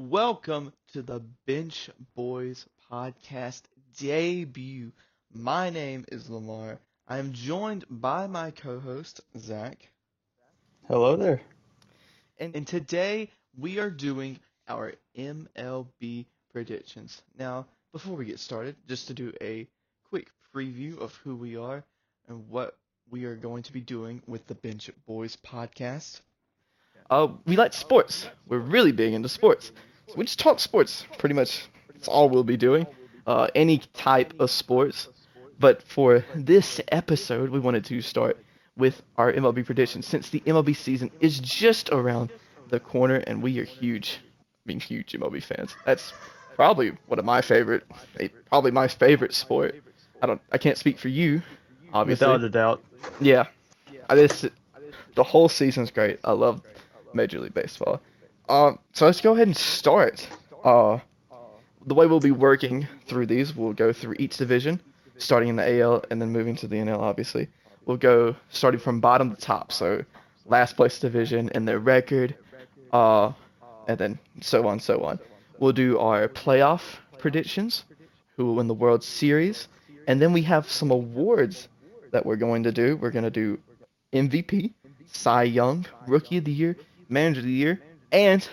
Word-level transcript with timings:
Welcome 0.00 0.74
to 0.92 1.00
the 1.02 1.20
Bench 1.46 1.88
Boys 2.14 2.66
podcast 2.92 3.62
debut. 3.98 4.92
My 5.32 5.70
name 5.70 6.04
is 6.12 6.28
Lamar. 6.28 6.78
I 7.08 7.16
am 7.18 7.32
joined 7.32 7.86
by 7.90 8.26
my 8.26 8.50
co-host 8.50 9.22
Zach, 9.38 9.88
Hello 10.86 11.16
there. 11.16 11.40
and, 12.38 12.54
and 12.54 12.66
today 12.66 13.30
we 13.56 13.78
are 13.78 13.90
doing 13.90 14.38
our 14.68 14.92
MLB 15.16 16.26
predictions. 16.52 17.22
Now, 17.38 17.66
before 17.92 18.16
we 18.16 18.26
get 18.26 18.38
started, 18.38 18.76
just 18.86 19.06
to 19.08 19.14
do 19.14 19.32
a 19.40 19.66
quick 20.10 20.28
preview 20.54 20.98
of 20.98 21.14
who 21.16 21.34
we 21.34 21.56
are 21.56 21.82
and 22.28 22.48
what 22.50 22.76
we 23.10 23.24
are 23.24 23.36
going 23.36 23.62
to 23.64 23.72
be 23.72 23.80
doing 23.80 24.22
with 24.26 24.46
the 24.46 24.54
Bench 24.56 24.90
Boys 25.06 25.36
podcast. 25.36 26.20
Uh, 27.10 27.28
we 27.46 27.56
like 27.56 27.72
sports. 27.72 28.28
We're 28.46 28.58
really 28.58 28.92
big 28.92 29.14
into 29.14 29.28
sports. 29.28 29.72
So 30.08 30.14
we 30.16 30.24
just 30.24 30.38
talk 30.38 30.60
sports, 30.60 31.04
pretty 31.18 31.34
much. 31.34 31.68
That's 31.92 32.08
all 32.08 32.28
we'll 32.28 32.44
be 32.44 32.56
doing. 32.56 32.86
Uh, 33.26 33.48
any 33.54 33.78
type 33.94 34.34
of 34.38 34.50
sports. 34.50 35.08
But 35.58 35.82
for 35.82 36.24
this 36.34 36.80
episode, 36.88 37.50
we 37.50 37.58
wanted 37.58 37.84
to 37.86 38.00
start 38.00 38.38
with 38.76 39.02
our 39.16 39.32
MLB 39.32 39.64
predictions 39.64 40.06
since 40.06 40.28
the 40.28 40.40
MLB 40.40 40.76
season 40.76 41.10
is 41.20 41.38
just 41.40 41.88
around 41.90 42.30
the 42.68 42.78
corner 42.78 43.16
and 43.26 43.42
we 43.42 43.58
are 43.58 43.64
huge, 43.64 44.20
I 44.22 44.68
mean 44.68 44.80
huge 44.80 45.12
MLB 45.12 45.42
fans. 45.42 45.74
That's 45.86 46.12
probably 46.54 46.92
one 47.06 47.18
of 47.18 47.24
my 47.24 47.40
favorite, 47.40 47.84
probably 48.50 48.70
my 48.70 48.88
favorite 48.88 49.32
sport. 49.32 49.76
I 50.22 50.26
don't, 50.26 50.40
I 50.52 50.58
can't 50.58 50.76
speak 50.76 50.98
for 50.98 51.08
you, 51.08 51.42
obviously. 51.94 52.26
Without 52.26 52.44
a 52.44 52.50
doubt. 52.50 52.84
Yeah, 53.20 53.46
I 54.10 54.16
just 54.16 54.46
the 55.14 55.22
whole 55.22 55.48
season's 55.48 55.90
great. 55.90 56.18
I 56.24 56.32
love 56.32 56.62
Major 57.16 57.40
League 57.40 57.54
Baseball. 57.54 58.00
Um, 58.48 58.78
so 58.92 59.06
let's 59.06 59.20
go 59.20 59.32
ahead 59.32 59.48
and 59.48 59.56
start. 59.56 60.28
Uh, 60.64 60.98
the 61.86 61.94
way 61.94 62.06
we'll 62.06 62.20
be 62.20 62.32
working 62.32 62.86
through 63.06 63.26
these, 63.26 63.54
we'll 63.54 63.72
go 63.72 63.92
through 63.92 64.16
each 64.18 64.36
division, 64.36 64.80
starting 65.18 65.48
in 65.48 65.56
the 65.56 65.80
AL 65.80 66.04
and 66.10 66.20
then 66.20 66.30
moving 66.30 66.54
to 66.56 66.66
the 66.66 66.76
NL. 66.76 66.98
Obviously, 66.98 67.48
we'll 67.86 67.96
go 67.96 68.34
starting 68.50 68.80
from 68.80 69.00
bottom 69.00 69.34
to 69.34 69.40
top. 69.40 69.72
So 69.72 70.04
last 70.44 70.76
place 70.76 70.98
division 70.98 71.50
and 71.54 71.66
their 71.66 71.78
record, 71.78 72.34
uh, 72.92 73.32
and 73.88 73.98
then 73.98 74.18
so 74.40 74.66
on, 74.66 74.80
so 74.80 75.02
on. 75.04 75.18
We'll 75.58 75.72
do 75.72 75.98
our 75.98 76.28
playoff 76.28 76.82
predictions, 77.18 77.84
who 78.36 78.44
will 78.46 78.56
win 78.56 78.66
the 78.66 78.74
World 78.74 79.02
Series, 79.02 79.68
and 80.06 80.20
then 80.20 80.32
we 80.32 80.42
have 80.42 80.70
some 80.70 80.90
awards 80.90 81.68
that 82.10 82.24
we're 82.24 82.36
going 82.36 82.62
to 82.64 82.72
do. 82.72 82.96
We're 82.96 83.10
going 83.10 83.24
to 83.24 83.30
do 83.30 83.58
MVP, 84.12 84.72
Cy 85.06 85.44
Young, 85.44 85.86
Rookie 86.06 86.38
of 86.38 86.44
the 86.44 86.52
Year, 86.52 86.76
Manager 87.08 87.40
of 87.40 87.46
the 87.46 87.52
Year, 87.52 87.80
and 88.12 88.46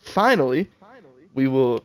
finally, 0.00 0.68
we 1.34 1.48
will, 1.48 1.82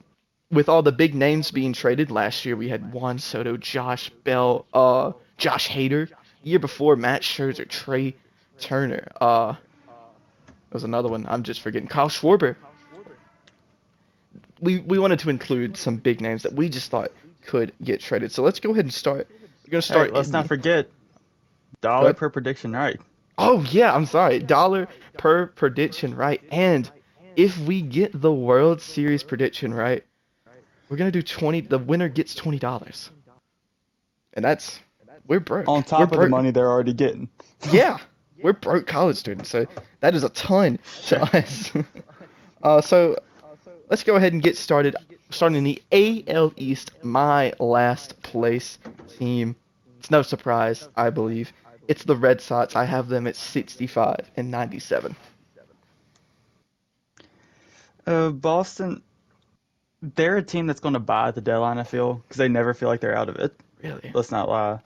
with 0.52 0.69
all 0.69 0.81
the 0.81 0.91
big 0.91 1.16
names 1.16 1.52
being 1.52 1.73
traded 1.73 2.11
last 2.11 2.45
year, 2.45 2.55
we 2.55 2.69
had 2.69 2.94
Juan 2.94 3.19
Soto, 3.19 3.57
Josh 3.57 4.09
Bell, 4.23 4.66
uh, 4.73 5.11
Josh 5.38 5.69
Hader. 5.69 6.09
Year 6.44 6.59
before, 6.59 6.95
Max 6.95 7.25
Scherzer, 7.25 7.67
Trea 7.67 8.13
Turner. 8.59 9.07
Uh, 9.19 9.53
there 9.53 10.73
was 10.73 10.83
another 10.83 11.09
one. 11.09 11.25
I'm 11.27 11.41
just 11.41 11.61
forgetting. 11.61 11.88
Kyle 11.88 12.07
Schwarber. 12.09 12.55
We 14.61 14.79
we 14.79 15.00
wanted 15.00 15.19
to 15.19 15.29
include 15.29 15.75
some 15.75 15.97
big 15.97 16.22
names 16.22 16.44
that 16.44 16.53
we 16.53 16.69
just 16.69 16.91
thought 16.91 17.11
could 17.45 17.72
get 17.83 18.00
traded. 18.00 18.31
So 18.31 18.44
let's 18.44 18.59
go 18.59 18.72
ahead 18.72 18.85
and 18.85 18.94
start. 18.94 19.27
We're 19.66 19.72
gonna 19.72 19.81
start. 19.81 20.13
Let's 20.13 20.29
not 20.29 20.47
forget 20.47 20.89
dollar 21.81 22.09
What? 22.09 22.17
per 22.17 22.29
prediction, 22.29 22.73
right? 22.73 23.00
Oh 23.38 23.66
yeah, 23.72 23.94
I'm 23.94 24.05
sorry. 24.05 24.39
Dollar 24.39 24.88
per 25.17 25.47
prediction, 25.47 26.16
right? 26.16 26.41
And 26.52 26.89
if 27.35 27.58
we 27.59 27.81
get 27.81 28.19
the 28.19 28.31
World 28.31 28.81
Series 28.81 29.23
prediction 29.23 29.73
right, 29.73 30.03
we're 30.89 30.97
gonna 30.97 31.11
do 31.11 31.22
twenty. 31.22 31.61
The 31.61 31.80
winner 31.80 32.09
gets 32.09 32.35
twenty 32.35 32.59
dollars, 32.59 33.09
and 34.34 34.45
that's 34.45 34.79
we're 35.28 35.39
broke. 35.39 35.67
On 35.67 35.78
We're 35.78 35.84
top 35.84 36.12
of 36.12 36.19
the 36.19 36.29
money 36.29 36.51
they're 36.51 36.72
already 36.72 36.94
getting. 36.94 37.29
Yeah, 37.72 37.97
we're 38.44 38.53
broke 38.53 38.85
college 38.85 39.17
students, 39.17 39.50
so 39.50 39.66
that 40.01 40.13
is 40.13 40.23
a 40.23 40.29
ton 40.29 40.78
to 41.07 41.23
us. 41.35 41.72
uh, 42.63 42.81
so 42.81 43.18
let's 43.89 44.03
go 44.03 44.16
ahead 44.16 44.34
and 44.34 44.41
get 44.44 44.56
started. 44.57 44.95
Starting 45.31 45.57
in 45.57 45.63
the 45.63 45.81
AL 46.28 46.53
East, 46.56 46.91
my 47.01 47.51
last 47.59 48.22
place 48.22 48.78
team. 49.18 49.56
It's 49.97 50.12
no 50.12 50.22
surprise, 50.22 50.88
I 50.95 51.09
believe. 51.09 51.51
It's 51.88 52.03
the 52.03 52.16
Red 52.16 52.41
Sox. 52.41 52.75
I 52.75 52.85
have 52.85 53.09
them 53.09 53.28
at 53.28 53.35
65 53.35 54.31
and 54.38 54.50
97. 54.51 55.16
Uh, 58.07 58.29
Boston, 58.29 59.01
they're 60.01 60.38
a 60.38 60.44
team 60.44 60.68
that's 60.68 60.79
going 60.79 60.94
to 60.94 61.00
buy 61.00 61.29
at 61.29 61.35
the 61.35 61.41
deadline, 61.41 61.78
I 61.78 61.84
feel, 61.84 62.16
because 62.16 62.38
they 62.38 62.47
never 62.47 62.74
feel 62.74 62.90
like 62.90 63.01
they're 63.01 63.18
out 63.18 63.29
of 63.29 63.35
it. 63.38 63.59
Really? 63.81 64.12
Let's 64.13 64.31
not 64.31 64.50
lie. 64.50 64.79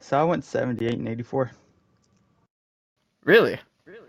So 0.00 0.18
I 0.18 0.24
went 0.24 0.44
78 0.44 0.94
and 0.94 1.08
84. 1.08 1.50
Really? 3.24 3.58
Really? 3.84 4.00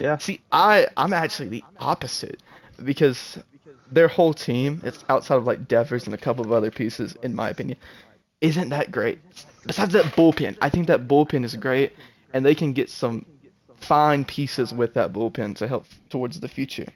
Yeah. 0.00 0.18
See, 0.18 0.40
I 0.50 0.88
I'm 0.96 1.12
actually 1.12 1.48
the 1.48 1.64
opposite 1.78 2.42
because 2.84 3.38
their 3.90 4.08
whole 4.08 4.34
team, 4.34 4.80
it's 4.84 5.04
outside 5.08 5.36
of 5.36 5.46
like 5.46 5.68
Devers 5.68 6.06
and 6.06 6.14
a 6.14 6.18
couple 6.18 6.44
of 6.44 6.52
other 6.52 6.70
pieces, 6.70 7.16
in 7.22 7.34
my 7.34 7.50
opinion, 7.50 7.78
isn't 8.46 8.68
that 8.70 8.90
great. 8.90 9.18
Besides 9.66 9.92
that 9.94 10.04
bullpen, 10.16 10.56
I 10.60 10.68
think 10.70 10.86
that 10.86 11.08
bullpen 11.08 11.44
is 11.44 11.54
great, 11.56 11.92
and 12.32 12.44
they 12.44 12.54
can 12.54 12.72
get 12.72 12.88
some 12.90 13.26
fine 13.76 14.24
pieces 14.24 14.72
with 14.72 14.94
that 14.94 15.12
bullpen 15.12 15.56
to 15.56 15.68
help 15.68 15.86
towards 16.08 16.40
the 16.40 16.48
future. 16.48 16.86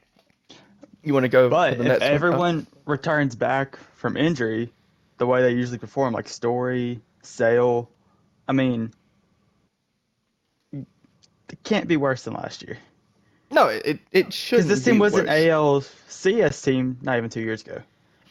You 1.03 1.15
want 1.15 1.25
to 1.25 1.28
go? 1.28 1.49
But 1.49 1.78
the 1.78 1.84
if 1.84 1.89
Mets 1.89 2.00
one, 2.00 2.10
everyone 2.10 2.66
returns 2.87 3.34
back 3.34 3.78
from 3.94 4.16
injury 4.16 4.72
the 5.19 5.27
way 5.27 5.43
they 5.43 5.53
usually 5.53 5.78
perform, 5.78 6.15
like 6.15 6.28
Story, 6.28 7.00
Sale, 7.22 7.91
I 8.49 8.53
mean, 8.53 8.93
it 10.72 11.62
can't 11.65 11.89
be 11.89 11.97
worse 11.97 12.22
than 12.25 12.34
last 12.34 12.62
year. 12.62 12.78
no, 13.50 13.66
it 13.69 13.99
it 14.12 14.33
should. 14.33 14.56
Because 14.56 14.69
this 14.69 14.84
team 14.84 14.99
was 14.99 15.15
an 15.15 15.27
ALCS 15.27 16.65
team 16.65 16.99
not 17.03 17.16
even 17.19 17.31
two 17.31 17.41
years 17.41 17.62
ago. 17.62 17.83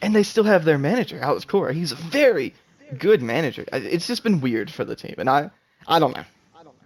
and 0.02 0.14
they 0.14 0.22
still 0.22 0.44
have 0.44 0.64
their 0.64 0.78
manager, 0.78 1.18
Alex 1.20 1.44
Cora. 1.44 1.72
He's 1.74 1.92
a 1.92 1.96
very 1.96 2.54
good 2.98 3.22
manager. 3.22 3.64
It's 3.72 4.06
just 4.06 4.22
been 4.22 4.40
weird 4.40 4.70
for 4.70 4.84
the 4.84 4.96
team, 4.96 5.14
and 5.18 5.28
I, 5.28 5.50
I 5.86 5.98
don't 5.98 6.16
know. 6.16 6.24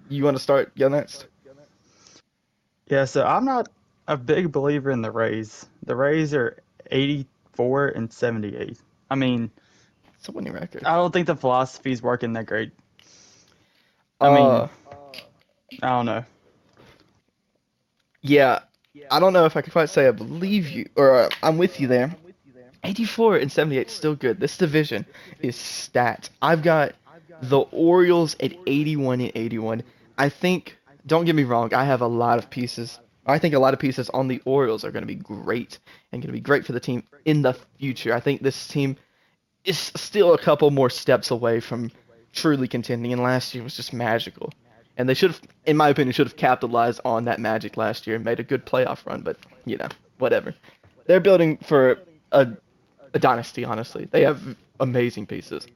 You 0.08 0.24
want 0.24 0.36
to 0.36 0.42
start? 0.42 0.76
Go 0.76 0.88
next. 0.88 1.26
Yeah, 2.86 3.04
so 3.06 3.24
I'm 3.24 3.44
not 3.44 3.68
a 4.08 4.16
big 4.16 4.52
believer 4.52 4.90
in 4.90 5.00
the 5.00 5.10
Rays. 5.10 5.66
The 5.86 5.96
Rays 5.96 6.34
are 6.34 6.58
84 6.90 7.88
and 7.88 8.12
78. 8.12 8.78
I 9.10 9.14
mean, 9.14 9.50
It's 10.18 10.28
a 10.28 10.32
winning 10.32 10.52
record. 10.52 10.84
I 10.84 10.96
don't 10.96 11.12
think 11.12 11.26
the 11.26 11.36
philosophy 11.36 11.92
is 11.92 12.02
working 12.02 12.34
that 12.34 12.46
great. 12.46 12.72
I 14.20 14.34
mean, 14.34 14.46
Uh, 14.46 14.68
I 15.82 15.88
don't 15.88 16.06
know. 16.06 16.24
yeah, 18.22 18.60
I 19.10 19.18
don't 19.20 19.32
know 19.32 19.44
if 19.44 19.56
I 19.56 19.62
can 19.62 19.72
quite 19.72 19.88
say 19.90 20.06
I 20.06 20.10
believe 20.12 20.68
you, 20.68 20.88
or 20.96 21.14
uh, 21.16 21.28
I'm 21.42 21.58
with 21.58 21.80
you 21.80 21.88
there. 21.88 22.14
84 22.84 23.36
and 23.36 23.50
78 23.50 23.86
is 23.86 23.92
still 23.92 24.14
good. 24.14 24.40
This 24.40 24.56
division 24.56 25.06
is 25.40 25.56
stacked. 25.56 26.30
I've 26.42 26.62
got 26.62 26.94
the 27.42 27.60
Orioles 27.60 28.36
at 28.40 28.52
81 28.66 29.20
and 29.20 29.32
81. 29.34 29.82
I 30.18 30.28
think, 30.28 30.76
don't 31.06 31.24
get 31.24 31.34
me 31.34 31.44
wrong, 31.44 31.74
I 31.74 31.84
have 31.84 32.00
a 32.00 32.06
lot 32.06 32.38
of 32.38 32.50
pieces. 32.50 33.00
I 33.26 33.38
think 33.38 33.54
a 33.54 33.58
lot 33.58 33.74
of 33.74 33.80
pieces 33.80 34.10
on 34.10 34.28
the 34.28 34.40
Orioles 34.44 34.84
are 34.84 34.90
going 34.90 35.02
to 35.02 35.06
be 35.06 35.14
great 35.14 35.78
and 36.12 36.20
going 36.20 36.28
to 36.28 36.32
be 36.32 36.40
great 36.40 36.66
for 36.66 36.72
the 36.72 36.80
team 36.80 37.02
in 37.24 37.42
the 37.42 37.54
future. 37.78 38.14
I 38.14 38.20
think 38.20 38.42
this 38.42 38.68
team 38.68 38.96
is 39.64 39.78
still 39.96 40.34
a 40.34 40.38
couple 40.38 40.70
more 40.70 40.90
steps 40.90 41.30
away 41.30 41.60
from 41.60 41.90
truly 42.32 42.68
contending, 42.68 43.12
and 43.12 43.22
last 43.22 43.54
year 43.54 43.64
was 43.64 43.76
just 43.76 43.92
magical. 43.92 44.52
And 44.96 45.08
they 45.08 45.14
should 45.14 45.32
have, 45.32 45.40
in 45.64 45.76
my 45.76 45.88
opinion, 45.88 46.12
should 46.12 46.26
have 46.26 46.36
capitalized 46.36 47.00
on 47.04 47.24
that 47.24 47.40
magic 47.40 47.76
last 47.76 48.06
year 48.06 48.16
and 48.16 48.24
made 48.24 48.40
a 48.40 48.44
good 48.44 48.66
playoff 48.66 49.04
run. 49.06 49.22
But 49.22 49.38
you 49.64 49.76
know, 49.76 49.88
whatever. 50.18 50.54
They're 51.06 51.20
building 51.20 51.56
for 51.58 51.98
a, 52.30 52.48
a 53.14 53.18
dynasty. 53.18 53.64
Honestly, 53.64 54.08
they 54.10 54.22
have 54.22 54.56
amazing 54.80 55.26
pieces. 55.26 55.66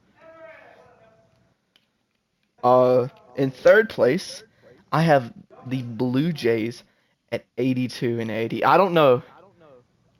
Uh, 2.63 3.07
in 3.35 3.49
third 3.49 3.89
place, 3.89 4.43
I 4.91 5.01
have 5.01 5.33
the 5.65 5.81
Blue 5.81 6.31
Jays 6.33 6.83
at 7.31 7.45
82 7.57 8.19
and 8.19 8.29
80. 8.29 8.63
I 8.63 8.77
don't 8.77 8.93
know. 8.93 9.23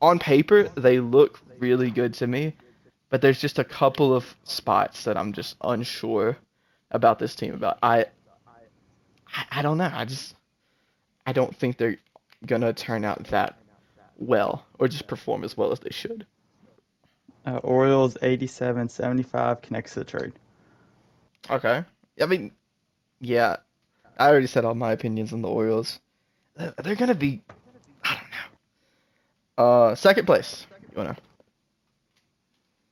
On 0.02 0.18
paper, 0.18 0.64
they 0.76 1.00
look 1.02 1.42
really 1.60 1.92
good 1.92 2.14
to 2.16 2.28
me, 2.28 2.56
but 3.10 3.22
there's 3.22 3.42
just 3.42 3.60
a 3.60 3.66
couple 3.66 4.16
of 4.16 4.36
spots 4.46 5.04
that 5.04 5.18
I'm 5.18 5.34
just 5.34 5.58
unsure 5.62 6.38
about 6.92 7.20
this 7.20 7.36
team. 7.36 7.54
About 7.54 7.80
I, 7.84 8.06
I, 9.34 9.46
I 9.52 9.62
don't 9.62 9.78
know. 9.78 9.92
I 9.94 10.06
just, 10.06 10.36
I 11.26 11.34
don't 11.34 11.54
think 11.54 11.78
they're 11.78 11.98
gonna 12.46 12.72
turn 12.72 13.04
out 13.04 13.26
that 13.26 13.58
well 14.18 14.66
or 14.80 14.88
just 14.88 15.08
perform 15.08 15.44
as 15.44 15.58
well 15.58 15.74
as 15.74 15.80
they 15.80 15.92
should. 15.92 16.26
Uh, 17.46 17.58
Orioles 17.58 18.18
87 18.22 18.90
75 18.90 19.62
connects 19.62 19.94
to 19.94 20.00
the 20.00 20.06
trade. 20.06 20.34
Okay. 21.50 21.84
I 22.22 22.26
mean, 22.26 22.52
yeah, 23.22 23.58
I 24.18 24.30
already 24.30 24.48
said 24.48 24.66
all 24.66 24.76
my 24.76 24.92
opinions 24.92 25.34
on 25.34 25.42
the 25.42 25.48
Orioles. 25.48 26.00
They're 26.56 26.74
they're 26.84 26.96
gonna 26.96 27.16
be, 27.16 27.42
I 28.04 28.16
don't 28.16 28.30
know. 29.58 29.64
Uh, 29.64 29.96
second 29.96 30.26
place, 30.26 30.68
You 30.92 30.98
wanna? 30.98 31.18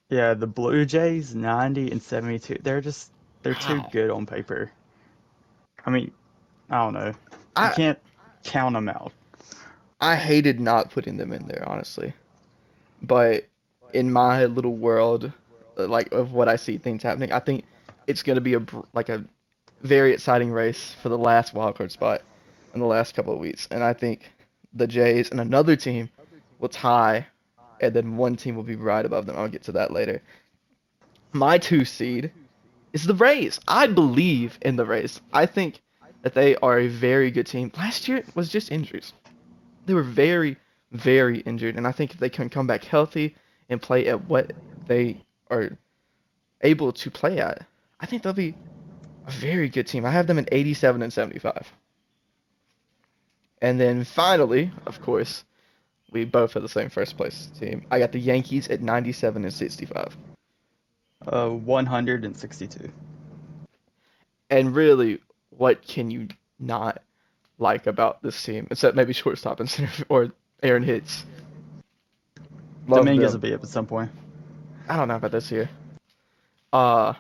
Yeah, 0.10 0.34
the 0.34 0.48
Blue 0.48 0.86
Jays 0.86 1.36
90 1.36 1.92
and 1.92 2.02
72. 2.02 2.60
They're 2.64 2.80
just 2.82 3.12
they're 3.44 3.54
too 3.54 3.82
good 3.92 4.10
on 4.10 4.26
paper. 4.26 4.72
I 5.86 5.90
mean, 5.90 6.12
I 6.70 6.78
don't 6.78 6.94
know. 6.94 7.08
You 7.08 7.14
I 7.56 7.74
can't 7.74 8.00
count 8.44 8.74
them 8.74 8.88
out. 8.90 9.12
I 10.00 10.16
hated 10.16 10.60
not 10.60 10.92
putting 10.92 11.18
them 11.18 11.34
in 11.34 11.48
there, 11.48 11.64
honestly. 11.68 12.14
But 13.02 13.46
in 13.98 14.12
my 14.12 14.46
little 14.46 14.76
world, 14.76 15.32
uh, 15.78 15.88
like 15.88 16.12
of 16.12 16.32
what 16.32 16.48
I 16.48 16.56
see 16.56 16.78
things 16.78 17.02
happening, 17.02 17.32
I 17.32 17.40
think 17.40 17.66
it's 18.06 18.22
gonna 18.22 18.42
be 18.42 18.54
a 18.54 18.62
like 18.94 19.10
a 19.10 19.26
very 19.82 20.14
exciting 20.14 20.52
race 20.52 20.96
for 21.02 21.10
the 21.10 21.18
last 21.18 21.54
wildcard 21.54 21.92
spot 21.92 22.22
in 22.74 22.80
the 22.80 22.86
last 22.86 23.16
couple 23.16 23.34
of 23.34 23.40
weeks, 23.40 23.68
and 23.72 23.84
I 23.84 23.94
think 23.94 24.32
the 24.74 24.88
Jays 24.88 25.32
and 25.32 25.40
another 25.40 25.76
team 25.76 26.10
will 26.60 26.70
tie, 26.70 27.26
and 27.82 27.94
then 27.94 28.18
one 28.18 28.36
team 28.36 28.56
will 28.56 28.64
be 28.64 28.76
right 28.76 29.06
above 29.06 29.26
them. 29.26 29.36
I'll 29.36 29.48
get 29.48 29.64
to 29.64 29.72
that 29.74 29.92
later. 29.92 30.22
My 31.34 31.58
two 31.58 31.84
seed 31.84 32.32
is 32.94 33.06
the 33.06 33.16
Rays. 33.16 33.60
I 33.68 33.88
believe 33.88 34.60
in 34.62 34.76
the 34.76 34.86
Rays. 34.86 35.22
I 35.34 35.48
think 35.48 35.82
that 36.22 36.36
they 36.36 36.56
are 36.58 36.80
a 36.80 36.88
very 36.88 37.32
good 37.32 37.48
team. 37.48 37.72
Last 37.78 38.08
year 38.08 38.24
was 38.36 38.50
just 38.50 38.72
injuries 38.72 39.14
they 39.88 39.94
were 39.94 40.04
very, 40.04 40.58
very 40.92 41.40
injured, 41.40 41.76
and 41.76 41.88
I 41.88 41.92
think 41.92 42.14
if 42.14 42.20
they 42.20 42.30
can 42.30 42.50
come 42.50 42.68
back 42.68 42.84
healthy 42.84 43.36
and 43.70 43.82
play 43.82 44.08
at 44.08 44.26
what 44.26 44.52
they 44.88 45.24
are 45.50 45.78
able 46.62 46.92
to 46.94 47.12
play 47.12 47.40
at, 47.40 47.66
I 48.00 48.06
think 48.06 48.24
they'll 48.24 48.34
be 48.34 48.56
a 49.26 49.32
very 49.32 49.70
good 49.70 49.88
team. 49.88 50.06
I 50.06 50.12
have 50.12 50.28
them 50.28 50.40
at 50.40 50.50
87 50.52 51.02
and 51.02 51.12
75. 51.12 51.72
And 53.62 53.80
then 53.80 54.04
finally, 54.04 54.72
of 54.86 55.02
course, 55.02 55.44
we 56.12 56.26
both 56.26 56.54
have 56.54 56.64
the 56.64 56.70
same 56.70 56.90
first 56.90 57.18
place 57.18 57.50
team. 57.60 57.86
I 57.92 58.00
got 58.00 58.12
the 58.12 58.20
Yankees 58.20 58.68
at 58.70 58.82
97 58.82 59.44
and 59.44 59.54
65. 59.54 60.16
Uh, 61.26 61.50
162. 61.50 62.92
And 64.50 64.76
really, 64.76 65.20
what 65.50 65.86
can 65.86 66.10
you 66.10 66.28
not 66.60 67.02
like 67.60 67.88
about 67.88 68.22
this 68.22 68.42
team, 68.42 68.68
except 68.72 68.96
maybe 68.96 69.14
shortstop 69.14 69.60
and 69.60 69.70
center 69.70 70.06
or 70.10 70.32
Aaron 70.64 70.84
Hicks? 70.84 71.26
Love 72.88 73.00
Dominguez 73.06 73.34
them. 73.34 73.42
will 73.42 73.50
be 73.50 73.54
up 73.54 73.64
at 73.64 73.70
some 73.70 73.86
point. 73.86 74.12
I 74.90 74.96
don't 74.98 75.08
know 75.08 75.16
about 75.16 75.32
this 75.32 75.52
year. 75.52 75.70
Uh, 76.72 77.14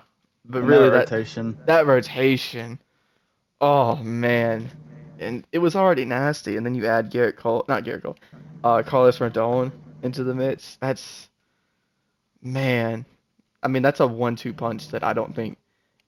but 0.45 0.59
And 0.59 0.67
really 0.67 0.89
that 0.89 1.07
that 1.07 1.15
rotation. 1.15 1.57
that 1.65 1.85
rotation. 1.87 2.79
Oh 3.59 3.95
man, 3.97 4.69
and 5.19 5.45
it 5.51 5.59
was 5.59 5.75
already 5.75 6.05
nasty, 6.05 6.57
and 6.57 6.65
then 6.65 6.75
you 6.75 6.85
add 6.85 7.11
Gerrit 7.11 7.35
Cole, 7.37 7.65
not 7.67 7.83
Gerrit 7.83 8.03
Cole, 8.03 8.17
uh, 8.63 8.83
Carlos 8.83 9.17
Rodon 9.19 9.71
into 10.03 10.23
the 10.23 10.33
mix. 10.35 10.77
That's 10.79 11.29
man. 12.41 13.05
I 13.63 13.67
mean, 13.67 13.81
that's 13.81 13.99
a 13.99 14.07
one-two 14.07 14.53
punch 14.53 14.89
that 14.89 15.03
I 15.03 15.13
don't 15.13 15.35
think 15.35 15.57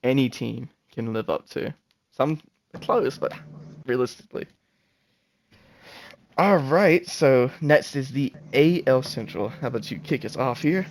any 0.04 0.30
team 0.30 0.70
can 0.94 1.12
live 1.12 1.30
up 1.30 1.50
to. 1.50 1.74
Some 2.12 2.40
close, 2.82 3.18
but 3.18 3.34
realistically. 3.88 4.46
All 6.40 6.56
right, 6.56 7.06
so 7.06 7.52
next 7.60 7.98
is 7.98 8.12
the 8.12 8.32
AL 8.54 9.04
Central. 9.04 9.50
How 9.50 9.68
about 9.68 9.92
you 9.92 10.00
kick 10.00 10.24
us 10.24 10.38
off 10.38 10.62
here? 10.62 10.88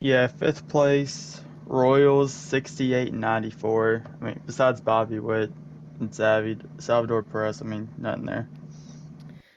Yeah, 0.00 0.26
fifth 0.26 0.68
place. 0.68 1.40
Royals 1.64 2.34
68 2.34 3.12
and 3.12 3.22
94. 3.22 4.04
I 4.20 4.24
mean, 4.26 4.40
besides 4.44 4.82
Bobby 4.82 5.18
Witt 5.18 5.50
and 5.98 6.14
Salvador 6.14 7.22
Perez, 7.22 7.62
I 7.62 7.64
mean, 7.64 7.88
nothing 7.96 8.26
there. 8.26 8.46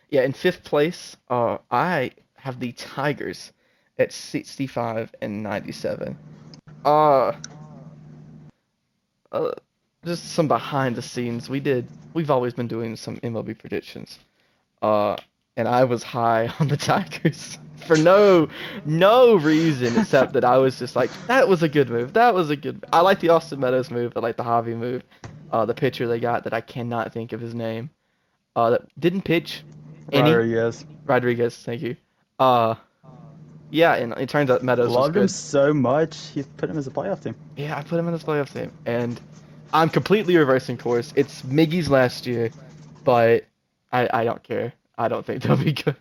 Yeah, 0.10 0.22
in 0.22 0.32
fifth 0.32 0.64
place, 0.64 1.18
uh, 1.30 1.58
I 1.70 2.12
have 2.36 2.62
the 2.62 2.72
Tigers 2.72 3.52
at 3.98 4.14
65 4.14 5.14
and 5.22 5.44
97. 5.44 6.18
Uh, 6.86 7.34
uh, 9.34 9.52
just 10.06 10.32
some 10.32 10.48
behind 10.48 10.96
the 10.96 11.02
scenes. 11.02 11.50
We 11.50 11.60
did. 11.60 11.90
We've 12.14 12.32
always 12.32 12.54
been 12.54 12.70
doing 12.70 12.96
some 12.96 13.18
MLB 13.18 13.58
predictions. 13.58 14.18
Uh, 14.82 15.18
and 15.58 15.68
I 15.68 15.84
was 15.84 16.04
high 16.04 16.54
on 16.60 16.68
the 16.68 16.78
Tigers 16.78 17.58
for 17.86 17.98
no 17.98 18.48
no 18.86 19.36
reason 19.36 19.98
except 19.98 20.34
that 20.34 20.46
I 20.46 20.58
was 20.58 20.78
just 20.78 20.96
like 20.96 21.10
that 21.28 21.48
was 21.48 21.64
a 21.64 21.70
good 21.70 21.90
move. 21.90 22.14
That 22.14 22.34
was 22.34 22.50
a 22.50 22.56
good. 22.56 22.86
I 22.94 23.02
like 23.02 23.20
the 23.20 23.30
Austin 23.30 23.60
Meadows 23.60 23.90
move. 23.92 24.14
I 24.16 24.20
like 24.20 24.38
the 24.38 24.44
Javy 24.44 24.78
move. 24.78 25.04
Uh, 25.52 25.66
the 25.66 25.74
pitcher 25.74 26.08
they 26.08 26.20
got 26.20 26.44
that 26.44 26.54
I 26.54 26.62
cannot 26.62 27.12
think 27.14 27.34
of 27.34 27.42
his 27.42 27.56
name. 27.56 27.90
Uh, 28.56 28.72
that 28.72 28.82
didn't 29.00 29.24
pitch 29.24 29.64
any 30.12 30.32
Rodriguez. 30.32 30.86
Rodriguez. 31.06 31.58
Thank 31.58 31.82
you. 31.82 31.96
Uh, 32.38 32.76
yeah, 33.72 33.96
and 33.96 34.14
it 34.14 34.30
turns 34.30 34.50
out 34.50 34.64
Meadows 34.64 34.90
Loved 34.90 35.18
him 35.18 35.28
so 35.28 35.74
much, 35.74 36.18
he 36.30 36.44
put 36.58 36.70
him 36.70 36.78
as 36.78 36.88
a 36.88 36.92
playoff 36.92 37.24
team. 37.24 37.36
Yeah, 37.56 37.78
I 37.78 37.84
put 37.84 38.00
him 38.00 38.08
in 38.08 38.14
this 38.14 38.24
playoff 38.24 38.52
team, 38.52 38.72
and 38.86 39.20
I'm 39.74 39.90
completely 39.90 40.38
reversing 40.38 40.78
course. 40.78 41.14
It's 41.16 41.44
Miggy's 41.44 41.90
last 41.90 42.26
year, 42.26 42.50
but 43.04 43.46
I 43.92 44.10
I 44.12 44.24
don't 44.24 44.44
care. 44.44 44.74
I 44.98 45.08
don't 45.08 45.26
think 45.26 45.44
they'll 45.44 45.58
be 45.58 45.74
good. 45.74 45.96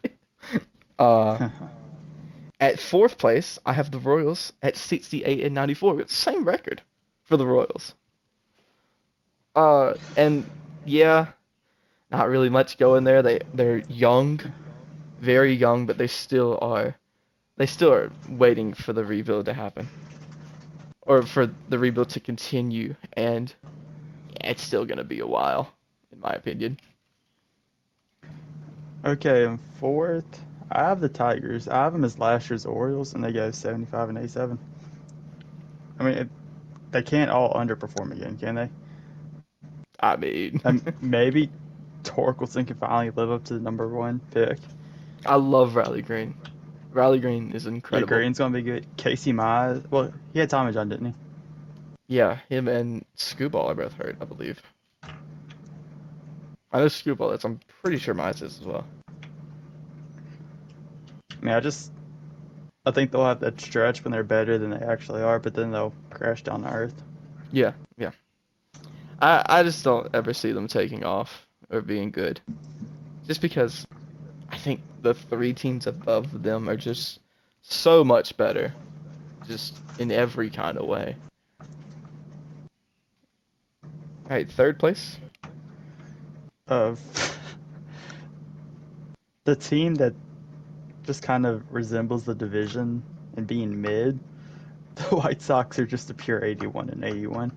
Uh, 0.98 1.48
at 2.60 2.80
fourth 2.80 3.18
place, 3.18 3.58
I 3.64 3.72
have 3.72 3.90
the 3.90 3.98
Royals 3.98 4.52
at 4.62 4.76
68 4.76 5.44
and 5.44 5.54
94. 5.54 6.08
Same 6.08 6.44
record 6.44 6.82
for 7.24 7.36
the 7.36 7.46
Royals. 7.46 7.94
Uh, 9.54 9.94
and 10.16 10.48
yeah, 10.84 11.26
not 12.10 12.28
really 12.28 12.48
much 12.48 12.78
going 12.78 13.04
there. 13.04 13.22
They 13.22 13.40
they're 13.54 13.78
young, 13.88 14.40
very 15.20 15.54
young, 15.54 15.86
but 15.86 15.98
they 15.98 16.06
still 16.06 16.58
are. 16.62 16.96
They 17.56 17.66
still 17.66 17.92
are 17.92 18.12
waiting 18.28 18.72
for 18.72 18.92
the 18.92 19.04
rebuild 19.04 19.46
to 19.46 19.52
happen, 19.52 19.88
or 21.02 21.22
for 21.22 21.52
the 21.68 21.78
rebuild 21.78 22.10
to 22.10 22.20
continue, 22.20 22.94
and 23.14 23.52
it's 24.40 24.62
still 24.62 24.84
gonna 24.84 25.04
be 25.04 25.18
a 25.18 25.26
while, 25.26 25.72
in 26.12 26.20
my 26.20 26.30
opinion. 26.30 26.78
Okay, 29.04 29.44
and 29.44 29.60
fourth, 29.78 30.40
I 30.70 30.80
have 30.84 31.00
the 31.00 31.08
Tigers. 31.08 31.68
I 31.68 31.76
have 31.84 31.92
them 31.92 32.04
as 32.04 32.18
last 32.18 32.50
year's 32.50 32.66
Orioles, 32.66 33.14
and 33.14 33.24
they 33.24 33.32
go 33.32 33.50
75 33.50 34.08
and 34.08 34.18
87. 34.18 34.58
I 35.98 36.04
mean, 36.04 36.14
it, 36.14 36.28
they 36.90 37.02
can't 37.02 37.30
all 37.30 37.54
underperform 37.54 38.12
again, 38.12 38.36
can 38.38 38.54
they? 38.56 38.70
I 40.00 40.16
mean, 40.16 40.60
maybe 41.00 41.50
Torkelson 42.04 42.66
can 42.66 42.76
finally 42.76 43.10
live 43.10 43.30
up 43.30 43.44
to 43.44 43.54
the 43.54 43.60
number 43.60 43.88
one 43.88 44.20
pick. 44.32 44.58
I 45.26 45.36
love 45.36 45.76
Riley 45.76 46.02
Greene. 46.02 46.34
Riley 46.92 47.20
Greene 47.20 47.52
is 47.52 47.66
Yeah, 47.90 48.02
incredible. 48.02 48.02
Greene's 48.02 48.38
gonna 48.38 48.54
be 48.54 48.62
good. 48.62 48.86
Casey 48.96 49.32
Mize, 49.32 49.88
well, 49.90 50.12
he 50.32 50.40
had 50.40 50.50
Tommy 50.50 50.72
John, 50.72 50.88
didn't 50.88 51.06
he? 51.06 51.14
Yeah, 52.08 52.38
him 52.48 52.68
and 52.68 53.04
Skubal 53.16 53.64
are 53.66 53.74
both 53.74 53.94
hurt, 53.94 54.16
I 54.20 54.24
believe. 54.24 54.62
I 56.72 56.78
know 56.78 56.86
Skubal 56.86 57.16
bullets? 57.16 57.44
I'm 57.44 57.60
pretty 57.82 57.98
sure 57.98 58.14
Mize 58.14 58.42
is 58.42 58.60
as 58.60 58.66
well. 58.66 58.84
I 61.30 61.44
mean, 61.44 61.54
I 61.54 61.60
just, 61.60 61.92
I 62.84 62.90
think 62.90 63.10
they'll 63.10 63.24
have 63.24 63.40
that 63.40 63.60
stretch 63.60 64.04
when 64.04 64.12
they're 64.12 64.24
better 64.24 64.58
than 64.58 64.70
they 64.70 64.84
actually 64.84 65.22
are, 65.22 65.38
but 65.38 65.54
then 65.54 65.70
they'll 65.70 65.94
crash 66.10 66.42
down 66.42 66.62
to 66.62 66.70
earth. 66.70 67.02
Yeah, 67.52 67.72
yeah. 67.96 68.10
I 69.20 69.44
I 69.46 69.62
just 69.62 69.82
don't 69.84 70.08
ever 70.14 70.34
see 70.34 70.52
them 70.52 70.68
taking 70.68 71.04
off 71.04 71.46
or 71.70 71.80
being 71.80 72.10
good. 72.10 72.40
Just 73.26 73.40
because 73.40 73.86
I 74.50 74.56
think 74.56 74.80
the 75.02 75.14
three 75.14 75.52
teams 75.52 75.86
above 75.86 76.42
them 76.42 76.68
are 76.68 76.76
just 76.76 77.20
so 77.62 78.04
much 78.04 78.36
better. 78.36 78.74
Just 79.46 79.76
in 79.98 80.10
every 80.10 80.50
kind 80.50 80.76
of 80.76 80.86
way. 80.86 81.16
Alright, 84.24 84.50
third 84.50 84.78
place. 84.78 85.16
Of 86.68 87.00
the 89.44 89.56
team 89.56 89.94
that 89.96 90.14
just 91.04 91.22
kind 91.22 91.46
of 91.46 91.62
resembles 91.72 92.24
the 92.24 92.34
division 92.34 93.02
and 93.36 93.46
being 93.46 93.80
mid, 93.80 94.18
the 94.96 95.02
White 95.16 95.40
Sox 95.40 95.78
are 95.78 95.86
just 95.86 96.10
a 96.10 96.14
pure 96.14 96.44
81 96.44 96.90
and 96.90 97.04
81. 97.04 97.52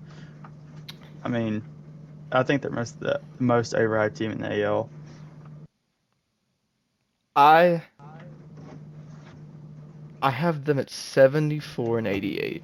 I 1.24 1.28
mean, 1.28 1.62
I 2.32 2.42
think 2.42 2.62
they're 2.62 2.70
most 2.70 2.98
the 2.98 3.20
most 3.38 3.74
overhyped 3.74 4.16
team 4.16 4.32
in 4.32 4.40
the 4.40 4.64
AL. 4.64 4.88
I 7.36 7.82
I 10.22 10.30
have 10.30 10.64
them 10.64 10.78
at 10.78 10.88
74 10.88 11.98
and 11.98 12.06
88. 12.06 12.62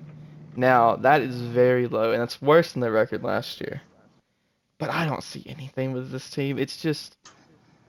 Now, 0.56 0.96
that 0.96 1.22
is 1.22 1.40
very 1.40 1.86
low 1.86 2.12
and 2.12 2.20
that's 2.20 2.40
worse 2.40 2.72
than 2.72 2.80
their 2.80 2.92
record 2.92 3.22
last 3.22 3.60
year. 3.60 3.82
But 4.78 4.90
I 4.90 5.04
don't 5.04 5.22
see 5.22 5.44
anything 5.46 5.92
with 5.92 6.10
this 6.10 6.30
team. 6.30 6.58
It's 6.58 6.76
just 6.76 7.16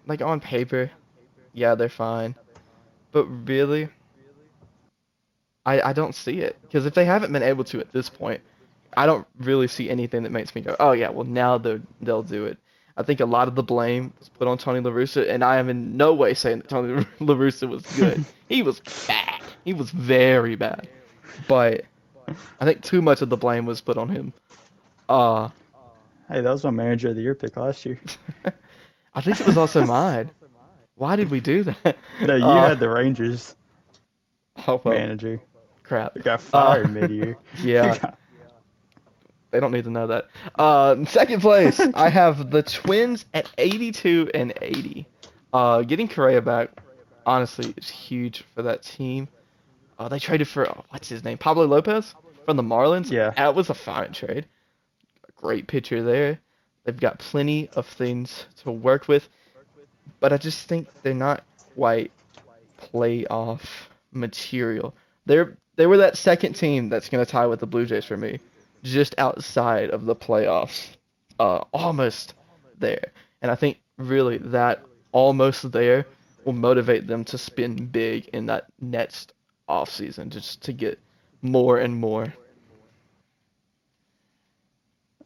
like 0.07 0.21
on 0.21 0.39
paper, 0.39 0.89
yeah, 1.53 1.75
they're 1.75 1.89
fine. 1.89 2.35
But 3.11 3.25
really 3.25 3.89
I 5.65 5.89
I 5.89 5.93
don't 5.93 6.15
see 6.15 6.39
it 6.39 6.57
because 6.61 6.85
if 6.85 6.93
they 6.93 7.05
haven't 7.05 7.31
been 7.31 7.43
able 7.43 7.63
to 7.65 7.79
at 7.79 7.91
this 7.91 8.09
point, 8.09 8.41
I 8.97 9.05
don't 9.05 9.27
really 9.39 9.67
see 9.67 9.89
anything 9.89 10.23
that 10.23 10.31
makes 10.31 10.55
me 10.55 10.61
go, 10.61 10.75
"Oh 10.79 10.93
yeah, 10.93 11.09
well 11.09 11.25
now 11.25 11.57
they 11.57 11.79
they'll 12.01 12.23
do 12.23 12.45
it." 12.45 12.57
I 12.97 13.03
think 13.03 13.19
a 13.19 13.25
lot 13.25 13.47
of 13.47 13.55
the 13.55 13.63
blame 13.63 14.11
was 14.19 14.29
put 14.29 14.47
on 14.47 14.57
Tony 14.57 14.79
La 14.81 14.91
Russa, 14.91 15.29
and 15.29 15.43
I 15.43 15.57
am 15.57 15.69
in 15.69 15.95
no 15.95 16.13
way 16.13 16.33
saying 16.33 16.59
that 16.59 16.69
Tony 16.69 17.05
La 17.19 17.35
Russa 17.35 17.69
was 17.69 17.83
good. 17.97 18.25
he 18.49 18.61
was 18.61 18.81
bad. 19.07 19.41
He 19.63 19.73
was 19.73 19.91
very 19.91 20.55
bad. 20.55 20.89
But 21.47 21.85
I 22.59 22.65
think 22.65 22.81
too 22.81 23.01
much 23.01 23.21
of 23.21 23.29
the 23.29 23.37
blame 23.37 23.65
was 23.65 23.79
put 23.79 23.97
on 23.97 24.09
him. 24.09 24.33
Uh, 25.07 25.49
Hey, 26.29 26.41
that 26.41 26.51
was 26.51 26.63
my 26.63 26.69
manager 26.69 27.09
of 27.09 27.15
the 27.15 27.21
year 27.21 27.35
pick 27.35 27.57
last 27.57 27.85
year. 27.85 27.99
I 29.15 29.21
think 29.21 29.39
it 29.41 29.47
was 29.47 29.57
also 29.57 29.85
mine. 29.85 30.29
Why 30.95 31.15
did 31.15 31.31
we 31.31 31.39
do 31.39 31.63
that? 31.63 31.97
No, 32.21 32.35
you 32.35 32.43
Uh, 32.45 32.67
had 32.69 32.79
the 32.79 32.89
Rangers 32.89 33.55
oh, 34.67 34.79
well, 34.83 34.93
manager. 34.93 35.41
crap. 35.83 36.13
They 36.13 36.21
got 36.21 36.41
fired 36.41 36.85
Uh, 36.87 36.89
mid-year. 36.89 37.37
Yeah, 37.61 38.11
they 39.51 39.59
don't 39.59 39.71
need 39.71 39.85
to 39.85 39.89
know 39.89 40.07
that. 40.07 40.27
Uh, 40.57 41.03
second 41.05 41.41
place, 41.41 41.79
I 41.79 42.09
have 42.09 42.51
the 42.51 42.61
Twins 42.61 43.25
at 43.33 43.49
82 43.57 44.29
and 44.33 44.53
80. 44.61 45.07
Uh, 45.51 45.81
getting 45.81 46.07
Correa 46.07 46.41
back, 46.41 46.69
honestly, 47.25 47.73
is 47.77 47.89
huge 47.89 48.43
for 48.53 48.61
that 48.61 48.83
team. 48.83 49.27
Uh, 49.97 50.07
they 50.09 50.19
traded 50.19 50.47
for 50.47 50.69
oh, 50.69 50.85
what's 50.89 51.09
his 51.09 51.23
name, 51.23 51.37
Pablo 51.39 51.65
Lopez 51.65 52.13
from 52.45 52.57
the 52.57 52.63
Marlins. 52.63 53.09
Yeah. 53.09 53.31
that 53.31 53.55
was 53.55 53.69
a 53.69 53.73
fine 53.73 54.11
trade. 54.13 54.45
Great 55.41 55.67
pitcher 55.67 56.03
there. 56.03 56.39
They've 56.83 56.99
got 56.99 57.19
plenty 57.19 57.69
of 57.75 57.85
things 57.85 58.45
to 58.63 58.71
work 58.71 59.07
with, 59.07 59.29
but 60.19 60.33
I 60.33 60.37
just 60.37 60.67
think 60.67 60.87
they're 61.01 61.13
not 61.13 61.43
quite 61.75 62.11
playoff 62.77 63.61
material. 64.11 64.93
They're 65.25 65.55
they 65.75 65.87
were 65.87 65.97
that 65.97 66.17
second 66.17 66.53
team 66.53 66.89
that's 66.89 67.07
gonna 67.07 67.25
tie 67.25 67.45
with 67.45 67.61
the 67.61 67.67
Blue 67.67 67.85
Jays 67.85 68.05
for 68.05 68.17
me, 68.17 68.39
just 68.83 69.15
outside 69.17 69.91
of 69.91 70.05
the 70.05 70.15
playoffs, 70.15 70.89
uh, 71.39 71.59
almost 71.71 72.33
there. 72.77 73.11
And 73.41 73.49
I 73.49 73.55
think 73.55 73.79
really 73.97 74.37
that 74.39 74.83
almost 75.13 75.71
there 75.71 76.05
will 76.43 76.53
motivate 76.53 77.07
them 77.07 77.23
to 77.25 77.37
spin 77.37 77.85
big 77.85 78.27
in 78.33 78.45
that 78.47 78.65
next 78.81 79.33
off 79.69 79.89
season, 79.89 80.29
just 80.29 80.61
to 80.63 80.73
get 80.73 80.99
more 81.41 81.77
and 81.77 81.95
more. 81.95 82.33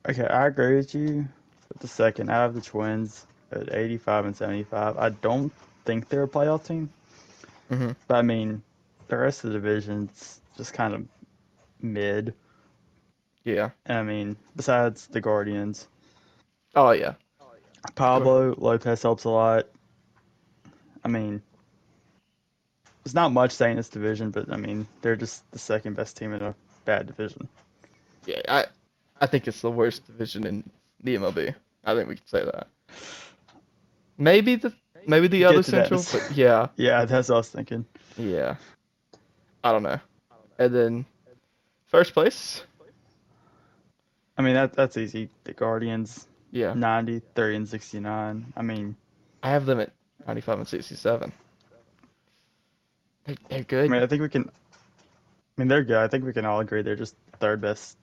Okay, 0.07 0.25
I 0.27 0.47
agree 0.47 0.75
with 0.75 0.93
you. 0.95 1.27
With 1.69 1.79
the 1.79 1.87
second, 1.87 2.29
I 2.29 2.33
have 2.33 2.53
the 2.53 2.61
Twins 2.61 3.25
at 3.51 3.73
85 3.73 4.25
and 4.25 4.35
75. 4.35 4.97
I 4.97 5.09
don't 5.09 5.51
think 5.85 6.09
they're 6.09 6.23
a 6.23 6.27
playoff 6.27 6.65
team, 6.67 6.89
hmm 7.69 7.91
but 8.07 8.15
I 8.15 8.21
mean, 8.21 8.63
the 9.07 9.17
rest 9.17 9.43
of 9.43 9.51
the 9.51 9.59
division's 9.59 10.41
just 10.57 10.73
kind 10.73 10.93
of 10.93 11.05
mid. 11.81 12.33
Yeah. 13.43 13.71
And 13.85 13.97
I 13.97 14.03
mean, 14.03 14.37
besides 14.55 15.07
the 15.07 15.21
Guardians, 15.21 15.87
Oh 16.75 16.91
yeah. 16.91 17.13
Pablo 17.95 18.55
Lopez 18.57 19.01
helps 19.01 19.25
a 19.25 19.29
lot. 19.29 19.67
I 21.03 21.09
mean, 21.09 21.41
there's 23.03 23.13
not 23.13 23.31
much 23.33 23.51
saying 23.51 23.75
this 23.75 23.89
division, 23.89 24.31
but 24.31 24.51
I 24.51 24.57
mean, 24.57 24.87
they're 25.01 25.17
just 25.17 25.49
the 25.51 25.59
second 25.59 25.95
best 25.95 26.17
team 26.17 26.33
in 26.33 26.41
a 26.41 26.55
bad 26.85 27.07
division. 27.07 27.49
Yeah. 28.25 28.41
I 28.47 28.65
I 29.23 29.25
think 29.25 29.47
it's 29.47 29.61
the 29.61 29.71
worst 29.71 30.05
division 30.05 30.45
in 30.45 30.69
the 31.01 31.15
MLB. 31.15 31.55
I 31.85 31.95
think 31.95 32.09
we 32.09 32.15
can 32.15 32.27
say 32.27 32.43
that. 32.43 32.67
Maybe 34.17 34.55
the 34.57 34.73
maybe 35.07 35.27
the 35.29 35.39
Get 35.39 35.47
other 35.47 35.57
that. 35.61 35.65
central, 35.65 36.03
but 36.11 36.35
yeah. 36.35 36.67
Yeah, 36.75 37.05
that's 37.05 37.29
what 37.29 37.35
I 37.35 37.37
was 37.37 37.49
thinking. 37.49 37.85
Yeah. 38.17 38.55
I 39.63 39.71
don't 39.71 39.83
know. 39.83 39.97
And 40.59 40.75
then 40.75 41.05
first 41.87 42.13
place. 42.13 42.63
I 44.37 44.41
mean, 44.41 44.55
that 44.55 44.73
that's 44.73 44.97
easy. 44.97 45.29
The 45.45 45.53
Guardians, 45.53 46.27
Yeah. 46.51 46.73
90, 46.73 47.21
30, 47.33 47.55
and 47.55 47.69
69. 47.69 48.53
I 48.57 48.61
mean, 48.61 48.97
I 49.41 49.51
have 49.51 49.65
them 49.65 49.79
at 49.79 49.91
95 50.27 50.59
and 50.59 50.67
67. 50.67 51.31
They, 53.23 53.37
they're 53.47 53.59
I 53.59 53.61
good. 53.61 53.89
mean, 53.89 54.03
I 54.03 54.07
think 54.07 54.21
we 54.21 54.27
can. 54.27 54.49
I 54.49 55.61
mean, 55.61 55.69
they're 55.69 55.83
good. 55.85 55.95
I 55.97 56.09
think 56.09 56.25
we 56.25 56.33
can 56.33 56.43
all 56.45 56.59
agree 56.59 56.81
they're 56.81 56.97
just 56.97 57.15
third 57.39 57.61
best 57.61 57.95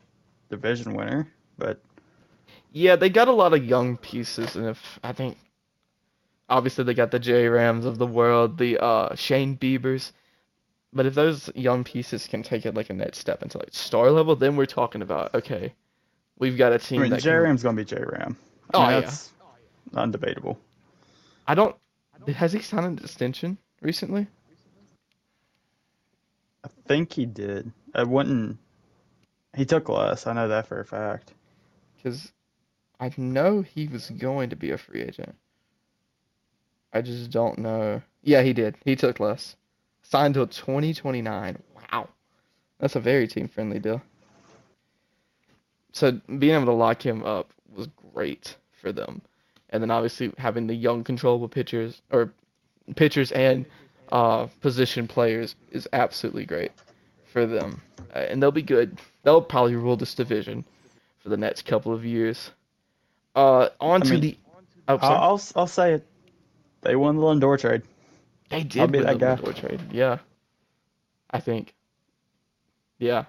division 0.51 0.95
winner. 0.95 1.29
But 1.57 1.81
Yeah, 2.73 2.97
they 2.97 3.09
got 3.09 3.29
a 3.29 3.33
lot 3.33 3.55
of 3.55 3.65
young 3.65 3.97
pieces, 3.97 4.57
and 4.57 4.67
if 4.67 4.99
I 5.03 5.13
think, 5.13 5.39
obviously 6.49 6.85
they 6.85 6.95
got 6.95 7.11
the 7.11 7.19
J 7.19 7.49
Rams 7.49 7.87
of 7.87 7.99
the 7.99 8.07
world, 8.07 8.59
the 8.59 8.79
uh 8.79 9.15
Shane 9.15 9.57
Biebers, 9.57 10.13
but 10.93 11.07
if 11.07 11.15
those 11.15 11.51
young 11.55 11.85
pieces 11.85 12.27
can 12.27 12.43
take 12.43 12.67
it 12.67 12.75
like 12.75 12.91
a 12.91 12.95
next 12.95 13.19
step 13.19 13.43
into 13.43 13.59
like 13.59 13.73
star 13.73 14.11
level, 14.11 14.37
then 14.37 14.57
we're 14.57 14.67
talking 14.67 15.03
about 15.03 15.35
okay, 15.35 15.73
we've 16.39 16.59
got 16.59 16.73
a 16.73 16.79
team 16.79 17.01
I 17.03 17.09
mean, 17.09 17.19
J 17.19 17.31
can. 17.31 17.41
Ram's 17.41 17.63
gonna 17.63 17.77
be 17.77 17.85
J 17.85 17.97
Ram. 18.05 18.37
Oh, 18.75 18.89
yeah. 18.89 19.01
that's 19.01 19.33
undebatable. 19.95 20.57
I 21.47 21.55
don't. 21.55 21.75
Has 22.35 22.53
he 22.53 22.61
signed 22.61 22.87
an 22.87 22.99
extension 22.99 23.59
recently? 23.81 24.27
I 26.65 26.69
think 26.87 27.13
he 27.13 27.27
did. 27.27 27.73
I 27.95 28.05
wouldn't. 28.05 28.59
He 29.57 29.65
took 29.65 29.89
less. 29.89 30.27
I 30.27 30.33
know 30.33 30.49
that 30.49 30.67
for 30.67 30.81
a 30.81 30.85
fact. 30.85 31.33
Because 31.97 32.33
I 32.99 33.13
know 33.17 33.63
he 33.63 33.87
was 33.87 34.11
going 34.11 34.51
to 34.51 34.57
be 34.57 34.71
a 34.71 34.79
free 34.79 35.03
agent. 35.03 35.35
I 36.93 37.03
just 37.03 37.31
don't 37.31 37.59
know. 37.59 38.03
Yeah, 38.23 38.43
he 38.43 38.53
did. 38.53 38.77
He 38.85 38.97
took 38.97 39.21
less. 39.21 39.57
Signed 40.03 40.35
till 40.35 40.47
2029. 40.47 41.59
Wow. 41.93 42.09
That's 42.79 42.97
a 42.97 43.01
very 43.01 43.27
team 43.27 43.49
friendly 43.49 43.79
deal. 43.79 44.03
So 45.93 46.13
being 46.39 46.55
able 46.55 46.67
to 46.67 46.73
lock 46.73 47.05
him 47.05 47.25
up 47.25 47.53
was 47.75 47.89
great 48.15 48.57
for 48.73 48.93
them. 48.93 49.23
And 49.71 49.83
then 49.83 49.91
obviously 49.91 50.33
having 50.39 50.67
the 50.67 50.75
young 50.75 51.05
controllable 51.05 51.49
pitchers 51.49 52.03
or 52.11 52.33
pitchers 52.97 53.33
and 53.33 53.67
uh, 54.11 54.47
position 54.61 55.07
players 55.07 55.55
is 55.71 55.89
absolutely 55.93 56.45
great 56.45 56.73
for 57.31 57.47
them. 57.47 57.81
Uh, 58.15 58.19
and 58.19 58.43
they'll 58.43 58.51
be 58.51 58.63
good. 58.63 58.99
They'll 59.23 59.43
probably 59.43 59.77
rule 59.77 59.97
this 59.97 60.15
division 60.15 60.65
for 61.21 61.29
the 61.29 61.37
next 61.37 61.65
couple 61.65 61.93
of 61.93 62.05
years. 62.05 62.51
Uh, 63.35 63.69
on 63.81 64.03
I 64.03 64.05
to 64.07 64.11
mean, 64.13 64.21
the. 64.21 64.39
Oh, 64.89 64.99
I'll. 65.01 65.13
I'll 65.15 65.43
I'll 65.57 65.67
say 65.67 65.95
it. 65.95 66.07
They 66.83 66.97
won 66.97 67.17
the 67.17 67.23
Lindor 67.23 67.59
trade. 67.61 67.83
They 68.49 68.65
did 68.65 68.81
I'll 68.81 68.89
be 68.89 68.99
win 68.99 69.07
that 69.07 69.13
the 69.19 69.19
guy. 69.19 69.37
Lindor 69.37 69.55
trade. 69.55 69.81
Yeah. 69.93 70.19
I 71.31 71.41
think. 71.41 71.75
Yeah. 72.99 73.25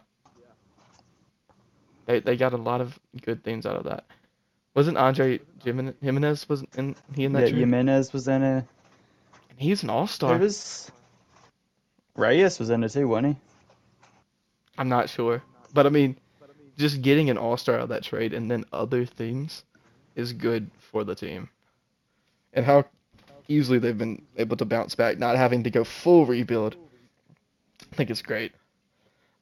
They 2.08 2.20
they 2.20 2.36
got 2.36 2.53
a 2.53 2.58
lot 2.58 2.81
of 2.81 2.98
good 3.22 3.43
things 3.43 3.65
out 3.65 3.75
of 3.75 3.84
that. 3.86 4.05
Wasn't 4.74 4.98
Andres 4.98 5.39
Gimenez 5.63 6.48
was 6.50 6.63
in 6.77 6.96
he 7.13 7.25
in 7.25 7.34
that 7.34 7.41
Yeah, 7.43 7.50
trade? 7.50 7.60
Gimenez 7.60 8.13
was 8.13 8.27
in 8.27 8.41
it. 8.41 8.65
He's 9.58 9.84
an 9.84 9.89
all 9.89 10.08
star. 10.08 10.38
was 10.38 10.89
Reyes 12.15 12.58
was 12.58 12.70
in 12.70 12.84
it 12.84 12.91
too, 12.91 13.08
wasn't 13.08 13.36
he? 13.36 13.50
I'm 14.78 14.90
not 14.90 15.10
sure, 15.10 15.44
but 15.74 15.86
I 15.86 15.90
mean, 15.90 16.18
just 16.78 17.01
getting 17.01 17.30
an 17.30 17.38
all 17.38 17.58
star 17.58 17.75
out 17.75 17.82
of 17.82 17.90
that 17.90 18.04
trade 18.04 18.34
and 18.34 18.50
then 18.50 18.66
other 18.72 19.06
things 19.06 19.63
is 20.16 20.34
good 20.34 20.70
for 20.80 21.04
the 21.04 21.16
team. 21.16 21.50
And 22.54 22.66
how 22.66 22.86
easily 23.48 23.80
they've 23.80 23.98
been 23.98 24.22
able 24.38 24.58
to 24.58 24.66
bounce 24.66 24.96
back, 24.96 25.18
not 25.20 25.36
having 25.36 25.63
to 25.63 25.70
go 25.70 25.84
full 25.84 26.25
rebuild. 26.25 26.75
I 27.92 27.96
think 27.96 28.10
it's 28.10 28.22
great. 28.22 28.54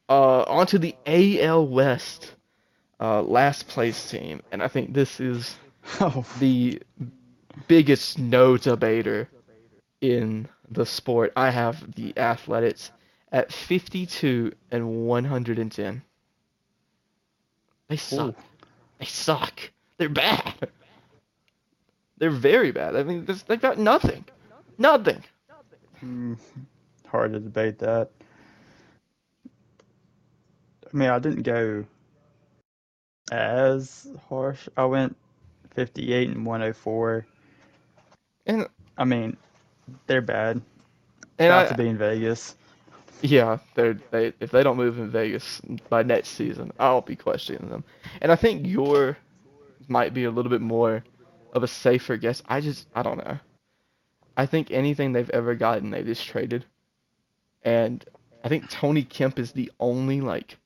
Uh, 0.08 0.42
on 0.44 0.66
to 0.68 0.80
the 0.80 0.96
AL 1.06 1.68
West, 1.68 2.34
uh, 3.00 3.22
last 3.22 3.68
place 3.68 4.10
team, 4.10 4.42
and 4.52 4.64
I 4.64 4.68
think 4.68 4.94
this 4.94 5.20
is 5.20 5.56
Oh, 6.02 6.26
the 6.40 6.82
biggest 7.68 8.20
no 8.20 8.58
debater 8.58 9.30
in 10.02 10.48
the 10.70 10.86
sport. 10.86 11.34
I 11.36 11.50
have 11.50 11.96
the 11.96 12.18
Athletics 12.18 12.92
at 13.32 13.52
52 13.52 14.54
and 14.72 15.06
110. 15.06 16.02
They 17.88 17.98
suck. 17.98 18.30
Ooh. 18.30 18.36
They 19.00 19.06
suck. 19.06 19.72
They're 19.98 20.10
bad. 20.10 20.54
They're 22.18 22.30
very 22.30 22.72
bad. 22.72 22.96
I 22.96 23.04
mean, 23.04 23.26
they've 23.48 23.62
got 23.62 23.78
nothing. 23.78 24.26
Nothing. 24.78 25.24
Hmm, 26.00 26.34
hard 27.08 27.34
to 27.34 27.40
debate 27.40 27.80
that. 27.80 28.10
I 30.86 30.98
mean, 30.98 31.10
I 31.10 31.20
didn't 31.20 31.44
go 31.44 31.86
as 33.32 34.08
harsh. 34.28 34.68
I 34.76 34.86
went 34.86 35.16
58 35.72 36.30
and 36.30 36.46
104. 36.46 37.26
And 38.48 38.68
I 38.98 39.06
mean, 39.06 39.38
they're 40.08 40.22
bad. 40.22 40.62
and 41.38 41.48
About 41.48 41.68
I, 41.68 41.70
to 41.70 41.76
be 41.76 41.88
in 41.88 41.98
Vegas. 41.98 42.56
Yeah, 43.22 43.58
they're 43.76 44.00
they 44.12 44.34
if 44.40 44.52
they 44.52 44.64
don't 44.64 44.78
move 44.78 44.98
in 44.98 45.10
Vegas 45.10 45.62
by 45.90 46.04
next 46.04 46.30
season, 46.30 46.72
I'll 46.80 47.02
be 47.02 47.16
questioning 47.16 47.70
them. 47.70 47.84
And 48.22 48.32
I 48.32 48.36
think 48.36 48.66
your 48.66 49.18
might 49.88 50.14
be 50.14 50.24
a 50.24 50.32
little 50.32 50.50
bit 50.50 50.62
more 50.62 51.04
of 51.54 51.64
a 51.64 51.68
safer 51.68 52.18
guess. 52.18 52.42
I 52.48 52.62
just 52.62 52.88
I 52.96 53.04
don't 53.04 53.18
know. 53.18 53.40
I 54.38 54.46
think 54.46 54.72
anything 54.72 55.12
they've 55.12 55.30
ever 55.32 55.56
gotten, 55.56 55.90
they 55.92 56.04
just 56.04 56.26
traded. 56.26 56.66
And 57.64 58.06
I 58.44 58.48
think 58.48 58.70
Tony 58.70 59.04
Kemp 59.04 59.38
is 59.38 59.52
the 59.52 59.72
only 59.80 60.22
like 60.22 60.58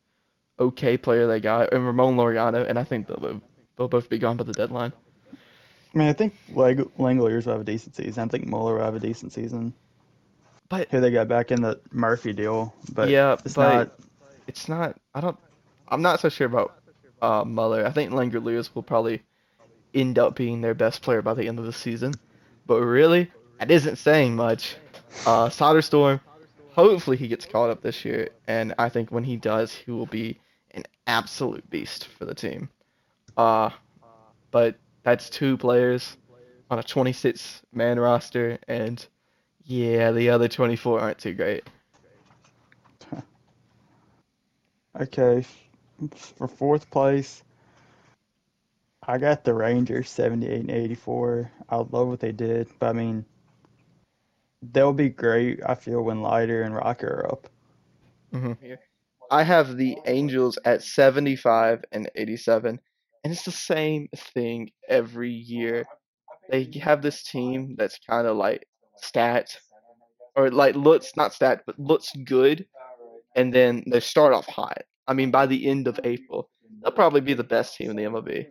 okay 0.60 0.98
player 0.98 1.26
they 1.26 1.40
got, 1.40 1.74
and 1.74 1.86
Ramon 1.86 2.16
Laureano, 2.18 2.68
and 2.68 2.78
I 2.78 2.84
think 2.84 3.08
they'll 3.08 3.42
they'll 3.78 3.88
both 3.88 4.10
be 4.10 4.20
gone 4.20 4.38
by 4.38 4.44
the 4.44 4.54
deadline. 4.54 4.94
I 5.94 5.98
mean, 5.98 6.08
I 6.08 6.14
think 6.14 6.36
Lang- 6.54 6.92
Langeliers 7.00 7.46
will 7.46 7.54
have 7.54 7.62
a 7.62 7.66
decent 7.66 7.96
season. 7.96 8.24
I 8.24 8.28
think 8.28 8.48
Muller 8.48 8.76
will 8.76 8.84
have 8.84 8.96
a 8.96 9.00
decent 9.00 9.34
season. 9.34 9.74
But 10.74 10.90
Who 10.90 11.02
they 11.02 11.12
got 11.12 11.28
back 11.28 11.52
in 11.52 11.62
the 11.62 11.80
Murphy 11.92 12.34
deal, 12.34 12.74
but 12.94 13.08
yeah, 13.08 13.34
it's 13.46 13.54
but 13.54 13.74
not. 13.76 14.00
it's 14.48 14.68
not. 14.68 14.98
I 15.14 15.22
don't. 15.22 15.38
I'm 15.88 16.02
not 16.02 16.20
so 16.20 16.30
sure 16.30 16.48
about 16.48 16.76
uh, 17.22 17.44
Muller. 17.46 17.86
I 17.86 17.92
think 17.92 18.10
Langeliers 18.10 18.74
will 18.74 18.82
probably 18.82 19.22
end 19.94 20.18
up 20.18 20.36
being 20.36 20.62
their 20.62 20.74
best 20.74 21.04
player 21.04 21.22
by 21.22 21.36
the 21.36 21.48
end 21.48 21.60
of 21.60 21.66
the 21.66 21.74
season. 21.74 22.16
But 22.66 22.82
really, 22.82 23.32
that 23.60 23.70
isn't 23.70 23.98
saying 23.98 24.36
much. 24.36 24.76
Uh, 25.28 25.48
Soderstrom, 25.50 26.20
hopefully 26.72 27.18
he 27.18 27.28
gets 27.28 27.46
caught 27.46 27.70
up 27.70 27.84
this 27.84 28.04
year, 28.04 28.30
and 28.48 28.74
I 28.80 28.90
think 28.90 29.12
when 29.12 29.24
he 29.24 29.38
does, 29.38 29.76
he 29.76 29.92
will 29.92 30.08
be 30.08 30.40
an 30.72 30.86
absolute 31.06 31.70
beast 31.70 32.08
for 32.08 32.26
the 32.26 32.34
team. 32.34 32.68
Uh, 33.38 33.70
but 34.50 34.78
that's 35.04 35.30
two 35.30 35.56
players 35.56 36.18
on 36.72 36.80
a 36.80 36.84
26 36.84 37.62
man 37.74 38.00
roster, 38.00 38.58
and 38.68 39.06
yeah, 39.66 40.12
the 40.12 40.30
other 40.30 40.48
24 40.48 41.00
aren't 41.00 41.20
too 41.20 41.34
great. 41.34 41.70
Okay, 45.00 45.46
for 46.16 46.48
fourth 46.48 46.90
place, 46.92 47.44
I 49.08 49.18
got 49.18 49.44
the 49.44 49.54
Rangers 49.54 50.10
78 50.10 50.62
and 50.62 50.72
84. 50.72 51.52
I 51.70 51.78
love 51.78 52.08
what 52.08 52.20
they 52.20 52.32
did, 52.32 52.68
but 52.80 52.90
I 52.90 52.94
mean, 52.94 53.26
they'll 54.62 54.94
be 54.94 55.10
great, 55.10 55.60
I 55.66 55.76
feel, 55.76 56.02
when 56.02 56.22
Leiter 56.22 56.64
and 56.64 56.76
Rocker 56.76 57.08
are 57.08 57.32
up. 57.32 57.50
hmm 58.32 58.54
I 59.32 59.44
have 59.44 59.78
the 59.78 59.98
Angels 60.06 60.58
at 60.66 60.84
75 60.84 61.84
and 61.92 62.10
87, 62.16 62.80
and 63.24 63.34
it's 63.34 63.44
the 63.44 63.52
same 63.52 64.10
thing 64.16 64.72
every 64.88 65.32
year. 65.32 65.86
They 66.50 66.70
have 66.82 67.02
this 67.02 67.24
team 67.24 67.76
that's 67.78 68.00
kind 68.00 68.28
of 68.28 68.38
like 68.38 68.68
stat, 69.04 69.58
or 70.36 70.50
like 70.50 70.76
looks 70.76 71.16
not 71.16 71.34
stat, 71.34 71.64
but 71.66 71.80
looks 71.80 72.12
good, 72.26 72.66
and 73.36 73.54
then 73.54 73.84
they 73.88 74.00
start 74.00 74.34
off 74.34 74.48
hot. 74.48 74.84
I 75.08 75.14
mean, 75.14 75.32
by 75.32 75.46
the 75.46 75.68
end 75.68 75.88
of 75.88 76.00
April, 76.04 76.50
they'll 76.82 76.92
probably 76.92 77.22
be 77.22 77.34
the 77.34 77.44
best 77.44 77.76
team 77.76 77.90
in 77.90 77.96
the 77.96 78.04
MLB, 78.04 78.46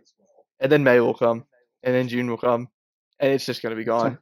and 0.59 0.71
then 0.71 0.83
May 0.83 0.99
will 0.99 1.13
come, 1.13 1.45
and 1.83 1.93
then 1.93 2.07
June 2.07 2.29
will 2.29 2.37
come, 2.37 2.67
and 3.19 3.31
it's 3.31 3.45
just 3.45 3.61
gonna 3.61 3.75
be 3.75 3.83
gone, 3.83 4.17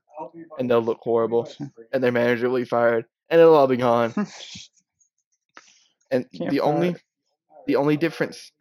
and 0.57 0.69
they'll 0.69 0.81
look 0.81 0.99
horrible, 1.01 1.49
and 1.93 2.03
their 2.03 2.11
manager 2.11 2.49
will 2.49 2.59
be 2.59 2.65
fired, 2.65 3.05
and 3.29 3.39
it'll 3.39 3.55
all 3.55 3.67
be 3.67 3.77
gone. 3.77 4.13
And 6.11 6.25
Can't 6.33 6.49
the 6.49 6.59
only 6.59 6.95
the 7.67 7.77
only 7.77 7.95
difference 7.95 8.51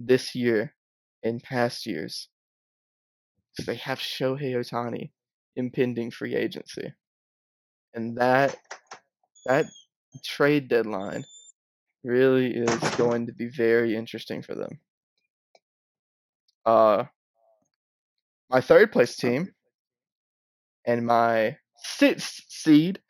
this 0.00 0.34
year 0.34 0.74
in 1.22 1.40
past 1.40 1.86
years 1.86 2.28
is 3.56 3.66
they 3.66 3.76
have 3.76 3.98
Shohei 3.98 4.54
Ohtani 4.54 5.10
impending 5.56 6.10
free 6.10 6.34
agency. 6.34 6.92
And 7.98 8.16
that 8.16 8.54
that 9.46 9.66
trade 10.24 10.68
deadline 10.68 11.24
really 12.04 12.54
is 12.54 12.78
going 12.90 13.26
to 13.26 13.32
be 13.32 13.48
very 13.48 13.96
interesting 13.96 14.40
for 14.40 14.54
them. 14.54 14.78
Uh 16.64 17.04
my 18.50 18.60
third 18.60 18.92
place 18.92 19.16
team 19.16 19.52
and 20.86 21.06
my 21.06 21.56
sixth 21.76 22.44
seed 22.48 23.00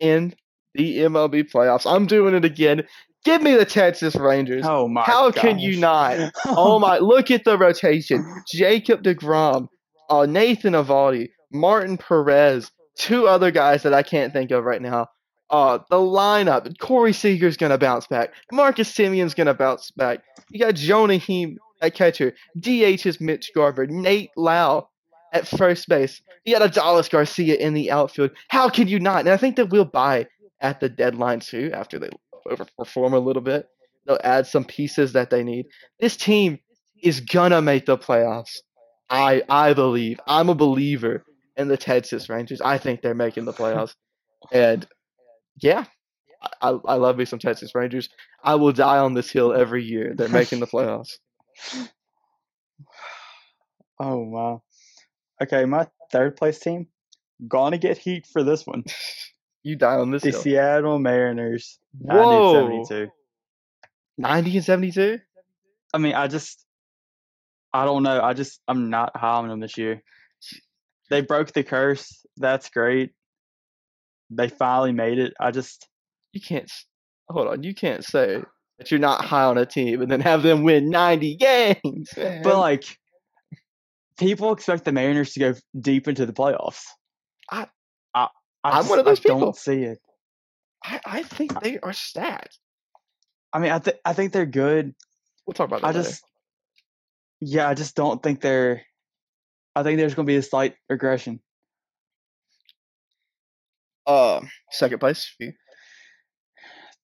in 0.00 0.32
the 0.72 1.00
MLB 1.00 1.52
playoffs. 1.52 1.84
I'm 1.84 2.06
doing 2.06 2.34
it 2.34 2.46
again. 2.46 2.84
Give 3.26 3.42
me 3.42 3.54
the 3.54 3.66
Texas 3.66 4.16
Rangers. 4.16 4.64
Oh 4.66 4.88
my 4.88 5.02
How 5.02 5.30
can 5.30 5.58
you 5.58 5.78
not? 5.78 6.32
Oh 6.46 6.78
my! 6.78 6.96
Look 6.96 7.30
at 7.30 7.44
the 7.44 7.58
rotation: 7.58 8.24
Jacob 8.50 9.02
Degrom, 9.02 9.68
uh, 10.08 10.24
Nathan 10.24 10.72
Eovaldi, 10.72 11.28
Martin 11.52 11.98
Perez, 11.98 12.70
two 12.98 13.26
other 13.26 13.50
guys 13.50 13.84
that 13.84 13.94
I 13.94 14.02
can't 14.02 14.32
think 14.32 14.50
of 14.50 14.64
right 14.64 14.82
now. 14.82 15.08
Uh, 15.50 15.78
the 15.88 15.96
lineup: 15.96 16.78
Corey 16.78 17.14
Seager's 17.14 17.56
gonna 17.56 17.78
bounce 17.78 18.06
back. 18.06 18.34
Marcus 18.52 18.92
Semien's 18.92 19.34
gonna 19.34 19.54
bounce 19.54 19.90
back. 19.92 20.20
You 20.50 20.60
got 20.60 20.74
Jonah 20.74 21.18
Heim 21.18 21.58
at 21.80 21.94
catcher. 21.94 22.34
DH 22.58 23.06
is 23.06 23.20
Mitch 23.20 23.52
Garver. 23.54 23.86
Nate 23.86 24.30
Lowe 24.36 24.88
at 25.32 25.48
first 25.48 25.88
base. 25.88 26.20
You 26.44 26.58
got 26.58 26.70
Adolis 26.70 27.08
Garcia 27.08 27.54
in 27.54 27.72
the 27.72 27.90
outfield. 27.90 28.32
How 28.48 28.68
can 28.68 28.88
you 28.88 29.00
not? 29.00 29.20
And 29.20 29.30
I 29.30 29.38
think 29.38 29.56
that 29.56 29.70
we'll 29.70 29.86
buy 29.86 30.26
at 30.60 30.80
the 30.80 30.88
deadline 30.88 31.40
too 31.40 31.70
after 31.72 31.98
they 31.98 32.10
overperform 32.46 33.14
a 33.14 33.18
little 33.18 33.42
bit. 33.42 33.68
They'll 34.06 34.18
add 34.24 34.46
some 34.46 34.64
pieces 34.64 35.12
that 35.14 35.30
they 35.30 35.42
need. 35.42 35.66
This 36.00 36.16
team 36.16 36.58
is 37.02 37.20
gonna 37.20 37.62
make 37.62 37.86
the 37.86 37.96
playoffs. 37.96 38.58
I 39.08 39.42
I 39.48 39.72
believe. 39.72 40.20
I'm 40.26 40.50
a 40.50 40.54
believer 40.54 41.24
in 41.58 41.68
the 41.68 41.76
Texas 41.76 42.28
Rangers. 42.30 42.60
I 42.62 42.78
think 42.78 43.02
they're 43.02 43.14
making 43.14 43.44
the 43.44 43.52
playoffs. 43.60 43.94
And 44.52 44.86
yeah, 45.60 45.84
I, 46.62 46.70
I 46.70 46.94
love 46.94 47.18
me 47.18 47.24
some 47.24 47.38
Texas 47.38 47.74
Rangers. 47.74 48.08
I 48.42 48.54
will 48.54 48.72
die 48.72 48.98
on 48.98 49.14
this 49.14 49.30
hill 49.30 49.52
every 49.52 49.84
year. 49.84 50.14
They're 50.16 50.28
making 50.28 50.60
the 50.60 50.66
playoffs. 50.66 51.18
Oh 54.00 54.18
wow. 54.18 54.62
Okay, 55.42 55.64
my 55.64 55.88
third 56.12 56.36
place 56.36 56.60
team 56.60 56.86
gonna 57.48 57.78
get 57.78 57.98
heat 57.98 58.28
for 58.32 58.44
this 58.44 58.64
one. 58.64 58.84
You 59.64 59.74
die 59.76 59.96
on 59.96 60.12
this 60.12 60.22
The 60.22 60.30
hill. 60.30 60.40
Seattle 60.40 60.98
Mariners, 61.00 61.80
90 62.00 62.16
Whoa. 62.16 62.76
and 62.78 62.86
72. 62.86 63.10
90 64.16 64.56
and 64.56 64.64
72? 64.64 65.18
I 65.92 65.98
mean, 65.98 66.14
I 66.14 66.28
just, 66.28 66.64
I 67.74 67.84
don't 67.84 68.04
know. 68.04 68.20
I 68.22 68.34
just, 68.34 68.60
I'm 68.68 68.88
not 68.88 69.16
high 69.16 69.34
on 69.38 69.48
them 69.48 69.60
this 69.60 69.76
year. 69.76 70.00
They 71.10 71.20
broke 71.22 71.52
the 71.52 71.62
curse. 71.64 72.24
That's 72.36 72.68
great. 72.70 73.10
They 74.30 74.48
finally 74.48 74.92
made 74.92 75.18
it. 75.18 75.32
I 75.40 75.50
just, 75.50 75.88
You 76.32 76.40
can't. 76.40 76.70
Hold 77.28 77.48
on. 77.48 77.62
You 77.62 77.74
can't 77.74 78.04
say 78.04 78.42
that 78.78 78.90
you're 78.90 79.00
not 79.00 79.24
high 79.24 79.44
on 79.44 79.58
a 79.58 79.66
team 79.66 80.02
and 80.02 80.10
then 80.10 80.20
have 80.20 80.42
them 80.42 80.62
win 80.64 80.90
90 80.90 81.36
games. 81.36 82.10
man. 82.16 82.42
but 82.42 82.58
like, 82.58 82.84
people 84.18 84.52
expect 84.52 84.84
the 84.84 84.92
Mariners 84.92 85.32
to 85.32 85.40
go 85.40 85.54
deep 85.80 86.08
into 86.08 86.26
the 86.26 86.32
playoffs. 86.32 86.82
I- 87.50 87.68
I, 88.14 88.28
I 88.64 88.70
I'm 88.70 88.74
just- 88.80 88.90
one 88.90 88.98
of 88.98 89.04
those 89.04 89.20
I 89.20 89.22
people. 89.22 89.40
don't 89.40 89.56
see 89.56 89.82
it. 89.84 89.98
I, 90.84 91.00
I 91.04 91.22
think 91.22 91.60
they 91.60 91.78
are 91.80 91.92
stacked. 91.92 92.58
I 93.52 93.58
mean, 93.58 93.72
I 93.72 93.78
think 93.78 93.96
I 94.04 94.12
think 94.12 94.32
they're 94.32 94.46
good. 94.46 94.94
We'll 95.46 95.54
talk 95.54 95.66
about 95.68 95.80
that 95.80 95.86
I 95.88 95.90
later. 95.90 96.02
just, 96.08 96.22
yeah, 97.40 97.68
I 97.68 97.74
just 97.74 97.96
don't 97.96 98.22
think 98.22 98.40
they're. 98.40 98.82
I 99.74 99.82
think 99.82 99.98
there's 99.98 100.14
going 100.14 100.26
to 100.26 100.30
be 100.30 100.36
a 100.36 100.42
slight 100.42 100.74
regression. 100.88 101.40
Uh, 104.06 104.40
second 104.70 104.98
place 104.98 105.32
for 105.36 105.44
you. 105.44 105.52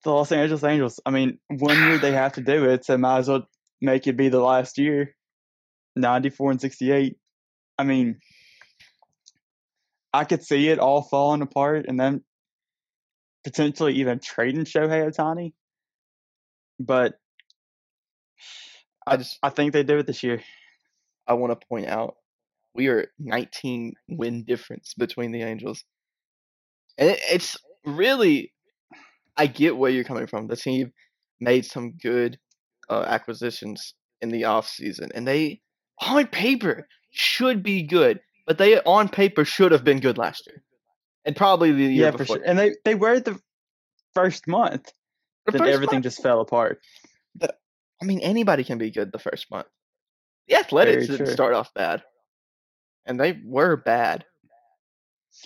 The 0.04 0.10
Los 0.10 0.32
Angeles 0.32 0.64
Angels. 0.64 1.00
I 1.06 1.10
mean, 1.10 1.38
one 1.48 1.76
year 1.76 1.98
they 1.98 2.12
have 2.12 2.32
to 2.34 2.40
do 2.40 2.68
it, 2.68 2.84
so 2.84 2.98
might 2.98 3.18
as 3.18 3.28
well 3.28 3.46
make 3.80 4.06
it 4.06 4.16
be 4.16 4.28
the 4.28 4.40
last 4.40 4.78
year. 4.78 5.14
Ninety-four 5.96 6.50
and 6.50 6.60
sixty-eight. 6.60 7.16
I 7.78 7.84
mean, 7.84 8.18
I 10.12 10.24
could 10.24 10.42
see 10.42 10.68
it 10.68 10.78
all 10.78 11.02
falling 11.02 11.42
apart, 11.42 11.86
and 11.88 11.98
then 11.98 12.22
potentially 13.44 13.94
even 13.94 14.18
trading 14.18 14.64
Shohei 14.64 15.10
Ohtani. 15.10 15.52
But 16.80 17.14
I 19.06 19.16
just 19.16 19.38
I 19.42 19.50
think 19.50 19.72
they 19.72 19.84
do 19.84 19.98
it 19.98 20.06
this 20.06 20.22
year. 20.22 20.42
I 21.26 21.34
want 21.34 21.58
to 21.58 21.66
point 21.66 21.86
out 21.86 22.16
we 22.74 22.88
are 22.88 23.06
19 23.18 23.94
win 24.08 24.44
difference 24.44 24.94
between 24.94 25.32
the 25.32 25.42
Angels, 25.42 25.84
and 26.98 27.10
it, 27.10 27.20
it's 27.30 27.56
really 27.86 28.52
I 29.36 29.46
get 29.46 29.76
where 29.76 29.90
you're 29.90 30.04
coming 30.04 30.26
from. 30.26 30.46
The 30.46 30.56
team 30.56 30.92
made 31.40 31.64
some 31.64 31.92
good 31.92 32.38
uh, 32.88 33.02
acquisitions 33.06 33.94
in 34.20 34.28
the 34.30 34.44
off 34.44 34.68
season, 34.68 35.10
and 35.14 35.26
they 35.26 35.60
on 36.00 36.26
paper 36.26 36.86
should 37.10 37.62
be 37.62 37.82
good, 37.82 38.20
but 38.46 38.58
they 38.58 38.80
on 38.80 39.08
paper 39.08 39.44
should 39.44 39.72
have 39.72 39.84
been 39.84 40.00
good 40.00 40.18
last 40.18 40.46
year, 40.46 40.62
and 41.24 41.36
probably 41.36 41.72
the 41.72 41.84
year 41.84 42.06
Yeah, 42.06 42.10
for 42.12 42.18
before. 42.18 42.36
sure. 42.36 42.44
And 42.46 42.58
they 42.58 42.74
they 42.84 42.94
were 42.94 43.20
the 43.20 43.38
first 44.14 44.46
month. 44.48 44.92
The 45.46 45.52
Then 45.52 45.60
first 45.62 45.72
everything 45.74 45.96
month- 45.96 46.04
just 46.04 46.22
fell 46.22 46.40
apart. 46.40 46.80
But, 47.36 47.58
I 48.00 48.06
mean, 48.06 48.20
anybody 48.20 48.64
can 48.64 48.78
be 48.78 48.90
good 48.90 49.12
the 49.12 49.18
first 49.18 49.50
month. 49.50 49.66
The 50.48 50.54
Athletics 50.56 51.06
Very 51.06 51.18
didn't 51.18 51.26
true. 51.26 51.34
start 51.34 51.52
off 51.54 51.74
bad, 51.74 52.02
and 53.06 53.18
they 53.18 53.38
were 53.44 53.76
bad. 53.76 54.24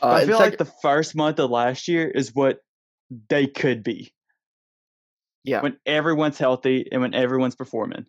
Uh, 0.03 0.09
I 0.09 0.27
feel 0.27 0.39
like 0.39 0.59
the 0.59 0.65
first 0.65 1.17
month 1.17 1.39
of 1.39 1.51
last 1.51 1.89
year 1.89 2.09
is 2.09 2.35
what 2.35 2.61
they 3.29 3.47
could 3.47 3.83
be. 3.83 4.13
Yeah. 5.45 5.63
When 5.63 5.79
everyone's 5.87 6.39
healthy 6.39 6.87
and 6.91 7.01
when 7.01 7.15
everyone's 7.15 7.57
performing. 7.57 8.07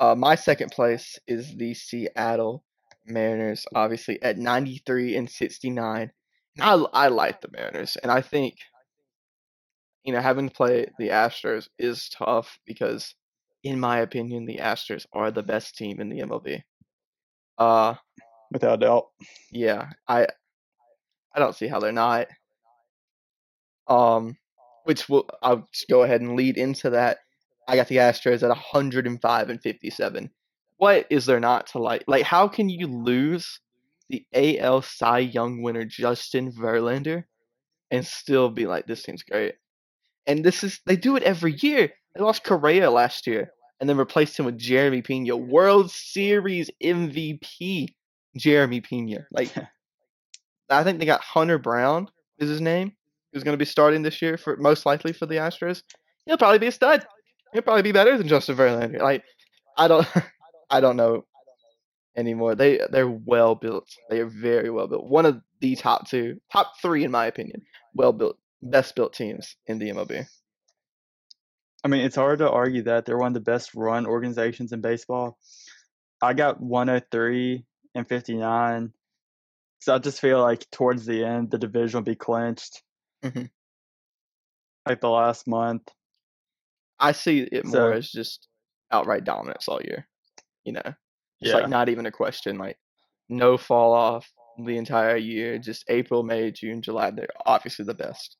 Uh, 0.00 0.14
my 0.14 0.34
second 0.34 0.72
place 0.72 1.18
is 1.28 1.54
the 1.56 1.74
Seattle 1.74 2.64
Mariners, 3.06 3.66
obviously 3.74 4.20
at 4.22 4.38
93 4.38 5.16
and 5.16 5.30
69. 5.30 6.10
And 6.56 6.64
I 6.64 7.04
I 7.04 7.08
like 7.08 7.40
the 7.40 7.50
Mariners, 7.52 7.96
and 7.96 8.10
I 8.10 8.22
think 8.22 8.56
you 10.04 10.12
know 10.12 10.20
having 10.20 10.48
to 10.48 10.54
play 10.54 10.86
the 10.98 11.08
Astros 11.08 11.68
is 11.78 12.08
tough 12.08 12.58
because, 12.66 13.14
in 13.62 13.78
my 13.78 14.00
opinion, 14.00 14.46
the 14.46 14.58
Astros 14.58 15.06
are 15.12 15.30
the 15.30 15.42
best 15.42 15.76
team 15.76 16.00
in 16.00 16.08
the 16.08 16.20
MLB. 16.20 16.62
Uh, 17.58 17.94
without 18.50 18.80
doubt. 18.80 19.08
Yeah, 19.50 19.90
I 20.08 20.26
I 21.34 21.38
don't 21.38 21.54
see 21.54 21.68
how 21.68 21.80
they're 21.80 21.92
not. 21.92 22.26
Um, 23.88 24.36
which 24.84 25.08
will 25.08 25.28
I'll 25.42 25.68
just 25.72 25.88
go 25.88 26.02
ahead 26.02 26.20
and 26.20 26.36
lead 26.36 26.56
into 26.56 26.90
that. 26.90 27.18
I 27.68 27.76
got 27.76 27.88
the 27.88 27.96
Astros 27.96 28.42
at 28.42 28.48
105 28.48 29.50
and 29.50 29.62
57. 29.62 30.30
What 30.78 31.06
is 31.10 31.26
there 31.26 31.40
not 31.40 31.68
to 31.68 31.78
like? 31.78 32.04
Like, 32.06 32.24
how 32.24 32.48
can 32.48 32.68
you 32.68 32.86
lose 32.86 33.60
the 34.08 34.24
AL 34.32 34.82
Cy 34.82 35.18
Young 35.18 35.62
winner 35.62 35.84
Justin 35.84 36.50
Verlander 36.52 37.24
and 37.90 38.04
still 38.04 38.50
be 38.50 38.66
like, 38.66 38.86
this 38.86 39.02
team's 39.02 39.22
great? 39.22 39.54
And 40.26 40.44
this 40.44 40.64
is 40.64 40.80
they 40.86 40.96
do 40.96 41.16
it 41.16 41.22
every 41.22 41.52
year. 41.52 41.90
They 42.14 42.22
lost 42.22 42.44
Correa 42.44 42.90
last 42.90 43.26
year 43.26 43.52
and 43.78 43.88
then 43.88 43.96
replaced 43.96 44.38
him 44.38 44.46
with 44.46 44.58
Jeremy 44.58 45.02
Pena, 45.02 45.36
World 45.36 45.90
Series 45.90 46.70
MVP 46.82 47.94
Jeremy 48.36 48.80
Pena. 48.80 49.26
Like, 49.30 49.52
I 50.70 50.84
think 50.84 50.98
they 50.98 51.06
got 51.06 51.20
Hunter 51.20 51.58
Brown 51.58 52.08
is 52.38 52.48
his 52.48 52.60
name, 52.60 52.92
who's 53.32 53.44
going 53.44 53.54
to 53.54 53.58
be 53.58 53.64
starting 53.64 54.02
this 54.02 54.22
year 54.22 54.36
for 54.36 54.56
most 54.56 54.86
likely 54.86 55.12
for 55.12 55.26
the 55.26 55.36
Astros. 55.36 55.82
He'll 56.26 56.38
probably 56.38 56.58
be 56.58 56.68
a 56.68 56.72
stud. 56.72 57.06
He'll 57.52 57.62
probably 57.62 57.82
be 57.82 57.92
better 57.92 58.16
than 58.16 58.28
Justin 58.28 58.56
Verlander. 58.56 59.00
Like, 59.00 59.24
I 59.76 59.88
don't, 59.88 60.06
I 60.70 60.80
don't 60.80 60.96
know 60.96 61.24
anymore. 62.16 62.54
They 62.54 62.80
they're 62.90 63.08
well 63.08 63.54
built. 63.54 63.88
They 64.08 64.20
are 64.20 64.26
very 64.26 64.70
well 64.70 64.86
built. 64.86 65.06
One 65.06 65.26
of 65.26 65.40
the 65.60 65.76
top 65.76 66.08
two, 66.08 66.40
top 66.52 66.74
three 66.80 67.04
in 67.04 67.10
my 67.10 67.26
opinion, 67.26 67.62
well 67.94 68.12
built, 68.12 68.38
best 68.62 68.94
built 68.94 69.12
teams 69.12 69.56
in 69.66 69.78
the 69.78 69.90
MLB. 69.90 70.26
I 71.82 71.88
mean, 71.88 72.02
it's 72.02 72.16
hard 72.16 72.40
to 72.40 72.50
argue 72.50 72.82
that 72.82 73.06
they're 73.06 73.18
one 73.18 73.28
of 73.28 73.34
the 73.34 73.40
best 73.40 73.74
run 73.74 74.06
organizations 74.06 74.72
in 74.72 74.80
baseball. 74.80 75.38
I 76.22 76.34
got 76.34 76.60
103 76.60 77.64
and 77.94 78.08
59. 78.08 78.92
So 79.80 79.94
I 79.94 79.98
just 79.98 80.20
feel 80.20 80.40
like 80.40 80.68
towards 80.70 81.06
the 81.06 81.24
end, 81.24 81.50
the 81.50 81.58
division 81.58 81.98
will 81.98 82.04
be 82.04 82.16
clinched. 82.16 82.82
Mhm. 83.24 83.50
Like 84.86 85.00
the 85.00 85.10
last 85.10 85.46
month. 85.46 85.88
I 86.98 87.12
see 87.12 87.40
it 87.40 87.64
more 87.64 87.92
as 87.92 88.10
just 88.10 88.48
outright 88.90 89.24
dominance 89.24 89.68
all 89.68 89.80
year. 89.82 90.06
You 90.64 90.72
know, 90.74 90.82
it's 90.84 91.50
Yeah. 91.50 91.54
like 91.54 91.68
not 91.68 91.88
even 91.88 92.06
a 92.06 92.10
question. 92.12 92.58
Like 92.58 92.78
no 93.28 93.56
fall 93.56 93.92
off 93.94 94.30
the 94.58 94.76
entire 94.76 95.16
year. 95.16 95.58
Just 95.58 95.84
April, 95.88 96.22
May, 96.22 96.50
June, 96.50 96.82
July. 96.82 97.10
They're 97.10 97.28
obviously 97.46 97.84
the 97.86 97.94
best. 97.94 98.36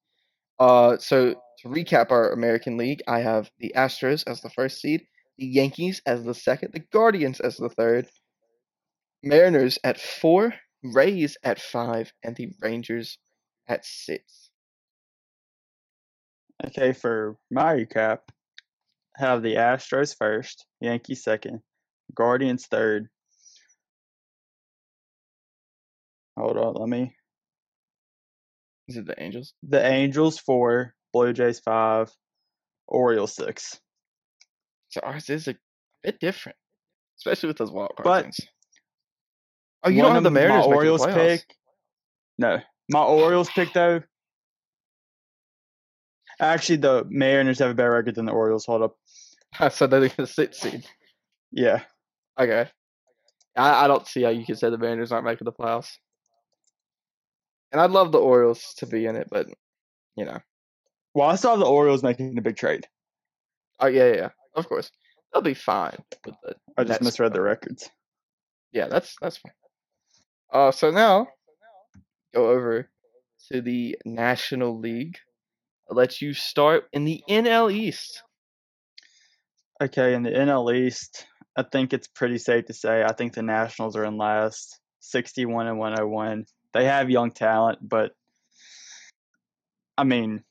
Uh, 0.58 0.98
so 0.98 1.34
to 1.60 1.68
recap 1.68 2.10
our 2.10 2.32
American 2.32 2.76
League, 2.76 3.02
I 3.08 3.20
have 3.20 3.50
the 3.58 3.72
Astros 3.74 4.24
as 4.26 4.42
the 4.42 4.50
first 4.50 4.78
seed, 4.80 5.06
the 5.38 5.46
Yankees 5.46 6.02
as 6.04 6.24
the 6.24 6.34
second, 6.34 6.72
the 6.74 6.80
Guardians 6.80 7.40
as 7.40 7.56
the 7.56 7.70
third, 7.70 8.08
Mariners 9.22 9.78
at 9.84 10.00
four, 10.00 10.54
Rays 10.82 11.36
at 11.42 11.60
five, 11.60 12.12
and 12.22 12.34
the 12.36 12.52
Rangers 12.60 13.18
at 13.68 13.84
six. 13.84 14.50
Okay, 16.66 16.92
for 16.92 17.36
my 17.50 17.74
recap, 17.74 18.18
have 19.16 19.42
the 19.42 19.54
Astros 19.56 20.16
first, 20.16 20.66
Yankees 20.80 21.22
second, 21.22 21.60
Guardians 22.14 22.66
third. 22.66 23.08
Hold 26.38 26.56
on, 26.56 26.74
let 26.74 26.88
me. 26.88 27.14
Is 28.88 28.96
it 28.96 29.06
the 29.06 29.22
Angels? 29.22 29.52
The 29.62 29.84
Angels 29.84 30.38
four, 30.38 30.94
Blue 31.12 31.32
Jays 31.32 31.60
five, 31.60 32.10
Orioles 32.88 33.34
six. 33.34 33.78
So 34.88 35.00
ours 35.02 35.30
is 35.30 35.46
a 35.48 35.56
bit 36.02 36.18
different, 36.20 36.56
especially 37.18 37.48
with 37.48 37.58
those 37.58 37.70
wild 37.70 37.92
card 37.96 38.04
But 38.04 38.22
teams. 38.22 38.40
Oh, 39.82 39.88
you 39.88 39.98
One 40.02 40.06
don't 40.06 40.14
have 40.16 40.24
the 40.24 40.30
Mariners 40.30 40.66
My 40.66 40.70
the 40.70 40.76
Orioles 40.76 41.06
playoffs. 41.06 41.14
pick. 41.14 41.56
No, 42.38 42.60
my 42.90 43.02
Orioles 43.02 43.48
pick 43.50 43.72
though. 43.72 44.02
Actually, 46.40 46.76
the 46.76 47.04
Mariners 47.08 47.58
have 47.58 47.70
a 47.70 47.74
better 47.74 47.92
record 47.92 48.14
than 48.14 48.26
the 48.26 48.32
Orioles. 48.32 48.64
Hold 48.66 48.82
up. 48.82 49.72
so 49.72 49.86
they're 49.86 50.08
the 50.08 50.26
sixth 50.26 50.60
seed. 50.62 50.84
Yeah, 51.52 51.82
Okay. 52.38 52.68
I, 53.56 53.84
I 53.84 53.88
don't 53.88 54.06
see 54.06 54.22
how 54.22 54.30
you 54.30 54.46
could 54.46 54.58
say 54.58 54.70
the 54.70 54.78
Mariners 54.78 55.10
aren't 55.12 55.26
making 55.26 55.44
the 55.44 55.52
playoffs. 55.52 55.90
And 57.72 57.80
I'd 57.80 57.90
love 57.90 58.12
the 58.12 58.18
Orioles 58.18 58.74
to 58.78 58.86
be 58.86 59.06
in 59.06 59.16
it, 59.16 59.28
but 59.30 59.48
you 60.16 60.24
know. 60.24 60.38
well, 61.14 61.28
I 61.28 61.34
saw 61.34 61.56
the 61.56 61.64
Orioles 61.66 62.02
making 62.02 62.38
a 62.38 62.42
big 62.42 62.56
trade. 62.56 62.86
Oh 63.80 63.86
yeah, 63.86 64.12
yeah. 64.14 64.28
Of 64.54 64.68
course. 64.68 64.90
They'll 65.32 65.42
be 65.42 65.54
fine 65.54 65.96
with 66.24 66.34
the 66.42 66.54
I 66.76 66.84
just 66.84 67.02
misread 67.02 67.32
the 67.32 67.40
records. 67.40 67.88
Yeah, 68.72 68.88
that's 68.88 69.14
that's 69.20 69.36
fine. 69.36 69.52
Uh 70.52 70.70
so 70.70 70.90
now 70.90 71.28
go 72.34 72.50
over 72.50 72.88
to 73.50 73.60
the 73.60 73.96
National 74.04 74.78
League. 74.78 75.18
I'll 75.88 75.96
let 75.96 76.20
you 76.20 76.34
start 76.34 76.84
in 76.92 77.04
the 77.04 77.22
NL 77.28 77.72
East. 77.72 78.22
Okay, 79.82 80.14
in 80.14 80.22
the 80.22 80.30
NL 80.30 80.74
East, 80.74 81.26
I 81.56 81.62
think 81.62 81.92
it's 81.92 82.06
pretty 82.06 82.38
safe 82.38 82.66
to 82.66 82.74
say 82.74 83.02
I 83.02 83.12
think 83.12 83.32
the 83.32 83.42
Nationals 83.42 83.96
are 83.96 84.04
in 84.04 84.16
last, 84.18 84.78
61 85.00 85.66
and 85.66 85.78
101. 85.78 86.44
They 86.72 86.84
have 86.84 87.10
young 87.10 87.30
talent, 87.32 87.78
but 87.82 88.12
I 89.98 90.04
mean, 90.04 90.44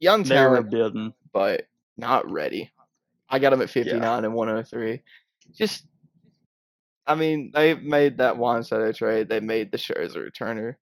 Young 0.00 0.22
they 0.24 0.34
were 0.36 0.56
talent, 0.56 0.70
building. 0.70 1.14
but 1.32 1.66
not 1.96 2.30
ready. 2.30 2.70
I 3.28 3.38
got 3.38 3.50
them 3.50 3.62
at 3.62 3.70
59 3.70 4.24
and 4.24 4.34
103. 4.34 5.02
Just, 5.56 5.86
I 7.06 7.14
mean, 7.14 7.50
they 7.52 7.74
made 7.74 8.18
that 8.18 8.36
Juan 8.36 8.62
Soto 8.62 8.92
trade. 8.92 9.28
They 9.28 9.40
made 9.40 9.72
the 9.72 9.78
Scherzer 9.78 10.28
returner 10.28 10.74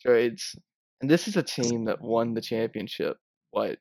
trades. 0.00 0.54
And 1.00 1.10
this 1.10 1.28
is 1.28 1.36
a 1.36 1.42
team 1.42 1.84
that 1.84 2.00
won 2.00 2.34
the 2.34 2.40
championship, 2.40 3.16
what, 3.50 3.78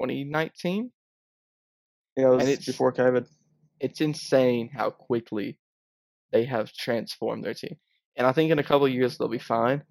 2019? 0.00 0.90
Yeah, 2.16 2.32
it 2.32 2.36
was 2.36 2.48
it's- 2.48 2.66
before 2.66 2.92
COVID. 2.92 3.26
It's 3.80 4.00
insane 4.00 4.70
how 4.74 4.90
quickly 4.90 5.58
they 6.32 6.44
have 6.44 6.72
transformed 6.72 7.44
their 7.44 7.54
team. 7.54 7.76
And 8.16 8.26
I 8.26 8.32
think 8.32 8.50
in 8.50 8.58
a 8.58 8.64
couple 8.64 8.86
of 8.86 8.92
years 8.92 9.18
they'll 9.18 9.28
be 9.28 9.38
fine. 9.38 9.82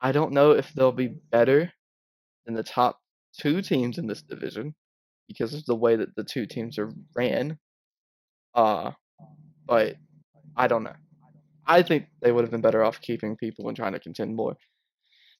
I 0.00 0.12
don't 0.12 0.32
know 0.32 0.52
if 0.52 0.72
they'll 0.72 0.92
be 0.92 1.08
better 1.08 1.72
than 2.44 2.54
the 2.54 2.62
top 2.62 2.98
two 3.38 3.60
teams 3.60 3.98
in 3.98 4.06
this 4.06 4.22
division 4.22 4.74
because 5.28 5.52
of 5.52 5.64
the 5.66 5.74
way 5.74 5.96
that 5.96 6.14
the 6.16 6.24
two 6.24 6.46
teams 6.46 6.78
are 6.78 6.90
ran. 7.14 7.58
Uh, 8.54 8.92
but 9.66 9.96
I 10.56 10.66
don't 10.66 10.82
know. 10.82 10.94
I 11.66 11.82
think 11.82 12.06
they 12.22 12.32
would 12.32 12.44
have 12.44 12.50
been 12.50 12.60
better 12.60 12.84
off 12.84 13.00
keeping 13.00 13.36
people 13.36 13.68
and 13.68 13.76
trying 13.76 13.92
to 13.92 13.98
contend 14.00 14.34
more. 14.36 14.56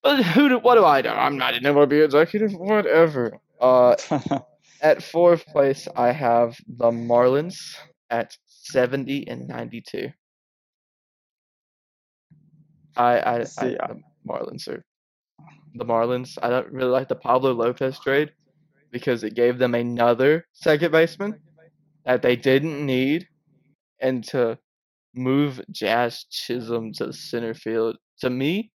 But 0.03 0.23
who 0.25 0.49
do, 0.49 0.59
what 0.59 0.75
do 0.75 0.85
I 0.85 1.01
know? 1.03 1.11
I'm 1.15 1.39
not 1.39 1.55
an 1.55 1.65
MLB 1.65 2.05
executive, 2.05 2.53
whatever. 2.53 3.39
Uh, 3.61 3.97
at 4.83 5.03
fourth 5.03 5.47
place, 5.47 5.89
I 5.97 6.13
have 6.13 6.57
the 6.69 6.91
Marlins 6.91 7.77
at 8.11 8.37
70 8.47 9.27
and 9.29 9.49
92. 9.49 10.09
I, 12.97 13.19
I, 13.19 13.35
I 13.41 13.45
See, 13.45 13.77
I- 13.81 13.89
the 13.89 14.01
Marlins 14.29 14.69
are 14.69 14.85
the 15.75 15.85
Marlins. 15.85 16.39
I 16.43 16.49
don't 16.49 16.73
really 16.73 16.91
like 16.91 17.09
the 17.09 17.17
Pablo 17.17 17.53
Lopez 17.53 17.99
trade 18.01 18.33
because 18.91 19.25
it 19.25 19.35
gave 19.35 19.59
them 19.59 19.75
another 19.75 20.47
second 20.53 20.93
baseman 20.93 21.41
that 22.05 22.23
they 22.23 22.37
didn't 22.37 22.85
need, 22.85 23.27
and 24.01 24.25
to 24.25 24.59
move 25.17 25.61
Jazz 25.71 26.25
Chisholm 26.31 26.93
to 26.95 27.13
center 27.13 27.55
field 27.55 27.97
to 28.21 28.31
me 28.31 28.71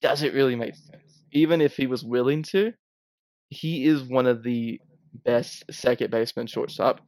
doesn't 0.00 0.34
really 0.34 0.56
make 0.56 0.74
sense. 0.74 1.22
Even 1.32 1.60
if 1.60 1.76
he 1.76 1.86
was 1.86 2.04
willing 2.04 2.42
to, 2.42 2.72
he 3.48 3.84
is 3.84 4.02
one 4.02 4.26
of 4.26 4.42
the 4.42 4.80
best 5.24 5.64
second 5.70 6.10
baseman 6.10 6.46
shortstop 6.46 7.00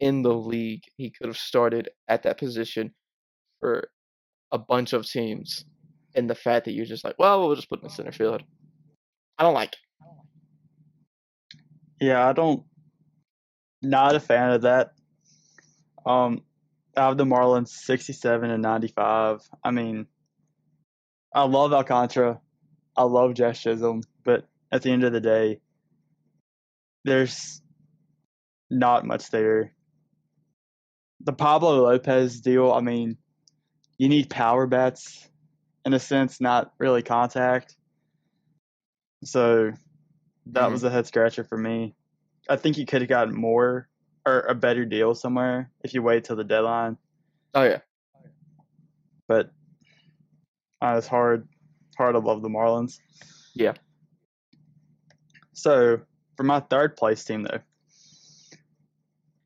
in 0.00 0.22
the 0.22 0.34
league. 0.34 0.82
He 0.96 1.10
could 1.10 1.28
have 1.28 1.36
started 1.38 1.90
at 2.08 2.22
that 2.24 2.38
position 2.38 2.92
for 3.60 3.88
a 4.52 4.58
bunch 4.58 4.92
of 4.92 5.06
teams. 5.06 5.64
And 6.14 6.30
the 6.30 6.34
fact 6.34 6.64
that 6.64 6.72
you're 6.72 6.86
just 6.86 7.04
like, 7.04 7.16
well, 7.18 7.46
we'll 7.46 7.56
just 7.56 7.68
put 7.68 7.80
him 7.80 7.86
in 7.86 7.90
center 7.90 8.12
field. 8.12 8.42
I 9.38 9.42
don't 9.42 9.54
like 9.54 9.74
it. 12.00 12.06
yeah, 12.06 12.26
I 12.26 12.32
don't. 12.32 12.64
Not 13.82 14.14
a 14.16 14.20
fan 14.20 14.52
of 14.52 14.62
that. 14.62 14.92
Um, 16.06 16.42
I 16.96 17.06
have 17.06 17.18
the 17.18 17.24
Marlins 17.24 17.68
67 17.68 18.50
and 18.50 18.62
95. 18.62 19.40
I 19.62 19.70
mean, 19.70 20.06
I 21.34 21.44
love 21.44 21.72
Alcantara. 21.72 22.40
I 22.96 23.02
love 23.02 23.34
Jazz 23.34 23.60
Chisholm, 23.60 24.02
but 24.24 24.46
at 24.72 24.82
the 24.82 24.90
end 24.90 25.04
of 25.04 25.12
the 25.12 25.20
day, 25.20 25.60
there's 27.04 27.60
not 28.70 29.04
much 29.04 29.30
there. 29.30 29.74
The 31.20 31.34
Pablo 31.34 31.82
Lopez 31.82 32.40
deal, 32.40 32.72
I 32.72 32.80
mean, 32.80 33.18
you 33.98 34.08
need 34.08 34.30
power 34.30 34.66
bats 34.66 35.28
in 35.84 35.92
a 35.92 35.98
sense, 35.98 36.40
not 36.40 36.72
really 36.78 37.02
contact. 37.02 37.76
So 39.24 39.72
that 40.46 40.68
Mhm. 40.68 40.72
was 40.72 40.84
a 40.84 40.90
head 40.90 41.06
scratcher 41.06 41.44
for 41.44 41.58
me. 41.58 41.94
I 42.48 42.56
think 42.56 42.78
you 42.78 42.86
could 42.86 43.02
have 43.02 43.08
gotten 43.08 43.34
more 43.34 43.88
or 44.26 44.40
a 44.40 44.54
better 44.54 44.84
deal 44.84 45.14
somewhere 45.14 45.70
if 45.82 45.94
you 45.94 46.02
wait 46.02 46.24
till 46.24 46.36
the 46.36 46.44
deadline. 46.44 46.98
Oh, 47.54 47.62
yeah. 47.62 47.78
but 49.28 49.50
uh, 50.82 50.96
it's 50.98 51.06
hard 51.06 51.48
hard 51.96 52.14
to 52.14 52.18
love 52.18 52.42
the 52.42 52.48
Marlins. 52.50 52.98
Yeah. 53.54 53.72
So 55.54 56.00
for 56.36 56.42
my 56.42 56.60
third 56.60 56.96
place 56.96 57.24
team 57.24 57.44
though, 57.44 57.60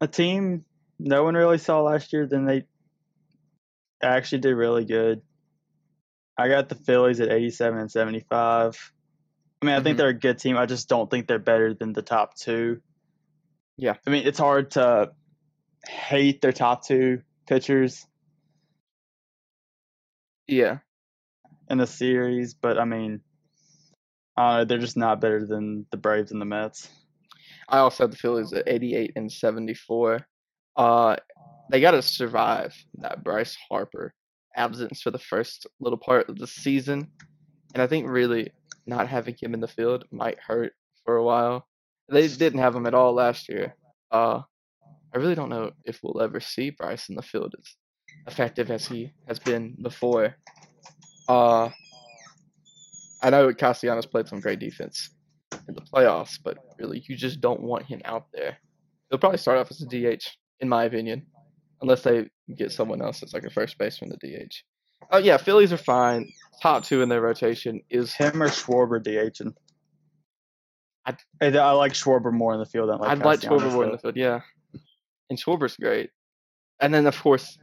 a 0.01 0.09
team 0.09 0.65
no 0.99 1.23
one 1.23 1.35
really 1.35 1.59
saw 1.59 1.83
last 1.83 2.13
year, 2.13 2.27
then 2.27 2.47
they 2.47 2.65
actually 4.03 4.41
did 4.41 4.55
really 4.55 4.85
good. 4.85 5.23
I 6.37 6.49
got 6.49 6.69
the 6.69 6.75
Phillies 6.75 7.21
at 7.21 7.31
87 7.31 7.79
and 7.79 7.91
75. 7.91 8.93
I 9.63 9.67
mean, 9.67 9.75
I 9.75 9.81
think 9.83 9.95
Mhm. 9.95 9.99
they're 9.99 10.09
a 10.09 10.15
good 10.15 10.39
team. 10.39 10.57
I 10.57 10.67
just 10.67 10.89
don't 10.89 11.11
think 11.11 11.27
they're 11.27 11.39
better 11.39 11.75
than 11.75 11.93
the 11.93 12.03
top 12.03 12.35
two. 12.35 12.81
Yeah. 13.81 13.95
I 14.07 14.11
mean, 14.11 14.27
it's 14.27 14.39
hard 14.39 14.73
to 14.73 15.13
hate 15.89 16.43
their 16.43 16.53
top 16.53 16.87
two 16.87 17.23
pitchers 17.49 18.07
Yeah. 20.47 20.79
in 21.71 21.79
the 21.79 21.87
series, 21.87 22.53
but 22.53 22.79
I 22.79 22.85
mean, 22.85 23.23
uh, 24.37 24.65
they're 24.65 24.79
just 24.79 24.99
not 24.99 25.21
better 25.21 25.47
than 25.47 25.87
the 25.91 25.97
Braves 25.97 26.31
and 26.31 26.41
the 26.41 26.45
Mets. 26.45 26.91
I 27.71 27.79
also 27.79 28.05
have 28.05 28.11
the 28.11 28.19
Phillies 28.19 28.53
at 28.53 28.69
88 28.69 29.13
and 29.17 29.33
74. 29.33 30.27
Uh, 30.77 31.17
they 31.71 31.81
got 31.81 31.93
to 31.93 32.03
survive 32.03 32.75
that 32.99 33.25
Bryce 33.25 33.57
Harper 33.71 34.13
absence 34.57 35.01
for 35.01 35.11
the 35.11 35.19
first 35.19 35.67
little 35.81 35.99
part 35.99 36.29
of 36.29 36.37
the 36.37 36.47
season, 36.47 37.11
and 37.73 37.83
I 37.83 37.87
think 37.87 38.07
really 38.09 38.53
not 38.85 39.09
having 39.09 39.37
him 39.41 39.55
in 39.55 39.61
the 39.61 39.69
field 39.69 40.05
might 40.11 40.39
hurt 40.39 40.75
for 41.07 41.17
a 41.17 41.25
while. 41.25 41.67
They 42.11 42.27
didn't 42.29 42.61
have 42.61 42.75
him 42.75 42.87
at 42.87 42.95
all 42.95 43.15
last 43.15 43.49
year. 43.49 43.77
Uh, 44.11 44.41
I 45.15 45.19
really 45.19 45.35
don't 45.35 45.49
know 45.49 45.73
if 45.85 46.01
we'll 46.03 46.23
ever 46.23 46.41
see 46.41 46.71
Bryce 46.71 47.09
in 47.09 47.15
the 47.15 47.23
field 47.23 47.55
as 47.59 47.77
effective 48.27 48.71
as 48.71 48.87
he 48.87 49.13
has 49.27 49.39
been 49.39 49.77
before. 49.83 50.37
Uh, 51.29 51.71
I 53.23 53.31
know 53.31 53.53
Castellanos 53.53 54.07
played 54.07 54.29
some 54.29 54.41
great 54.41 54.59
defense 54.59 55.11
in 55.69 55.75
the 55.75 55.83
playoffs, 55.83 56.39
but 56.43 56.59
really, 56.79 57.05
you 57.09 57.17
just 57.17 57.41
don't 57.41 57.61
want 57.61 57.87
him 57.87 58.01
out 58.05 58.27
there. 58.33 58.57
He'll 59.09 59.19
probably 59.19 59.39
start 59.39 59.59
off 59.59 59.71
as 59.71 59.83
a 59.83 59.87
DH, 59.87 60.25
in 60.61 60.69
my 60.69 60.85
opinion, 60.85 61.27
unless 61.83 62.03
they 62.03 62.29
get 62.57 62.73
someone 62.73 63.03
else 63.03 63.21
that's 63.21 63.35
like 63.35 63.45
a 63.45 63.51
first 63.51 63.79
baseman, 63.79 64.11
the 64.11 64.47
DH. 64.47 64.55
Oh 65.11 65.19
yeah, 65.19 65.37
Phillies 65.37 65.73
are 65.73 65.79
fine. 65.79 66.31
Top 66.63 66.85
two 66.85 67.03
in 67.03 67.09
their 67.09 67.21
rotation 67.21 67.81
is 67.91 68.15
Him 68.15 68.43
or 68.43 68.49
Schwarber 68.49 69.03
DHing. 69.03 69.55
I, 71.41 71.47
I 71.47 71.73
like 71.73 71.93
Schwarber 71.93 72.33
more 72.33 72.53
in 72.53 72.61
the 72.61 72.67
field 72.67 72.89
than 72.89 72.99
like 72.99 73.11
I'd 73.11 73.25
like 73.25 73.41
Schwarber 73.41 73.73
more 73.73 73.85
in 73.85 73.93
the 73.93 73.99
field, 73.99 74.17
yeah. 74.17 74.41
And 75.29 75.39
Schwarber's 75.39 75.77
great. 75.77 76.11
And 76.81 76.93
then 76.93 77.07
of 77.07 77.21
course, 77.21 77.59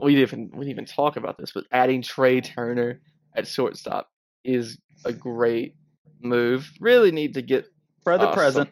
we 0.00 0.14
didn't 0.14 0.28
even 0.28 0.50
we 0.52 0.64
didn't 0.64 0.70
even 0.70 0.84
talk 0.86 1.16
about 1.16 1.38
this, 1.38 1.52
but 1.52 1.64
adding 1.72 2.02
Trea 2.02 2.40
Turner 2.40 3.00
at 3.36 3.46
shortstop 3.46 4.10
is 4.44 4.78
a 5.04 5.12
great 5.12 5.74
move. 6.20 6.70
Really 6.80 7.10
need 7.10 7.34
to 7.34 7.42
get 7.42 7.66
for 8.02 8.16
the 8.16 8.24
uh, 8.24 8.26
some- 8.26 8.34
present. 8.34 8.70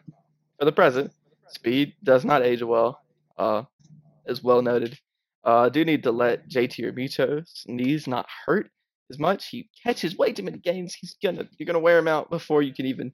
for 0.59 0.65
the 0.65 0.71
present. 0.71 1.11
Speed 1.49 1.93
does 2.03 2.25
not 2.25 2.41
age 2.41 2.63
well, 2.63 2.99
uh, 3.37 3.63
as 4.25 4.41
well 4.43 4.61
noted. 4.61 4.97
Uh, 5.43 5.69
do 5.69 5.83
need 5.83 6.03
to 6.03 6.11
let 6.11 6.49
JT 6.49 6.79
Realmuto's 6.79 7.63
knees 7.67 8.07
not 8.07 8.25
hurt 8.45 8.71
as 9.09 9.19
much. 9.19 9.49
He 9.49 9.69
catches 9.83 10.17
way 10.17 10.31
too 10.31 10.43
many 10.43 10.57
games. 10.57 10.95
He's 10.95 11.15
gonna 11.21 11.47
you're 11.57 11.67
gonna 11.67 11.79
wear 11.79 11.97
him 11.97 12.07
out 12.07 12.29
before 12.29 12.61
you 12.61 12.73
can 12.73 12.85
even 12.85 13.11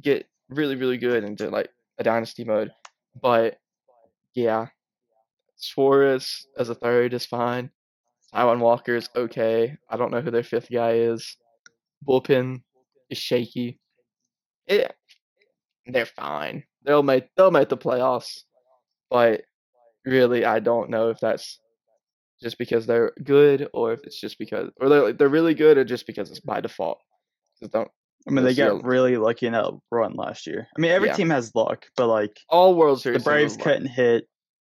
get 0.00 0.26
really 0.48 0.76
really 0.76 0.98
good 0.98 1.24
into 1.24 1.50
like 1.50 1.68
a 1.98 2.04
dynasty 2.04 2.44
mode. 2.44 2.70
But 3.20 3.58
yeah, 4.34 4.66
Suarez 5.56 6.46
as 6.58 6.68
a 6.68 6.74
third 6.74 7.14
is 7.14 7.26
fine. 7.26 7.70
Taijuan 8.34 8.60
Walker 8.60 8.94
is 8.94 9.08
okay. 9.16 9.76
I 9.88 9.96
don't 9.96 10.10
know 10.10 10.20
who 10.20 10.30
their 10.30 10.42
fifth 10.42 10.68
guy 10.70 10.92
is. 10.94 11.36
Bullpen 12.06 12.62
is 13.10 13.18
shaky. 13.18 13.80
It, 14.66 14.94
they're 15.86 16.06
fine. 16.06 16.64
They'll 16.84 17.02
make 17.02 17.28
they'll 17.36 17.50
make 17.50 17.68
the 17.68 17.76
playoffs, 17.76 18.42
but 19.10 19.42
really, 20.04 20.44
I 20.44 20.60
don't 20.60 20.90
know 20.90 21.10
if 21.10 21.18
that's 21.20 21.58
just 22.42 22.58
because 22.58 22.86
they're 22.86 23.12
good 23.24 23.68
or 23.72 23.92
if 23.92 24.00
it's 24.04 24.20
just 24.20 24.38
because 24.38 24.70
or 24.80 24.88
they're 24.88 25.12
they're 25.12 25.28
really 25.28 25.54
good 25.54 25.78
or 25.78 25.84
just 25.84 26.06
because 26.06 26.30
it's 26.30 26.40
by 26.40 26.60
default. 26.60 27.00
Just 27.60 27.72
don't 27.72 27.90
I 28.26 28.30
mean, 28.30 28.44
they 28.44 28.54
got 28.54 28.84
really 28.84 29.16
lucky 29.16 29.46
in 29.46 29.52
that 29.52 29.72
run 29.90 30.14
last 30.14 30.46
year. 30.46 30.68
I 30.76 30.80
mean, 30.80 30.90
every 30.90 31.08
Yeah. 31.08 31.16
team 31.16 31.30
has 31.30 31.54
luck, 31.54 31.86
but 31.96 32.08
like 32.08 32.38
all 32.48 32.74
World 32.74 33.00
Series, 33.00 33.22
the 33.22 33.24
Braves 33.24 33.56
couldn't 33.56 33.86
hit, 33.86 34.28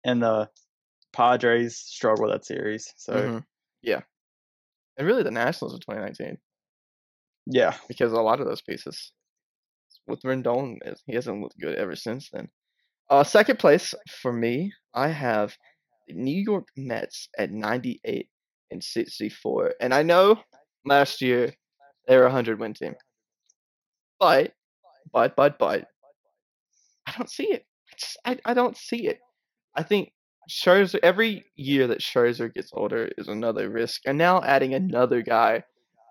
and 0.04 0.22
the 0.22 0.48
Padres 1.12 1.76
struggled 1.78 2.32
that 2.32 2.44
series. 2.44 2.92
So 2.96 3.14
Mhm. 3.14 3.44
Yeah, 3.82 4.02
and 4.96 5.06
really 5.06 5.22
the 5.22 5.30
Nationals 5.30 5.74
of 5.74 5.80
2019 5.80 6.38
yeah, 7.46 7.76
because 7.88 8.12
a 8.12 8.20
lot 8.20 8.40
of 8.40 8.46
those 8.46 8.62
pieces 8.62 9.12
with 10.06 10.22
Rendon, 10.22 10.78
he 11.06 11.14
hasn't 11.14 11.40
looked 11.40 11.58
good 11.60 11.76
ever 11.76 11.96
since 11.96 12.30
then. 12.30 12.48
Uh, 13.10 13.24
second 13.24 13.58
place 13.58 13.94
for 14.08 14.32
me, 14.32 14.72
I 14.94 15.08
have 15.08 15.56
the 16.08 16.14
New 16.14 16.40
York 16.40 16.68
Mets 16.76 17.28
at 17.38 17.50
98 17.50 18.28
and 18.70 18.82
64, 18.82 19.74
and 19.80 19.94
I 19.94 20.02
know 20.02 20.42
last 20.84 21.20
year 21.20 21.54
they 22.08 22.16
were 22.16 22.24
a 22.24 22.30
100 22.30 22.60
win 22.60 22.74
team, 22.74 22.94
but, 24.22 24.52
but, 25.12 25.34
but, 25.34 25.58
but, 25.58 25.88
I 27.08 27.12
don't 27.16 27.28
see 27.28 27.50
it. 27.50 27.66
I, 27.90 27.94
just, 27.98 28.18
I, 28.24 28.38
I 28.44 28.54
don't 28.54 28.76
see 28.76 29.08
it. 29.08 29.18
I 29.74 29.82
think 29.82 30.12
Scherzer 30.48 31.00
every 31.02 31.44
year 31.56 31.88
that 31.88 31.98
Scherzer 31.98 32.52
gets 32.54 32.70
older 32.72 33.10
is 33.18 33.26
another 33.26 33.68
risk, 33.68 34.02
and 34.06 34.16
now 34.16 34.40
adding 34.40 34.74
another 34.74 35.22
guy 35.22 35.64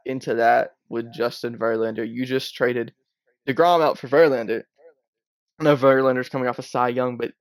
into 0.05 0.35
that 0.35 0.71
with 0.89 1.13
Justin 1.13 1.57
Verlander, 1.57 2.05
you 2.05 2.25
just 2.25 2.53
traded 2.53 2.93
Degrom 3.47 3.81
out 3.81 3.97
for 3.97 4.09
Verlander. 4.09 4.63
I 5.59 5.63
know 5.63 5.77
Verlander's 5.77 6.27
coming 6.27 6.49
off 6.49 6.59
a 6.59 6.63
Cy 6.63 6.89
Young, 6.89 7.15
but 7.17 7.31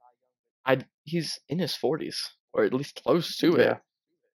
I 0.64 0.78
he's 1.02 1.40
in 1.48 1.58
his 1.58 1.74
forties 1.74 2.30
or 2.52 2.62
at 2.62 2.74
least 2.74 3.02
close 3.02 3.36
to 3.38 3.56
it. 3.56 3.66
Yeah. 3.66 3.76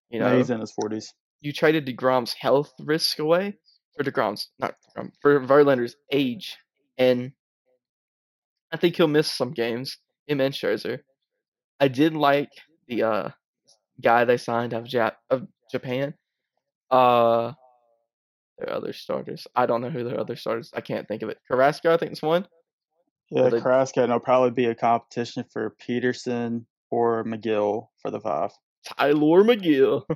You 0.10 0.20
no, 0.20 0.30
know, 0.32 0.38
he's 0.38 0.50
in 0.50 0.60
his 0.60 0.74
forties. 0.74 1.14
you 1.40 1.54
traded 1.54 1.86
Degrom's 1.86 2.34
health 2.34 2.74
risk 2.80 3.20
away 3.20 3.58
for 3.98 4.04
Degrom's 4.04 4.50
not 4.60 4.76
Degrom, 4.98 5.12
for 5.22 5.40
Verlander's 5.42 5.96
age, 6.12 6.58
and 6.98 7.32
I 8.72 8.78
think 8.78 8.96
he'll 8.96 9.08
miss 9.08 9.32
some 9.32 9.52
games. 9.52 9.98
Him 10.28 10.42
and 10.42 10.54
Scherzer. 10.54 11.00
I 11.80 11.88
did 11.88 12.14
like 12.14 12.50
the 12.88 13.04
uh 13.04 13.30
guy 14.02 14.26
they 14.26 14.38
signed 14.38 14.74
out 14.74 14.82
of, 14.82 14.88
Jap- 14.88 15.16
of 15.30 15.48
Japan. 15.72 16.14
Uh, 16.92 17.54
their 18.58 18.72
other 18.74 18.94
starters. 18.94 19.48
I 19.56 19.66
don't 19.66 19.82
know 19.82 19.90
who 19.90 20.04
their 20.04 20.20
other 20.20 20.36
starters. 20.36 20.72
I 20.74 20.82
can't 20.82 21.08
think 21.08 21.22
of 21.24 21.30
it. 21.30 21.38
Carrasco, 21.48 21.94
I 21.94 21.98
think 21.98 22.12
is 22.14 22.22
one. 22.22 22.48
Yeah, 23.32 23.50
they- 23.50 23.60
Carrasco 23.62 24.02
and 24.04 24.10
it'll 24.12 24.20
probably 24.20 24.52
be 24.52 24.66
a 24.66 24.76
competition 24.76 25.46
for 25.52 25.76
Peterson 25.80 26.66
or 26.92 27.24
Megill 27.24 27.88
for 28.02 28.12
the 28.12 28.20
five. 28.20 28.52
Tylor 28.98 29.44
Megill. 29.44 30.04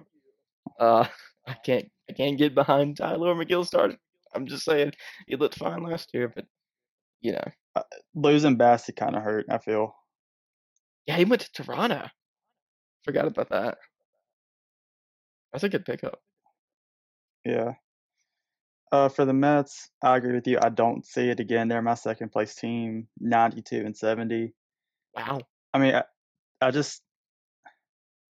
Uh, 0.79 1.05
I 1.49 1.55
can't 1.65 1.89
I 2.09 2.13
can't 2.13 2.37
get 2.37 2.53
behind 2.55 2.97
Tylor 2.97 3.33
Megill 3.35 3.65
starting. 3.65 3.97
I'm 4.35 4.45
just 4.45 4.63
saying 4.63 4.93
he 5.27 5.35
looked 5.35 5.57
fine 5.57 5.83
last 5.83 6.11
year, 6.13 6.31
but 6.33 6.45
you 7.21 7.33
know, 7.33 7.83
Losing 8.13 8.57
Bassitt 8.57 8.95
kind 8.95 9.15
of 9.15 9.23
hurt. 9.23 9.47
I 9.49 9.57
feel. 9.57 9.95
yeah, 11.07 11.17
he 11.17 11.25
went 11.25 11.41
to 11.41 11.63
Toronto. 11.63 12.07
Forgot 13.03 13.27
about 13.27 13.49
that. 13.49 13.77
That's 15.51 15.63
a 15.63 15.69
good 15.69 15.85
pickup. 15.85 16.21
Yeah. 17.43 17.73
Uh, 18.91 19.09
for 19.09 19.25
the 19.25 19.33
Mets, 19.33 19.89
I 20.03 20.17
agree 20.17 20.33
with 20.33 20.47
you. 20.47 20.59
I 20.61 20.69
don't 20.69 21.05
see 21.05 21.29
it 21.29 21.39
again. 21.39 21.67
They're 21.67 21.81
my 21.81 21.93
second 21.95 22.31
place 22.31 22.55
team, 22.55 23.07
92 23.19 23.77
and 23.85 23.95
70. 23.95 24.53
Wow. 25.15 25.41
I 25.73 25.79
mean, 25.79 25.95
I, 25.95 26.03
I 26.61 26.71
just 26.71 27.01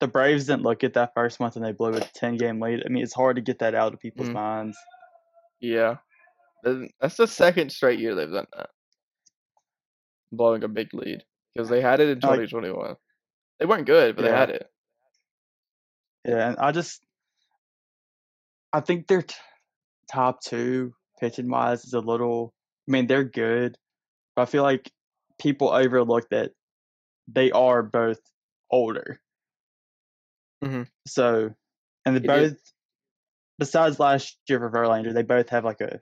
the 0.02 0.08
Braves 0.08 0.48
didn't 0.48 0.64
look 0.64 0.84
at 0.84 0.96
that 0.96 1.14
first 1.14 1.40
month 1.40 1.56
and 1.56 1.64
they 1.64 1.72
blew 1.72 1.92
a 1.94 2.00
10 2.02 2.36
game 2.36 2.60
lead. 2.60 2.84
I 2.86 2.90
mean, 2.90 3.04
it's 3.04 3.14
hard 3.14 3.38
to 3.38 3.42
get 3.42 3.60
that 3.60 3.74
out 3.76 3.94
of 3.94 4.00
people's 4.02 4.28
Mhm. 4.30 4.34
minds. 4.34 4.78
Yeah. 5.62 5.98
That's 6.64 7.16
the 7.18 7.28
second 7.28 7.72
straight 7.72 8.00
year 8.00 8.14
they've 8.16 8.30
done 8.30 8.48
that. 8.58 8.70
Blowing 10.32 10.64
a 10.64 10.68
big 10.68 10.94
lead. 10.94 11.24
Because 11.54 11.70
they 11.70 11.82
had 11.82 12.00
it 12.00 12.10
in 12.10 12.20
Like- 12.20 12.40
2021. 12.50 12.96
They 13.60 13.66
weren't 13.66 13.86
good, 13.86 14.16
but 14.16 14.24
they 14.24 14.32
had 14.32 14.50
it. 14.50 14.72
Yeah, 16.26 16.50
and 16.50 16.58
I 16.58 16.72
just 16.72 17.04
I 18.74 18.80
think 18.80 19.08
their 19.08 19.22
t- 19.22 19.36
top 20.10 20.42
two 20.42 20.96
pitching 21.20 21.50
wise 21.50 21.84
is 21.84 21.94
a 21.94 22.00
little. 22.00 22.54
I 22.88 22.92
mean, 22.92 23.06
they're 23.08 23.26
good, 23.26 23.78
but 24.36 24.44
I 24.44 24.46
feel 24.46 24.64
like 24.64 24.90
people 25.40 25.70
overlook 25.70 26.30
that 26.30 26.54
they 27.28 27.52
are 27.52 27.84
both 27.84 28.20
older. 28.70 29.22
Mhm. 30.63 30.88
So, 31.08 31.54
and 32.06 32.15
they 32.15 32.19
both, 32.28 32.52
is- 32.54 32.74
besides 33.60 34.00
last 34.00 34.38
year 34.47 34.60
for 34.60 34.69
Verlander, 34.69 35.13
they 35.13 35.24
both 35.24 35.50
have 35.50 35.65
like 35.65 35.82
a 35.82 36.02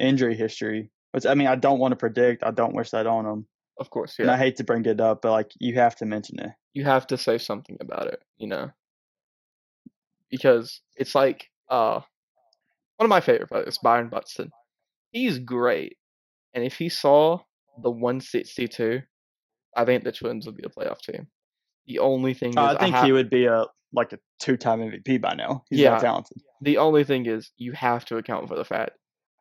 injury 0.00 0.36
history. 0.36 0.90
Which 1.12 1.26
I 1.26 1.34
mean, 1.34 1.46
I 1.46 1.56
don't 1.56 1.78
want 1.78 1.92
to 1.92 1.96
predict. 1.96 2.42
I 2.42 2.50
don't 2.50 2.74
wish 2.74 2.90
that 2.90 3.06
on 3.06 3.24
them, 3.24 3.46
Of 3.78 3.90
course, 3.90 4.18
and 4.18 4.30
I 4.30 4.36
hate 4.36 4.56
to 4.56 4.64
bring 4.64 4.84
it 4.84 5.00
up, 5.00 5.22
but 5.22 5.30
like 5.32 5.52
you 5.60 5.74
have 5.74 5.96
to 5.96 6.06
mention 6.06 6.40
it. 6.40 6.50
You 6.72 6.84
have 6.84 7.06
to 7.08 7.16
say 7.18 7.38
something 7.38 7.76
about 7.80 8.08
it, 8.08 8.22
you 8.36 8.48
know. 8.48 8.70
because 10.30 10.80
it's 10.96 11.14
like 11.14 11.50
uh 11.68 12.00
one 12.96 13.06
of 13.06 13.08
my 13.10 13.20
favorite 13.20 13.48
players, 13.48 13.78
Byron 13.78 14.08
Buxton. 14.08 14.50
He's 15.12 15.38
great, 15.38 15.96
and 16.54 16.64
if 16.64 16.74
he 16.76 16.88
saw 16.88 17.38
the 17.82 17.90
162, 17.90 19.02
I 19.76 19.84
think 19.84 20.04
the 20.04 20.12
Twins 20.12 20.46
would 20.46 20.56
be 20.56 20.64
a 20.64 20.68
playoff 20.68 21.00
team. 21.00 21.28
The 21.86 21.98
only 21.98 22.34
thing 22.34 22.52
is, 22.52 22.58
Uh, 22.58 22.66
I 22.66 22.76
think 22.78 22.94
ha- 22.94 23.04
he 23.04 23.12
would 23.12 23.30
be 23.30 23.46
a 23.46 23.66
like 23.92 24.12
a 24.12 24.18
two-time 24.40 24.80
MVP 24.80 25.20
by 25.20 25.34
now. 25.34 25.64
He's 25.70 25.80
Yeah. 25.80 25.98
talented. 25.98 26.38
the 26.60 26.78
only 26.78 27.04
thing 27.04 27.26
is 27.26 27.50
you 27.56 27.72
have 27.72 28.04
to 28.06 28.16
account 28.16 28.48
for 28.48 28.56
the 28.56 28.64
fact 28.64 28.92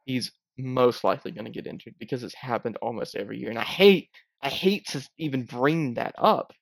he's 0.06 0.32
most 0.58 1.04
likely 1.04 1.32
going 1.32 1.46
to 1.46 1.52
get 1.52 1.66
injured 1.66 1.96
because 2.00 2.24
it's 2.24 2.36
happened 2.36 2.78
almost 2.82 3.16
every 3.16 3.40
year 3.40 3.50
and 3.50 3.58
i 3.58 3.64
hate 3.64 4.10
i 4.42 4.50
hate 4.50 4.86
to 4.86 5.02
even 5.18 5.44
bring 5.44 5.94
that 5.96 6.14
up 6.18 6.54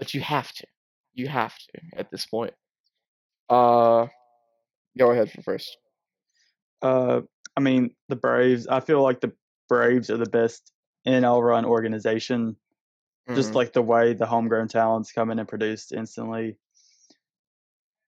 but 0.00 0.14
you 0.14 0.20
have 0.20 0.50
to 0.52 0.66
you 1.14 1.28
have 1.28 1.54
to 1.56 1.80
at 1.96 2.10
this 2.10 2.26
point 2.26 2.54
uh 3.50 4.06
go 4.98 5.10
ahead 5.12 5.30
for 5.30 5.42
first 5.42 5.76
Uh, 6.82 7.20
I 7.56 7.60
mean, 7.60 7.90
the 8.08 8.16
Braves. 8.16 8.66
I 8.66 8.80
feel 8.80 9.02
like 9.02 9.20
the 9.20 9.32
Braves 9.68 10.10
are 10.10 10.16
the 10.16 10.30
best 10.30 10.72
NL 11.06 11.42
run 11.42 11.64
organization. 11.64 12.56
Just 13.34 13.50
Mhm. 13.52 13.54
like 13.56 13.72
the 13.72 13.82
way 13.82 14.14
the 14.14 14.26
homegrown 14.26 14.68
talents 14.68 15.12
come 15.12 15.30
in 15.30 15.38
and 15.38 15.48
produced 15.48 15.92
instantly. 15.92 16.56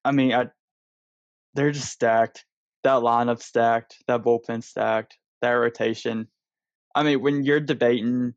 I 0.04 0.12
mean, 0.12 0.32
I 0.32 0.50
they're 1.54 1.72
just 1.72 1.90
stacked. 1.92 2.46
That 2.84 3.02
lineup 3.02 3.42
stacked. 3.42 4.02
That 4.06 4.22
bullpen 4.22 4.62
stacked. 4.62 5.18
That 5.42 5.50
rotation. 5.52 6.28
I 6.94 7.02
mean, 7.02 7.20
when 7.20 7.44
you're 7.44 7.60
debating 7.60 8.34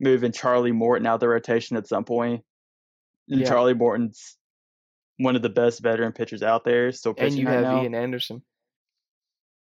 moving 0.00 0.32
Charlie 0.32 0.72
Morton 0.72 1.06
out 1.06 1.14
of 1.14 1.20
the 1.20 1.28
rotation 1.28 1.76
at 1.76 1.86
some 1.86 2.04
point, 2.04 2.44
and 3.28 3.40
Yeah. 3.40 3.46
Charlie 3.48 3.74
Morton's 3.74 4.36
one 5.18 5.36
of 5.36 5.42
the 5.42 5.48
best 5.50 5.80
veteran 5.80 6.12
pitchers 6.12 6.42
out 6.42 6.64
there, 6.64 6.90
still 6.92 7.12
pitching 7.14 7.32
and 7.32 7.38
you 7.40 7.46
right 7.46 7.54
have 7.56 7.62
now. 7.62 7.82
ian 7.82 7.94
anderson 7.94 8.42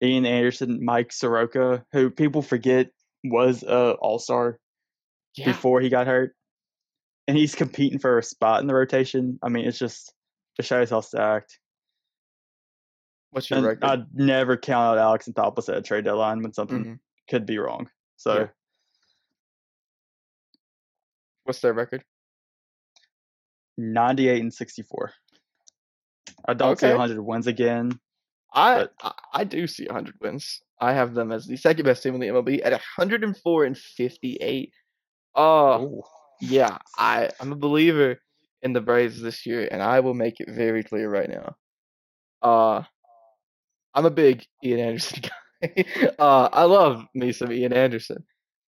Ian 0.02 0.26
Anderson, 0.26 0.84
Mike 0.84 1.10
Soroka, 1.10 1.86
who 1.92 2.10
people 2.10 2.42
forget 2.42 2.90
was 3.24 3.62
a 3.62 3.92
All 3.92 4.18
Star 4.18 4.60
yeah 5.36 5.46
before 5.46 5.80
he 5.80 5.88
got 5.88 6.06
hurt, 6.06 6.35
and 7.28 7.36
he's 7.36 7.54
competing 7.54 7.98
for 7.98 8.18
a 8.18 8.22
spot 8.22 8.60
in 8.60 8.66
the 8.66 8.74
rotation. 8.74 9.38
I 9.42 9.48
mean, 9.48 9.66
it's 9.66 9.78
just 9.78 10.12
it 10.58 10.64
shows 10.64 10.90
how 10.90 11.00
stacked. 11.00 11.58
what's 13.30 13.50
your 13.50 13.58
And 13.58 13.66
record 13.66 13.84
I'd 13.84 14.14
never 14.14 14.56
count 14.56 14.96
out 14.96 14.98
Alex 14.98 15.28
Anthopoulos 15.28 15.68
at 15.68 15.76
a 15.76 15.82
trade 15.82 16.04
deadline 16.04 16.42
when 16.42 16.52
something 16.54 16.84
Mhm. 16.84 16.98
could 17.28 17.44
be 17.44 17.58
wrong. 17.58 17.90
So 18.16 18.38
Yeah. 18.40 18.48
what's 21.44 21.60
their 21.60 21.72
record 21.74 22.04
98 23.78 24.40
and 24.40 24.54
64. 24.54 25.12
I 26.48 26.54
don't 26.54 26.78
see 26.78 26.86
Okay. 26.86 26.94
100 26.94 27.20
wins 27.20 27.46
again. 27.46 28.00
I, 28.54 28.84
But- 28.84 28.94
I 29.02 29.12
I 29.40 29.44
do 29.44 29.66
see 29.66 29.86
100 29.86 30.14
wins. 30.20 30.62
I 30.80 30.94
have 30.94 31.12
them 31.12 31.30
as 31.30 31.46
the 31.46 31.56
second 31.58 31.84
best 31.84 32.02
team 32.02 32.14
in 32.14 32.20
the 32.20 32.28
MLB 32.28 32.62
at 32.62 32.72
104 32.72 33.64
and 33.66 33.76
58. 33.76 34.72
Oh, 35.34 35.82
Ooh. 35.84 36.02
Yeah. 36.40 36.78
I 36.98 37.30
I'm 37.40 37.52
a 37.52 37.56
believer 37.56 38.18
in 38.62 38.72
the 38.72 38.80
Braves 38.80 39.20
this 39.20 39.46
year, 39.46 39.68
and 39.70 39.82
I 39.82 40.00
will 40.00 40.14
make 40.14 40.40
it 40.40 40.48
very 40.50 40.82
clear 40.82 41.08
right 41.08 41.28
now. 41.28 41.54
Uh, 42.42 42.82
I'm 43.94 44.06
a 44.06 44.10
big 44.10 44.44
Ian 44.64 44.80
Anderson 44.80 45.22
guy. 45.62 45.84
uh, 46.18 46.48
I 46.52 46.64
love 46.64 47.04
me 47.14 47.32
some 47.32 47.52
Ian 47.52 47.72
Anderson. 47.72 48.24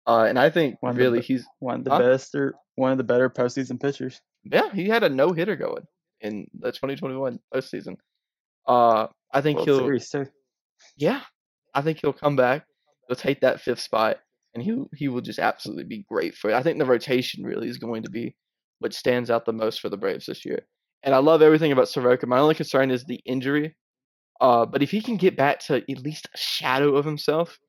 Uh, 0.06 0.24
and 0.24 0.40
I 0.40 0.50
think 0.50 0.78
One 0.82 0.92
of 0.92 0.96
the 0.98 1.04
really 1.04 1.22
he's 1.22 1.46
One 1.60 1.80
of 1.80 1.84
the 1.86 1.92
Huh? 1.92 2.00
best 2.00 2.34
or 2.34 2.56
one 2.76 2.92
of 2.94 2.98
the 2.98 3.04
better 3.04 3.30
postseason 3.30 3.80
pitchers. 3.82 4.22
yeah 4.44 4.70
he 4.74 4.88
had 4.88 5.04
a 5.04 5.10
no 5.10 5.34
hitter 5.34 5.56
going 5.58 5.84
in 6.22 6.48
the 6.58 6.72
2021 6.72 7.40
postseason. 7.54 7.98
Uh, 8.66 9.08
I 9.34 9.42
think 9.42 9.58
World 9.58 9.68
he'll. 9.68 10.26
Yeah, 10.98 11.22
I 11.74 11.82
think 11.82 12.00
he'll 12.02 12.14
come 12.14 12.36
back. 12.36 12.66
He'll 13.08 13.16
take 13.18 13.42
that 13.42 13.60
fifth 13.62 13.80
spot, 13.82 14.18
and 14.58 14.66
he 14.66 14.76
he 14.96 15.08
will 15.08 15.22
just 15.22 15.38
absolutely 15.40 15.84
be 15.84 16.06
great 16.10 16.36
for 16.36 16.50
it. 16.50 16.56
I 16.56 16.64
think 16.64 16.80
the 16.80 16.86
rotation 16.86 17.44
really 17.44 17.68
is 17.70 17.78
going 17.78 18.04
to 18.04 18.10
be 18.10 18.36
what 18.80 18.94
stands 18.94 19.30
out 19.30 19.46
the 19.46 19.54
most 19.54 19.80
for 19.80 19.90
the 19.90 19.98
Braves 19.98 20.26
this 20.26 20.46
year. 20.46 20.66
And 21.04 21.14
I 21.14 21.20
love 21.20 21.42
everything 21.44 21.72
about 21.72 21.90
Soroka. 21.90 22.26
My 22.26 22.40
only 22.40 22.56
concern 22.56 22.90
is 22.92 23.06
the 23.06 23.22
injury. 23.26 23.76
Uh, 24.42 24.66
but 24.66 24.82
if 24.82 24.92
he 24.92 25.02
can 25.02 25.18
get 25.18 25.38
back 25.38 25.60
to 25.60 25.76
at 25.78 26.00
least 26.04 26.28
a 26.34 26.38
shadow 26.38 26.96
of 26.96 27.06
himself, 27.06 27.60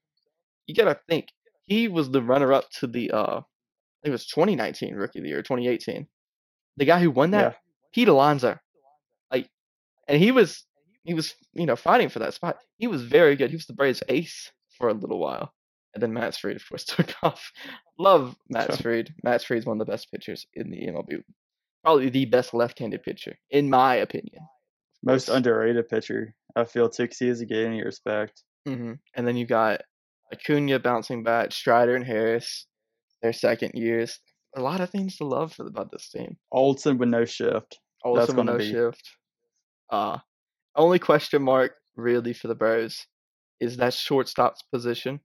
you 0.67 0.75
gotta 0.75 0.99
think 1.09 1.29
he 1.67 1.89
was 1.89 2.11
the 2.11 2.23
runner-up 2.23 2.71
to 2.81 2.87
the 2.87 3.11
uh, 3.11 3.41
I 3.41 4.01
think 4.03 4.11
it 4.11 4.11
was 4.13 4.27
2019 4.27 4.95
Rookie 4.95 5.19
of 5.19 5.25
the 5.25 5.29
Year, 5.29 5.43
2018. 5.43 6.07
The 6.79 6.85
guy 6.85 7.01
who 7.01 7.11
won 7.11 7.33
that, 7.33 7.53
Yeah. 7.53 7.59
Pete 7.93 8.09
Alonso, 8.09 8.59
like, 9.31 9.49
and 10.09 10.19
he 10.23 10.33
was 10.33 10.65
he 11.05 11.13
was 11.15 11.35
you 11.53 11.67
know 11.67 11.77
fighting 11.77 12.09
for 12.09 12.21
that 12.21 12.35
spot. 12.35 12.57
He 12.79 12.87
was 12.87 13.03
very 13.03 13.37
good. 13.37 13.51
He 13.51 13.57
was 13.57 13.67
the 13.67 13.75
Braves 13.75 14.03
ace 14.09 14.53
for 14.79 14.89
a 14.89 14.95
little 14.95 15.19
while, 15.19 15.53
and 15.95 16.03
then 16.03 16.13
Max 16.13 16.39
Fried 16.39 16.57
of 16.57 16.69
course 16.69 16.85
took 16.97 17.13
off. 17.23 17.51
Love 17.99 18.37
Max 18.49 18.77
Sure. 18.77 18.83
Fried. 18.83 19.15
Max 19.23 19.45
Fried's 19.45 19.67
one 19.67 19.81
of 19.81 19.87
the 19.87 19.91
best 19.93 20.11
pitchers 20.11 20.47
in 20.55 20.71
the 20.71 20.79
MLB. 20.87 21.23
Probably 21.85 22.09
the 22.11 22.25
best 22.27 22.53
left-handed 22.55 23.03
pitcher 23.03 23.37
in 23.51 23.71
my 23.71 23.97
opinion. 23.97 24.43
Most 25.03 25.29
underrated 25.29 25.89
pitcher. 25.89 26.35
I 26.57 26.65
feel 26.65 26.89
too, 26.89 27.07
'cause 27.07 27.19
he 27.19 27.29
doesn't 27.29 27.49
get 27.49 27.65
any 27.65 27.83
respect. 27.85 28.43
hmm 28.67 28.95
And 29.15 29.27
then 29.27 29.37
you 29.37 29.47
got 29.47 29.83
Acuna 30.33 30.79
bouncing 30.79 31.23
back, 31.23 31.53
Strider 31.53 31.95
and 31.97 32.05
Harris, 32.05 32.67
their 33.23 33.33
second 33.33 33.73
years. 33.75 34.19
A 34.57 34.61
lot 34.61 34.81
of 34.81 34.91
things 34.91 35.17
to 35.19 35.25
love 35.25 35.53
for 35.55 35.67
about 35.67 35.91
this 35.93 36.11
team. 36.11 36.37
Olson 36.53 36.99
with 36.99 37.09
no 37.09 37.25
shift. 37.25 37.79
That's 38.05 38.29
with 38.35 38.45
no 38.47 38.59
be- 38.59 38.71
shift. 38.71 39.03
Uh 39.91 40.19
only 40.75 40.99
question 40.99 41.43
mark 41.43 41.75
really 41.97 42.33
for 42.33 42.49
the 42.49 42.55
Braves 42.55 43.07
is 43.61 43.77
that 43.79 43.93
shortstop's 43.95 44.63
position. 44.73 45.21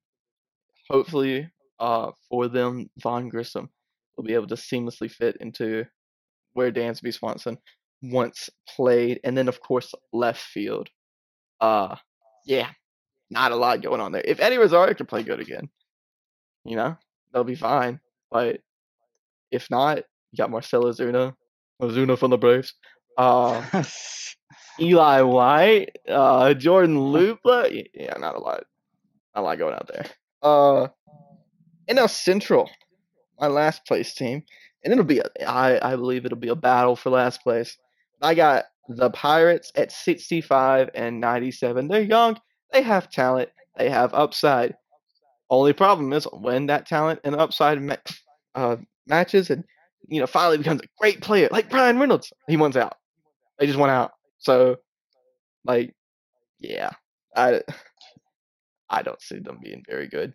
Hopefully, 0.94 1.50
uh, 1.80 2.12
for 2.30 2.48
them, 2.48 2.88
Vaughn 3.02 3.28
Grissom 3.28 3.68
will 4.16 4.24
be 4.24 4.36
able 4.36 4.46
to 4.46 4.56
seamlessly 4.56 5.10
fit 5.10 5.36
into 5.40 5.86
where 6.54 6.72
Dansby 6.72 7.12
Swanson 7.12 7.58
once 8.04 8.52
played, 8.70 9.20
and 9.24 9.36
then 9.36 9.48
of 9.48 9.60
course 9.60 9.96
left 10.12 10.40
field. 10.40 10.90
Uh, 11.60 11.96
yeah, 12.46 12.70
not 13.32 13.52
a 13.52 13.56
lot 13.56 13.82
going 13.82 14.02
on 14.02 14.12
there. 14.12 14.22
If 14.24 14.40
Eddie 14.40 14.60
Rosario 14.60 14.94
can 14.94 15.08
play 15.08 15.24
good 15.24 15.40
again, 15.40 15.68
you 16.64 16.76
know, 16.76 16.96
they'll 17.34 17.44
be 17.44 17.56
fine. 17.56 18.00
But 18.30 18.60
if 19.50 19.72
not, 19.72 19.98
you 20.32 20.38
got 20.38 20.52
Marcelo 20.52 20.92
Zuna, 20.92 21.34
Ozuna 21.82 22.20
from 22.20 22.30
the 22.30 22.38
Braves. 22.38 22.76
Uh, 23.18 23.84
Eli 24.80 25.22
White, 25.22 25.96
uh, 26.08 26.54
Jordan 26.54 26.98
Luplow. 27.14 27.84
Yeah, 27.96 28.14
not 28.20 28.36
a 28.36 28.40
lot, 28.40 28.64
not 29.34 29.42
a 29.42 29.44
lot 29.44 29.58
going 29.58 29.74
out 29.74 29.90
there. 29.92 30.06
Uh, 30.44 30.90
NL 31.90 32.08
Central, 32.10 32.70
my 33.40 33.48
last 33.48 33.86
place 33.86 34.14
team, 34.14 34.44
and 34.84 34.92
it'll 34.94 35.06
be, 35.06 35.20
a, 35.20 35.50
I, 35.50 35.94
I 35.94 35.96
believe 35.96 36.26
it'll 36.26 36.38
be 36.38 36.50
a 36.50 36.56
battle 36.56 36.96
for 36.96 37.10
last 37.10 37.42
place. 37.44 37.78
I 38.22 38.36
got 38.36 38.66
the 38.90 39.10
Pirates 39.12 39.72
at 39.76 39.92
65 39.92 40.90
and 40.96 41.20
97. 41.20 41.88
They're 41.88 42.02
young, 42.02 42.40
they 42.72 42.82
have 42.82 43.10
talent, 43.10 43.50
they 43.78 43.90
have 43.90 44.14
upside. 44.14 44.76
Only 45.50 45.74
problem 45.74 46.14
is 46.14 46.26
when 46.34 46.68
that 46.68 46.88
talent 46.88 47.20
and 47.24 47.36
upside 47.36 47.82
ma- 47.82 47.96
uh, 48.56 48.78
matches, 49.08 49.50
and 49.50 49.64
you 50.08 50.20
know, 50.20 50.28
finally 50.28 50.58
becomes 50.58 50.82
a 50.82 50.88
great 51.00 51.22
player 51.22 51.50
like 51.52 51.70
Bryan 51.70 52.00
Reynolds. 52.00 52.34
He 52.48 52.58
wants 52.58 52.78
out. 52.78 52.96
They 53.60 53.68
just 53.68 53.80
went 53.80 53.92
out. 53.92 54.12
So, 54.40 54.78
like, 55.66 55.94
yeah, 56.60 56.92
I, 57.36 57.62
I 58.94 59.02
don't 59.02 59.22
see 59.22 59.40
them 59.40 59.58
being 59.62 59.84
very 59.88 60.08
good. 60.08 60.34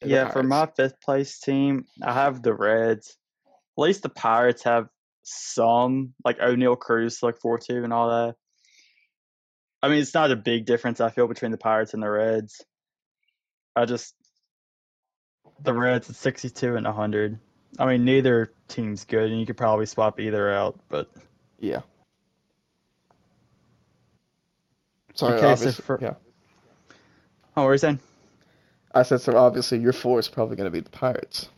They're 0.00 0.10
yeah, 0.10 0.30
for 0.30 0.42
my 0.42 0.66
fifth 0.76 1.00
place 1.00 1.40
team, 1.40 1.86
I 2.02 2.12
have 2.12 2.42
the 2.42 2.52
Reds. 2.52 3.16
At 3.46 3.82
least 3.82 4.02
the 4.02 4.10
Pirates 4.10 4.64
have 4.64 4.88
some, 5.22 6.12
like 6.22 6.38
Oneil 6.38 6.78
Cruz, 6.78 7.22
like 7.22 7.40
4 7.40 7.58
2 7.58 7.84
and 7.84 7.92
all 7.92 8.10
that. 8.10 8.34
I 9.82 9.88
mean, 9.88 9.98
it's 9.98 10.14
not 10.14 10.30
a 10.30 10.36
big 10.36 10.66
difference, 10.66 11.00
I 11.00 11.08
feel, 11.08 11.26
between 11.26 11.52
the 11.52 11.58
Pirates 11.58 11.94
and 11.94 12.02
the 12.02 12.10
Reds. 12.10 12.62
I 13.74 13.86
just. 13.86 14.14
The 15.62 15.72
Reds 15.72 16.10
at 16.10 16.16
62 16.16 16.76
and 16.76 16.84
100. 16.84 17.38
I 17.78 17.86
mean, 17.86 18.04
neither 18.04 18.52
team's 18.68 19.04
good, 19.04 19.30
and 19.30 19.40
you 19.40 19.46
could 19.46 19.56
probably 19.56 19.86
swap 19.86 20.20
either 20.20 20.52
out, 20.52 20.78
but 20.90 21.10
yeah. 21.58 21.80
Sorry, 25.14 25.38
Okay, 25.38 25.56
so 25.56 25.70
for- 25.82 25.98
yeah. 26.02 26.14
oh, 27.56 27.62
what 27.62 27.64
were 27.66 27.72
you 27.74 27.78
saying? 27.78 28.00
I 28.94 29.02
said 29.02 29.20
so. 29.20 29.36
Obviously, 29.36 29.78
your 29.78 29.92
four 29.92 30.18
is 30.18 30.28
probably 30.28 30.56
going 30.56 30.66
to 30.66 30.70
be 30.70 30.80
the 30.80 30.90
Pirates. 30.90 31.48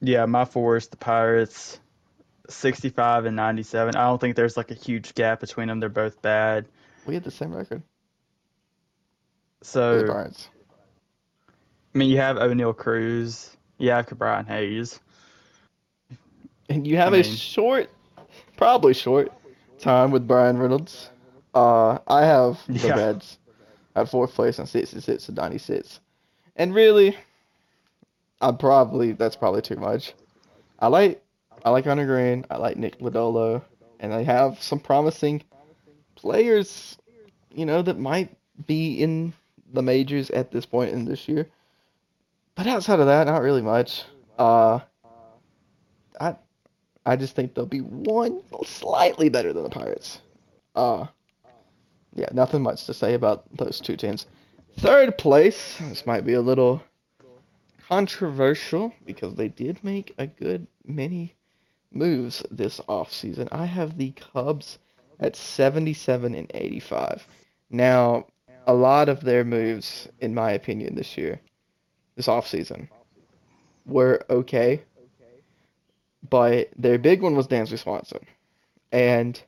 Yeah, 0.00 0.26
my 0.26 0.44
four 0.44 0.76
is 0.76 0.86
the 0.88 0.96
Pirates, 0.96 1.80
65 2.48 3.24
and 3.24 3.34
97. 3.36 3.96
I 3.96 4.06
don't 4.06 4.20
think 4.20 4.36
there's 4.36 4.56
like 4.56 4.70
a 4.70 4.74
huge 4.74 5.14
gap 5.14 5.40
between 5.40 5.68
them. 5.68 5.80
They're 5.80 5.88
both 5.88 6.20
bad. 6.22 6.66
We 7.06 7.14
had 7.14 7.24
the 7.24 7.30
same 7.30 7.52
record. 7.54 7.82
for 9.62 9.64
the 9.64 9.64
So, 9.66 10.06
Pirates. 10.06 10.48
I 11.94 11.98
mean, 11.98 12.10
you 12.10 12.16
have 12.18 12.36
Oneil 12.36 12.76
Cruz, 12.76 13.56
you 13.78 13.90
have 13.90 14.06
Brian 14.18 14.46
Hayes. 14.46 14.98
And 16.68 16.86
you 16.86 16.96
have 16.96 17.12
I 17.14 17.18
a 17.18 17.22
mean- 17.22 17.34
short, 17.36 17.90
probably 18.56 18.94
short, 18.94 19.32
time 19.78 20.10
with 20.10 20.26
Bryan 20.26 20.58
Reynolds. 20.58 21.10
Uh, 21.54 21.98
I 22.08 22.24
have 22.24 22.58
the 22.68 22.88
Yeah. 22.88 22.96
Reds 22.96 23.38
at 23.94 24.08
fourth 24.08 24.34
place 24.34 24.58
on 24.58 24.66
66 24.66 25.26
to 25.26 25.32
96. 25.32 26.00
And 26.56 26.74
really, 26.74 27.16
I'm 28.40 28.56
probably 28.56 29.12
that's 29.12 29.36
probably 29.36 29.62
too 29.62 29.76
much. 29.76 30.14
I 30.78 30.88
like 30.88 31.22
I 31.64 31.70
like 31.70 31.84
Hunter 31.84 32.06
Greene. 32.06 32.44
I 32.50 32.56
like 32.58 32.76
Nick 32.76 32.98
Lodolo, 32.98 33.62
and 34.00 34.12
they 34.12 34.24
have 34.24 34.62
some 34.62 34.78
promising 34.78 35.42
players, 36.14 36.96
you 37.50 37.64
know, 37.66 37.82
that 37.82 37.98
might 37.98 38.36
be 38.66 39.00
in 39.00 39.32
the 39.72 39.82
majors 39.82 40.30
at 40.30 40.50
this 40.50 40.66
point 40.66 40.92
in 40.92 41.04
this 41.04 41.26
year. 41.28 41.46
But 42.54 42.66
outside 42.66 43.00
of 43.00 43.06
that, 43.06 43.26
not 43.26 43.42
really 43.42 43.62
much. 43.62 44.04
Uh, 44.38 44.80
I 46.20 46.36
I 47.06 47.16
just 47.16 47.34
think 47.34 47.54
they'll 47.54 47.66
be 47.66 47.80
one 47.80 48.42
slightly 48.64 49.28
better 49.28 49.52
than 49.52 49.64
the 49.64 49.70
Pirates. 49.70 50.20
Uh, 50.74 51.06
yeah, 52.14 52.28
nothing 52.32 52.62
much 52.62 52.86
to 52.86 52.94
say 52.94 53.14
about 53.14 53.44
those 53.56 53.80
two 53.80 53.96
teams. 53.96 54.26
Third 54.78 55.18
place, 55.18 55.76
this 55.78 56.06
might 56.06 56.24
be 56.24 56.34
a 56.34 56.40
little 56.40 56.82
controversial 57.88 58.92
because 59.04 59.34
they 59.34 59.48
did 59.48 59.82
make 59.84 60.14
a 60.18 60.26
good 60.26 60.66
many 60.84 61.34
moves 61.92 62.42
this 62.50 62.80
offseason. 62.88 63.48
I 63.52 63.66
have 63.66 63.98
the 63.98 64.12
Cubs 64.12 64.78
at 65.20 65.36
77 65.36 66.34
and 66.34 66.50
85. 66.54 67.26
Now, 67.70 68.26
a 68.66 68.74
lot 68.74 69.08
of 69.08 69.20
their 69.20 69.44
moves, 69.44 70.08
in 70.20 70.34
my 70.34 70.52
opinion, 70.52 70.94
this 70.94 71.16
year, 71.16 71.40
this 72.16 72.26
offseason, 72.26 72.88
were 73.86 74.24
okay. 74.30 74.82
But 76.28 76.70
their 76.76 76.98
big 76.98 77.22
one 77.22 77.36
was 77.36 77.46
Dansby 77.46 77.78
Swanson. 77.78 78.26
And 78.90 79.40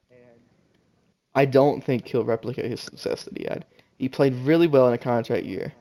I 1.37 1.45
don't 1.45 1.85
think 1.85 2.09
he'll 2.09 2.25
replicate 2.25 2.65
his 2.65 2.81
success 2.81 3.25
that 3.25 3.37
he 3.37 3.45
had. 3.45 3.67
He 3.99 4.09
played 4.09 4.35
really 4.37 4.67
well 4.67 4.89
in 4.89 4.95
a 4.95 4.99
contract 4.99 5.45
year. 5.45 5.73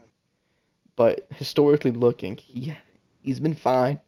But 0.98 1.28
historically 1.34 1.92
looking, 1.92 2.36
he 2.36 2.76
he's 3.22 3.40
been 3.40 3.56
fine. 3.56 4.00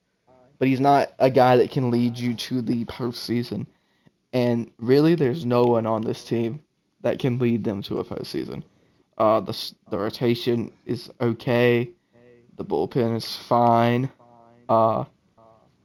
But 0.59 0.67
he's 0.67 0.79
not 0.79 1.13
a 1.19 1.29
guy 1.29 1.55
that 1.57 1.71
can 1.71 1.89
lead 1.89 2.17
you 2.17 2.33
to 2.33 2.61
the 2.61 2.83
postseason. 2.85 3.65
And 4.33 4.71
really, 4.77 5.15
there's 5.15 5.45
no 5.45 5.63
one 5.63 5.85
on 5.85 6.01
this 6.01 6.23
team 6.23 6.61
that 7.01 7.19
can 7.19 7.39
lead 7.39 7.63
them 7.63 7.81
to 7.83 7.99
a 7.99 8.03
postseason. 8.03 8.63
Uh, 9.17 9.39
the 9.39 9.71
the 9.89 9.97
rotation 9.97 10.71
is 10.85 11.09
okay. 11.21 11.89
The 12.57 12.65
bullpen 12.65 13.15
is 13.15 13.35
fine. 13.35 14.09
Uh, 14.67 15.05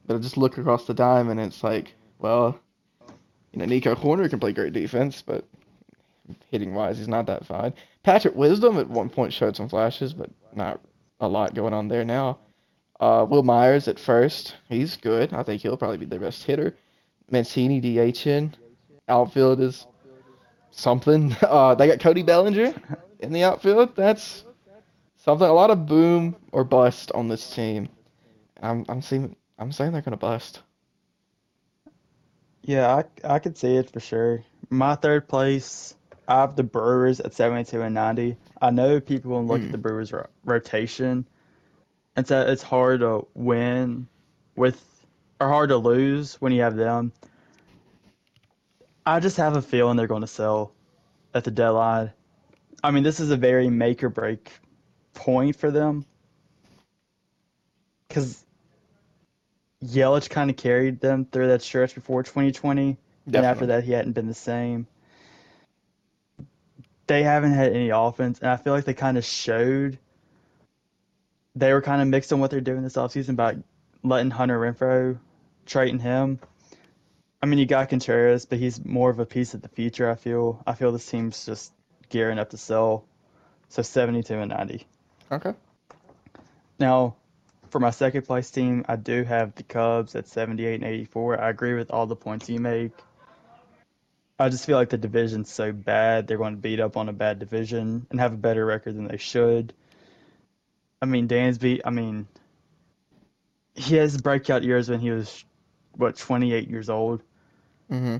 but 0.05 0.15
I 0.15 0.19
just 0.19 0.37
look 0.37 0.57
across 0.57 0.85
the 0.85 0.93
diamond, 0.93 1.39
and 1.39 1.51
it's 1.51 1.63
like, 1.63 1.95
well, 2.19 2.59
you 3.53 3.59
know, 3.59 3.65
Nico 3.65 3.95
Hoerner 3.95 4.29
can 4.29 4.39
play 4.39 4.51
great 4.51 4.73
defense, 4.73 5.21
but 5.21 5.45
hitting 6.49 6.73
wise, 6.73 6.97
he's 6.97 7.07
not 7.07 7.25
that 7.27 7.45
fine. 7.45 7.73
Patrick 8.03 8.35
Wisdom 8.35 8.77
at 8.77 8.89
one 8.89 9.09
point 9.09 9.33
showed 9.33 9.55
some 9.55 9.69
flashes, 9.69 10.13
but 10.13 10.29
not 10.53 10.79
a 11.19 11.27
lot 11.27 11.53
going 11.53 11.73
on 11.73 11.87
there 11.87 12.05
now. 12.05 12.39
Uh, 12.99 13.25
Wil 13.29 13.43
Myers 13.43 13.87
at 13.87 13.99
first, 13.99 14.55
he's 14.69 14.95
good. 14.97 15.33
I 15.33 15.43
think 15.43 15.61
he'll 15.61 15.77
probably 15.77 15.97
be 15.97 16.05
their 16.05 16.19
best 16.19 16.43
hitter. 16.43 16.75
Mancini 17.29 17.81
DHing. 17.81 18.53
Outfield 19.07 19.59
is 19.59 19.85
something. 20.71 21.35
Uh, 21.41 21.75
they 21.75 21.87
got 21.87 21.99
Cody 21.99 22.23
Bellinger 22.23 22.73
in 23.19 23.31
the 23.33 23.43
outfield. 23.43 23.95
That's 23.95 24.43
something. 25.17 25.47
A 25.47 25.53
lot 25.53 25.71
of 25.71 25.85
boom 25.85 26.35
or 26.51 26.63
bust 26.63 27.11
on 27.13 27.27
this 27.27 27.53
team. 27.53 27.89
I'm 28.61 28.85
I'm 28.87 29.01
seeing 29.01 29.35
I'm 29.59 29.71
saying 29.71 29.91
they're 29.91 30.01
gonna 30.01 30.17
bust. 30.17 30.61
Yeah, 32.63 33.03
I, 33.25 33.35
I 33.35 33.39
could 33.39 33.57
see 33.57 33.75
it 33.75 33.91
for 33.91 33.99
sure. 33.99 34.43
My 34.69 34.95
third 34.95 35.27
place, 35.27 35.95
I 36.27 36.41
have 36.41 36.55
the 36.55 36.63
Brewers 36.63 37.19
at 37.19 37.33
72 37.33 37.81
and 37.81 37.93
90. 37.93 38.37
I 38.61 38.69
know 38.69 38.99
people 38.99 39.31
will 39.31 39.45
look 39.45 39.59
Hmm. 39.59 39.65
at 39.67 39.71
the 39.73 39.77
Brewers 39.77 40.11
ro- 40.13 40.27
rotation 40.45 41.25
and 42.15 42.27
so 42.27 42.41
it's 42.41 42.61
hard 42.61 42.99
to 42.99 43.27
win 43.33 44.07
with, 44.55 44.79
or 45.39 45.47
hard 45.49 45.69
to 45.69 45.77
lose 45.77 46.35
when 46.35 46.51
you 46.51 46.61
have 46.61 46.75
them. 46.75 47.11
I 49.05 49.19
just 49.19 49.37
have 49.37 49.55
a 49.57 49.61
feeling 49.61 49.97
they're 49.97 50.07
going 50.07 50.21
to 50.21 50.27
sell 50.27 50.71
at 51.33 51.43
the 51.43 51.51
deadline. 51.51 52.11
I 52.83 52.91
mean, 52.91 53.03
this 53.03 53.19
is 53.19 53.31
a 53.31 53.37
very 53.37 53.69
make 53.69 54.03
or 54.03 54.09
break 54.09 54.51
point 55.13 55.55
for 55.55 55.71
them 55.71 56.05
because 58.07 58.43
Yelich 59.83 60.29
kind 60.29 60.49
of 60.49 60.55
carried 60.55 60.99
them 60.99 61.25
through 61.25 61.47
that 61.47 61.61
stretch 61.61 61.95
before 61.95 62.23
2020. 62.23 62.97
And 63.25 63.35
after 63.45 63.65
that, 63.67 63.83
he 63.83 63.91
hadn't 63.91 64.13
been 64.13 64.27
the 64.27 64.33
same. 64.33 64.85
They 67.13 67.21
haven't 67.21 67.53
had 67.53 67.73
any 67.73 67.89
offense, 67.89 68.39
and 68.39 68.49
I 68.49 68.57
feel 68.57 68.73
like 68.73 68.85
they 68.85 68.95
kind 68.95 69.19
of 69.19 69.23
showed 69.23 69.99
they 71.53 71.71
were 71.71 71.83
kind 71.83 72.01
of 72.01 72.07
mixed 72.07 72.33
on 72.33 72.39
what 72.39 72.49
they're 72.49 72.59
doing 72.59 72.81
this 72.81 72.95
offseason 72.95 73.35
by 73.35 73.57
letting 74.01 74.31
Hunter 74.31 74.59
Renfroe, 74.59 75.19
trading 75.67 75.99
him. 75.99 76.39
I 77.39 77.45
mean, 77.45 77.59
you 77.59 77.67
got 77.67 77.89
Contreras, 77.89 78.47
but 78.47 78.57
he's 78.57 78.83
more 78.83 79.11
of 79.11 79.19
a 79.19 79.27
piece 79.27 79.53
of 79.53 79.61
the 79.61 79.69
future. 79.69 80.09
I 80.09 80.15
feel. 80.15 80.63
I 80.65 80.73
feel 80.73 80.91
this 80.91 81.07
team's 81.07 81.45
just 81.45 81.71
gearing 82.09 82.39
up 82.39 82.49
to 82.49 82.57
sell. 82.57 83.05
So 83.69 83.83
72 83.83 84.33
and 84.33 84.49
90. 84.49 84.87
Okay. 85.31 85.53
Now, 86.79 87.15
for 87.69 87.79
my 87.79 87.91
second 87.91 88.23
place 88.23 88.49
team, 88.49 88.85
I 88.87 88.95
do 88.95 89.23
have 89.23 89.53
the 89.53 89.61
Cubs 89.61 90.15
at 90.15 90.27
78 90.27 90.81
and 90.81 90.83
84. 90.83 91.39
I 91.39 91.51
agree 91.51 91.75
with 91.75 91.91
all 91.91 92.07
the 92.07 92.15
points 92.15 92.49
you 92.49 92.59
make. 92.59 92.93
I 94.39 94.49
just 94.49 94.65
feel 94.65 94.77
like 94.77 94.89
the 94.89 94.97
division's 94.97 95.51
so 95.51 95.71
bad, 95.71 96.27
they're 96.27 96.37
going 96.37 96.55
to 96.55 96.61
beat 96.61 96.79
up 96.79 96.97
on 96.97 97.07
a 97.07 97.13
bad 97.13 97.39
division 97.39 98.07
and 98.09 98.19
have 98.19 98.33
a 98.33 98.37
better 98.37 98.65
record 98.65 98.95
than 98.95 99.07
they 99.07 99.17
should. 99.17 99.73
I 101.01 101.05
mean, 101.05 101.27
Dansby, 101.27 101.81
I 101.85 101.91
mean, 101.91 102.27
he 103.75 103.95
has 103.95 104.19
breakout 104.19 104.63
years 104.63 104.89
when 104.89 104.99
he 104.99 105.11
was, 105.11 105.43
what, 105.95 106.17
28 106.17 106.69
years 106.69 106.89
old. 106.89 107.21
Mm-hmm. 107.91 108.17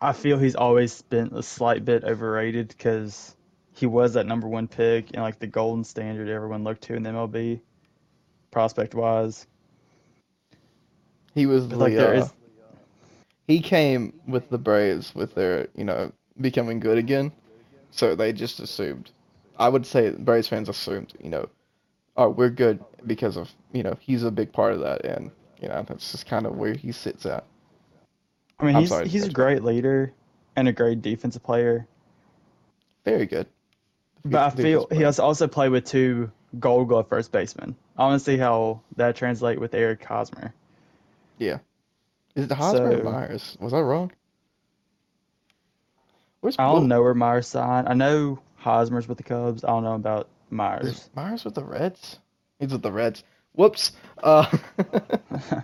I 0.00 0.12
feel 0.12 0.38
he's 0.38 0.56
always 0.56 1.00
been 1.02 1.28
a 1.34 1.42
slight 1.42 1.84
bit 1.84 2.04
overrated 2.04 2.68
because 2.68 3.34
he 3.72 3.86
was 3.86 4.14
that 4.14 4.26
number 4.26 4.48
one 4.48 4.68
pick 4.68 5.10
and 5.14 5.22
like 5.22 5.38
the 5.38 5.46
golden 5.46 5.84
standard 5.84 6.28
everyone 6.28 6.64
looked 6.64 6.82
to 6.84 6.94
in 6.94 7.02
the 7.02 7.10
MLB, 7.10 7.60
prospect 8.50 8.94
wise. 8.94 9.46
He 11.34 11.46
was 11.46 11.66
But, 11.66 11.78
like, 11.78 11.92
the, 11.92 11.98
there 11.98 12.14
uh, 12.14 12.18
is- 12.24 12.32
he 13.46 13.60
came 13.60 14.18
with 14.26 14.48
the 14.50 14.58
Braves 14.58 15.14
with 15.14 15.34
their 15.34 15.68
you 15.74 15.84
know 15.84 16.12
becoming 16.40 16.80
good 16.80 16.98
again, 16.98 17.32
so 17.90 18.14
they 18.14 18.32
just 18.32 18.60
assumed. 18.60 19.10
I 19.58 19.68
would 19.68 19.86
say 19.86 20.10
Braves 20.10 20.48
fans 20.48 20.68
assumed 20.68 21.12
you 21.22 21.30
know, 21.30 21.48
oh 22.16 22.28
we're 22.28 22.50
good 22.50 22.84
because 23.06 23.36
of 23.36 23.50
you 23.72 23.82
know 23.82 23.96
he's 24.00 24.22
a 24.22 24.30
big 24.30 24.52
part 24.52 24.72
of 24.72 24.80
that 24.80 25.04
and 25.04 25.30
you 25.60 25.68
know 25.68 25.84
that's 25.86 26.12
just 26.12 26.26
kind 26.26 26.46
of 26.46 26.56
where 26.56 26.74
he 26.74 26.92
sits 26.92 27.26
at. 27.26 27.44
I 28.58 28.66
mean, 28.66 28.76
I'm 28.76 28.82
he's 28.82 28.88
sorry, 28.88 29.08
he's 29.08 29.24
a 29.24 29.30
great 29.32 29.62
leader 29.64 30.12
and 30.56 30.68
a 30.68 30.72
great 30.72 31.02
defensive 31.02 31.42
player. 31.42 31.86
Very 33.04 33.26
good. 33.26 33.46
But 34.24 34.40
I 34.40 34.50
feel 34.50 34.86
he 34.90 35.02
has 35.02 35.18
also 35.18 35.46
played 35.46 35.70
with 35.70 35.84
two 35.84 36.30
Gold 36.58 36.88
Glove 36.88 37.08
first 37.08 37.30
basemen. 37.30 37.76
I 37.98 38.04
want 38.04 38.18
to 38.18 38.24
see 38.24 38.38
how 38.38 38.80
that 38.96 39.16
translate 39.16 39.60
with 39.60 39.74
Eric 39.74 40.02
Hosmer. 40.02 40.54
Is 42.34 42.44
it 42.46 42.52
Hosmer 42.52 42.90
or 42.90 42.96
so- 42.98 43.02
Myers? 43.04 43.56
Was 43.60 43.72
I 43.72 43.80
wrong? 43.80 44.10
Where's 46.40 46.56
I 46.58 46.66
don't 46.66 46.88
know 46.88 47.00
where 47.02 47.14
Myers 47.14 47.46
signed. 47.48 47.88
I 47.88 47.94
know 47.94 48.38
Hosmer's 48.56 49.08
with 49.08 49.16
the 49.18 49.24
Cubs. 49.24 49.64
I 49.64 49.68
don't 49.68 49.84
know 49.84 49.94
about 49.94 50.22
Is 50.26 50.50
Myers. 50.50 51.10
Myers 51.14 51.44
with 51.44 51.54
the 51.54 51.64
Reds? 51.64 52.18
He's 52.58 52.70
with 52.72 52.82
the 52.82 52.92
Reds. 52.92 53.24
Whoops. 53.52 53.92
Uh, 54.22 54.44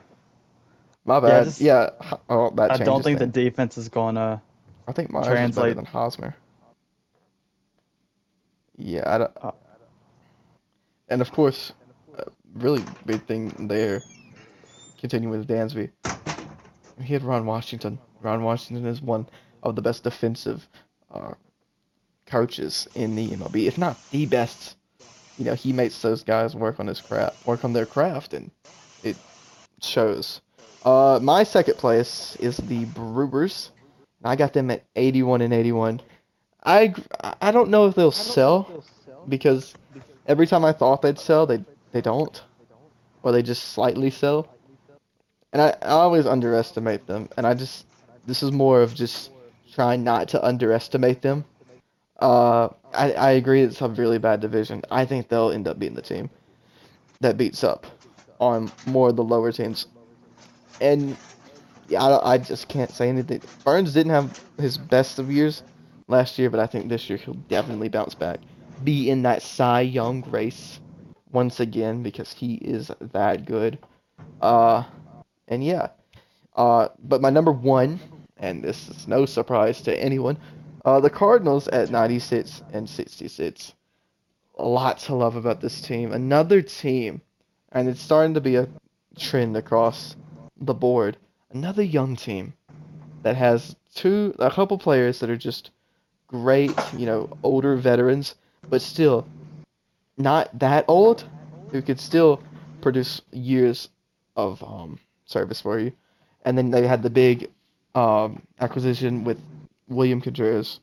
my 1.04 1.20
bad. 1.20 1.44
just- 1.44 1.60
Yeah. 1.60 1.90
oh, 2.30 2.50
that 2.56 2.70
I 2.70 2.76
don't 2.78 3.02
think 3.02 3.18
the 3.18 3.26
defense 3.26 3.76
is 3.76 3.88
gonna. 3.88 4.40
I 4.88 4.92
think 4.92 5.10
Myers 5.10 5.26
is 5.50 5.56
better 5.56 5.74
than 5.74 5.84
Hosmer. 5.84 6.34
Yeah, 8.78 9.02
I 9.06 9.18
don't, 9.18 9.30
Uh, 9.42 9.50
and 11.08 11.20
of 11.20 11.30
course, 11.32 11.72
really 12.54 12.82
big 13.04 13.22
thing 13.26 13.68
there. 13.68 14.00
Continuing 14.98 15.38
with 15.38 15.46
Dansby, 15.48 15.90
he 17.02 17.12
had 17.12 17.22
Ron 17.22 17.46
Washington. 17.46 17.98
Ron 18.20 18.42
Washington 18.42 18.86
is 18.86 19.00
one 19.00 19.28
of 19.62 19.76
the 19.76 19.82
best 19.82 20.04
defensive 20.04 20.68
uh, 21.10 21.34
coaches 22.26 22.88
in 22.94 23.16
the 23.16 23.28
MLB, 23.28 23.66
if 23.66 23.78
not 23.78 23.98
the 24.10 24.26
best. 24.26 24.76
You 25.38 25.44
know, 25.44 25.54
he 25.54 25.72
makes 25.72 26.02
those 26.02 26.22
guys 26.22 26.54
work 26.54 26.80
on 26.80 26.86
his 26.86 27.00
craft, 27.00 27.46
work 27.46 27.64
on 27.64 27.72
their 27.72 27.86
craft, 27.86 28.34
and 28.34 28.50
it 29.02 29.16
shows. 29.80 30.40
Uh, 30.84 31.18
my 31.22 31.42
second 31.42 31.76
place 31.76 32.36
is 32.36 32.56
the 32.58 32.84
Brewers. 32.86 33.70
I 34.22 34.36
got 34.36 34.52
them 34.52 34.70
at 34.70 34.84
81 34.96 35.40
and 35.40 35.54
81. 35.54 36.00
I 36.64 36.94
I 37.40 37.52
don't 37.52 37.70
know 37.70 37.86
if 37.86 37.94
they'll 37.94 38.10
sell 38.10 38.84
because 39.28 39.74
every 40.26 40.46
time 40.46 40.64
I 40.64 40.72
thought 40.72 41.00
they'd 41.00 41.18
sell, 41.18 41.46
they 41.46 41.64
they 41.92 42.02
don't, 42.02 42.42
or 43.22 43.32
they 43.32 43.42
just 43.42 43.72
slightly 43.72 44.10
sell. 44.10 44.46
And 45.52 45.62
I, 45.62 45.76
I 45.82 45.90
always 45.90 46.26
underestimate 46.26 47.06
them, 47.06 47.28
and 47.36 47.46
I 47.46 47.54
just 47.54 47.86
This 48.26 48.42
is 48.42 48.52
more 48.52 48.82
of 48.82 48.94
just 48.94 49.30
trying 49.72 50.04
not 50.04 50.28
to 50.28 50.44
underestimate 50.44 51.22
them. 51.22 51.44
Uh, 52.20 52.68
I, 52.94 53.12
I 53.12 53.30
agree 53.32 53.62
it's 53.62 53.80
a 53.80 53.88
really 53.88 54.18
bad 54.18 54.40
division. 54.40 54.82
I 54.90 55.04
think 55.04 55.28
they'll 55.28 55.50
end 55.50 55.66
up 55.66 55.78
being 55.78 55.94
the 55.94 56.02
team 56.02 56.30
that 57.20 57.36
beats 57.36 57.64
up 57.64 57.86
on 58.38 58.70
more 58.86 59.08
of 59.08 59.16
the 59.16 59.24
lower 59.24 59.52
teams. 59.52 59.86
And 60.80 61.16
yeah, 61.88 62.02
I, 62.02 62.34
I 62.34 62.38
just 62.38 62.68
can't 62.68 62.90
say 62.90 63.08
anything. 63.08 63.42
Burns 63.64 63.92
didn't 63.92 64.12
have 64.12 64.40
his 64.58 64.78
best 64.78 65.18
of 65.18 65.30
years 65.30 65.62
last 66.08 66.38
year, 66.38 66.50
but 66.50 66.60
I 66.60 66.66
think 66.66 66.88
this 66.88 67.08
year 67.08 67.18
he'll 67.18 67.34
definitely 67.34 67.88
bounce 67.88 68.14
back. 68.14 68.40
Be 68.84 69.10
in 69.10 69.22
that 69.22 69.42
Cy 69.42 69.82
Young 69.82 70.22
race 70.30 70.80
once 71.32 71.60
again 71.60 72.02
because 72.02 72.32
he 72.32 72.54
is 72.54 72.90
that 73.00 73.44
good. 73.44 73.78
Uh, 74.40 74.84
and 75.50 75.62
yeah. 75.62 75.88
Uh, 76.56 76.88
but 77.00 77.20
my 77.20 77.28
number 77.28 77.52
one, 77.52 78.00
and 78.38 78.62
this 78.62 78.88
is 78.88 79.06
no 79.06 79.26
surprise 79.26 79.82
to 79.82 80.00
anyone, 80.00 80.38
uh, 80.84 81.00
the 81.00 81.10
Cardinals 81.10 81.68
at 81.68 81.90
96 81.90 82.62
and 82.72 82.88
66. 82.88 83.74
A 84.58 84.64
lot 84.64 84.98
to 85.00 85.14
love 85.14 85.36
about 85.36 85.60
this 85.60 85.80
team. 85.80 86.12
Another 86.12 86.62
team, 86.62 87.20
and 87.72 87.88
it's 87.88 88.00
starting 88.00 88.34
to 88.34 88.40
be 88.40 88.56
a 88.56 88.68
trend 89.18 89.56
across 89.56 90.16
the 90.60 90.74
board. 90.74 91.16
Another 91.50 91.82
young 91.82 92.16
team 92.16 92.54
that 93.22 93.36
has 93.36 93.76
two, 93.94 94.34
a 94.38 94.50
couple 94.50 94.78
players 94.78 95.20
that 95.20 95.30
are 95.30 95.36
just 95.36 95.70
great, 96.28 96.72
you 96.96 97.06
know, 97.06 97.28
older 97.42 97.76
veterans, 97.76 98.36
but 98.68 98.80
still 98.80 99.26
not 100.16 100.56
that 100.58 100.84
old, 100.86 101.24
who 101.70 101.82
could 101.82 101.98
still 101.98 102.42
produce 102.80 103.20
years 103.32 103.88
of 104.36 104.62
um, 104.62 104.98
service 105.30 105.60
for 105.60 105.78
you. 105.78 105.92
And 106.44 106.56
then 106.56 106.70
they 106.70 106.86
had 106.86 107.02
the 107.02 107.10
big 107.10 107.50
um, 107.94 108.42
acquisition 108.60 109.24
with 109.24 109.38
William 109.88 110.20
Contreras. 110.20 110.80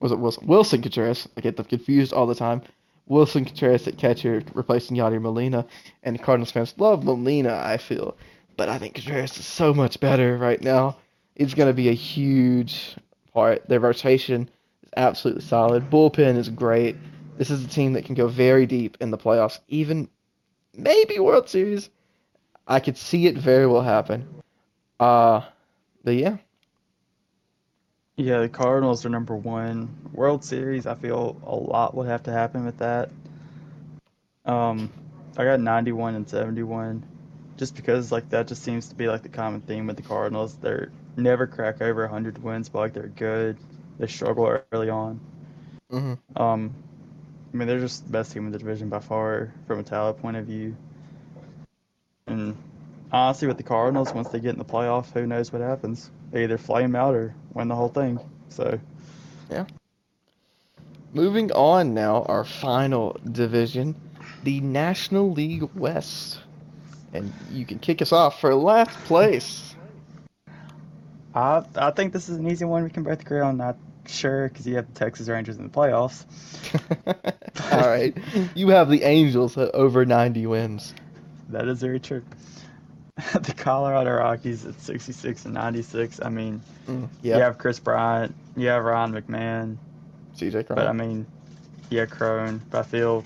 Was 0.00 0.12
it 0.12 0.18
Willson? 0.18 0.46
Willson 0.46 0.82
Contreras. 0.82 1.28
I 1.36 1.40
get 1.40 1.56
them 1.56 1.66
confused 1.66 2.12
all 2.12 2.26
the 2.26 2.34
time. 2.34 2.62
Willson 3.08 3.46
Contreras 3.46 3.86
at 3.86 3.98
catcher, 3.98 4.42
replacing 4.54 4.96
Yadier 4.96 5.20
Molina. 5.20 5.66
And 6.02 6.22
Cardinals 6.22 6.50
fans 6.50 6.74
love 6.78 7.04
Molina, 7.04 7.60
I 7.64 7.76
feel. 7.76 8.16
But 8.56 8.68
I 8.68 8.78
think 8.78 8.94
Contreras 8.94 9.38
is 9.38 9.46
so 9.46 9.74
much 9.74 10.00
better 10.00 10.36
right 10.36 10.60
now. 10.60 10.96
It's 11.36 11.54
going 11.54 11.68
to 11.68 11.74
be 11.74 11.88
a 11.88 11.94
huge 11.94 12.96
part. 13.32 13.68
Their 13.68 13.80
rotation 13.80 14.48
is 14.82 14.90
absolutely 14.96 15.42
solid. 15.42 15.90
Bullpen 15.90 16.36
is 16.36 16.48
great. 16.48 16.96
This 17.36 17.50
is 17.50 17.64
a 17.64 17.68
team 17.68 17.94
that 17.94 18.04
can 18.04 18.14
go 18.14 18.28
very 18.28 18.66
deep 18.66 18.96
in 19.00 19.10
the 19.10 19.18
playoffs, 19.18 19.58
even 19.68 20.08
maybe 20.72 21.18
World 21.18 21.48
Series. 21.48 21.90
I 22.66 22.80
could 22.80 22.96
see 22.98 23.26
it 23.26 23.36
very 23.38 23.66
well 23.66 23.82
happen. 23.82 24.28
Uh, 25.00 25.42
but 26.04 26.16
yeah, 26.16 26.38
Yeah, 28.16 28.40
the 28.40 28.48
Cardinals 28.48 29.06
are 29.06 29.08
number 29.08 29.36
one. 29.36 29.88
World 30.12 30.44
Series, 30.44 30.84
I 30.86 30.94
feel 30.96 31.40
a 31.46 31.54
lot 31.54 31.94
would 31.94 32.08
have 32.08 32.24
to 32.24 32.32
happen 32.32 32.64
with 32.64 32.78
that. 32.78 33.10
Um, 34.46 34.90
I 35.36 35.44
got 35.44 35.60
91 35.60 36.14
and 36.14 36.28
71, 36.28 37.02
just 37.56 37.74
because 37.76 38.10
like 38.12 38.28
that 38.30 38.46
just 38.48 38.62
seems 38.62 38.88
to 38.88 38.94
be 38.94 39.06
like 39.08 39.22
the 39.22 39.28
common 39.28 39.60
theme 39.62 39.86
with 39.86 39.96
the 39.96 40.02
Cardinals. 40.02 40.56
They're 40.56 40.90
never 41.16 41.46
crack 41.46 41.80
over 41.82 42.02
100 42.02 42.42
wins, 42.42 42.68
but 42.68 42.78
like 42.80 42.92
they're 42.94 43.08
good. 43.08 43.58
They 43.98 44.06
struggle 44.06 44.46
early 44.46 44.90
on. 44.90 45.20
hmm 45.90 46.14
Um, 46.36 46.72
I 47.52 47.56
mean, 47.56 47.68
they're 47.68 47.80
just 47.80 48.06
the 48.06 48.12
best 48.12 48.32
team 48.32 48.46
in 48.46 48.52
the 48.52 48.58
division 48.58 48.88
by 48.88 49.00
far 49.00 49.52
from 49.66 49.80
a 49.80 49.82
talent 49.84 50.18
point 50.18 50.36
of 50.36 50.46
view. 50.46 50.76
And 52.26 52.56
honestly, 53.12 53.48
with 53.48 53.56
the 53.56 53.62
Cardinals, 53.62 54.12
once 54.12 54.28
they 54.28 54.40
get 54.40 54.50
in 54.50 54.58
the 54.58 54.64
playoff, 54.64 55.12
who 55.12 55.26
knows 55.26 55.52
what 55.52 55.62
happens? 55.62 56.10
They 56.30 56.44
either 56.44 56.58
flame 56.58 56.96
out 56.96 57.14
or 57.14 57.34
win 57.52 57.68
the 57.68 57.74
whole 57.74 57.88
thing. 57.88 58.18
So, 58.48 58.78
yeah. 59.50 59.66
Moving 61.12 61.52
on 61.52 61.94
now, 61.94 62.24
our 62.24 62.44
final 62.44 63.18
division, 63.30 63.94
the 64.42 64.60
National 64.60 65.30
League 65.30 65.62
West. 65.74 66.40
And 67.12 67.32
you 67.52 67.64
can 67.64 67.78
kick 67.78 68.02
us 68.02 68.10
off 68.10 68.40
for 68.40 68.52
last 68.54 68.98
place. 69.04 69.74
I 71.34 71.62
I 71.76 71.90
think 71.92 72.12
this 72.12 72.28
is 72.28 72.38
an 72.38 72.50
easy 72.50 72.64
one 72.64 72.82
we 72.82 72.90
can 72.90 73.04
both 73.04 73.20
agree 73.20 73.40
on. 73.40 73.50
I'm 73.50 73.56
not 73.56 73.76
sure 74.06 74.48
because 74.48 74.66
you 74.66 74.76
have 74.76 74.92
the 74.92 74.98
Texas 74.98 75.28
Rangers 75.28 75.56
in 75.56 75.64
the 75.64 75.70
playoffs. 75.70 76.24
All 77.72 77.88
right. 77.88 78.16
You 78.54 78.68
have 78.68 78.88
the 78.90 79.02
Angels 79.02 79.56
at 79.56 79.74
over 79.74 80.04
90 80.04 80.46
wins. 80.46 80.94
That 81.48 81.68
is 81.68 81.80
very 81.80 82.00
true. 82.00 82.22
the 83.34 83.54
Colorado 83.56 84.16
Rockies 84.16 84.66
at 84.66 84.80
66 84.80 85.44
and 85.44 85.54
96. 85.54 86.20
I 86.22 86.28
mean, 86.28 86.60
Mm, 86.88 87.08
you 87.22 87.32
have 87.32 87.56
Kris 87.56 87.78
Bryant, 87.78 88.34
you 88.56 88.68
have 88.68 88.84
Ryan 88.84 89.12
McMahon, 89.12 89.76
CJ 90.36 90.68
but 90.68 90.86
I 90.86 90.92
mean, 90.92 91.26
yeah, 91.88 92.04
Cron. 92.04 92.60
But 92.70 92.80
I 92.80 92.82
feel 92.82 93.24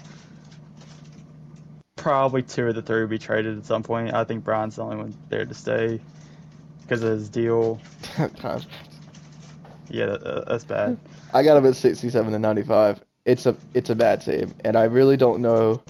probably 1.96 2.42
two 2.42 2.68
of 2.68 2.74
the 2.76 2.82
three 2.82 3.00
will 3.00 3.08
be 3.08 3.18
traded 3.18 3.58
at 3.58 3.66
some 3.66 3.82
point. 3.82 4.14
I 4.14 4.22
think 4.24 4.44
Bryant's 4.44 4.76
the 4.76 4.82
only 4.84 4.96
one 4.96 5.14
there 5.28 5.44
to 5.44 5.54
stay 5.54 6.00
because 6.82 7.02
of 7.02 7.10
his 7.10 7.28
deal. 7.28 7.80
Yeah, 9.90 10.06
that, 10.06 10.44
that's 10.46 10.64
bad. 10.64 10.98
I 11.32 11.42
got 11.42 11.56
him 11.56 11.64
at 11.66 11.74
67 11.74 12.34
and 12.34 12.42
95. 12.42 13.00
It's 13.24 13.46
a 13.46 13.56
it's 13.74 13.90
a 13.90 13.94
bad 13.94 14.20
team, 14.20 14.54
and 14.64 14.76
I 14.76 14.84
really 14.84 15.16
don't 15.16 15.40
know. 15.40 15.82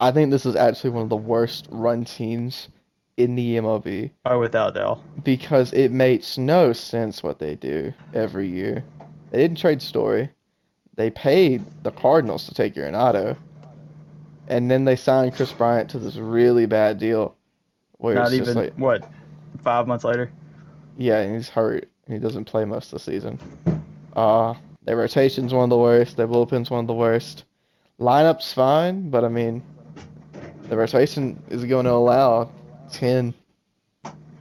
I 0.00 0.10
think 0.10 0.30
this 0.30 0.44
is 0.46 0.56
actually 0.56 0.90
one 0.90 1.02
of 1.02 1.08
the 1.08 1.16
worst 1.16 1.68
run 1.70 2.04
teams 2.04 2.68
in 3.16 3.34
the 3.34 3.56
MLB 3.56 4.10
Oh, 4.26 4.38
without 4.38 4.74
doubt. 4.74 5.00
because 5.24 5.72
it 5.72 5.90
makes 5.90 6.36
no 6.36 6.72
sense 6.74 7.22
what 7.22 7.38
they 7.38 7.54
do 7.54 7.94
every 8.12 8.46
year. 8.48 8.84
They 9.30 9.38
didn't 9.38 9.58
trade 9.58 9.80
Story. 9.80 10.30
They 10.96 11.10
paid 11.10 11.64
the 11.82 11.90
Cardinals 11.90 12.46
to 12.46 12.54
take 12.54 12.74
Arenado, 12.74 13.36
and 14.48 14.70
then 14.70 14.84
they 14.84 14.96
signed 14.96 15.34
Kris 15.34 15.52
Bryant 15.52 15.90
to 15.90 15.98
this 15.98 16.16
really 16.16 16.66
bad 16.66 16.98
deal. 16.98 17.34
Where 17.98 18.14
Not 18.14 18.32
even 18.34 18.54
like, 18.54 18.74
what 18.74 19.08
five 19.62 19.86
months 19.86 20.04
later. 20.04 20.30
Yeah, 20.98 21.20
and 21.20 21.34
he's 21.34 21.48
hurt. 21.48 21.88
and 22.06 22.14
He 22.14 22.18
doesn't 22.20 22.44
play 22.44 22.64
most 22.66 22.92
of 22.92 22.98
the 22.98 23.04
season. 23.12 23.38
Uh, 24.14 24.54
their 24.84 24.96
rotation's 24.96 25.52
one 25.52 25.64
of 25.64 25.70
the 25.70 25.76
worst. 25.78 26.16
Their 26.16 26.28
bullpen's 26.28 26.70
one 26.70 26.80
of 26.80 26.86
the 26.86 26.94
worst. 26.94 27.44
Lineup's 27.98 28.52
fine, 28.52 29.08
but 29.10 29.24
I 29.24 29.28
mean, 29.28 29.62
the 30.68 30.76
rotation 30.76 31.42
is 31.48 31.64
going 31.64 31.84
to 31.84 31.92
allow 31.92 32.50
ten 32.90 33.34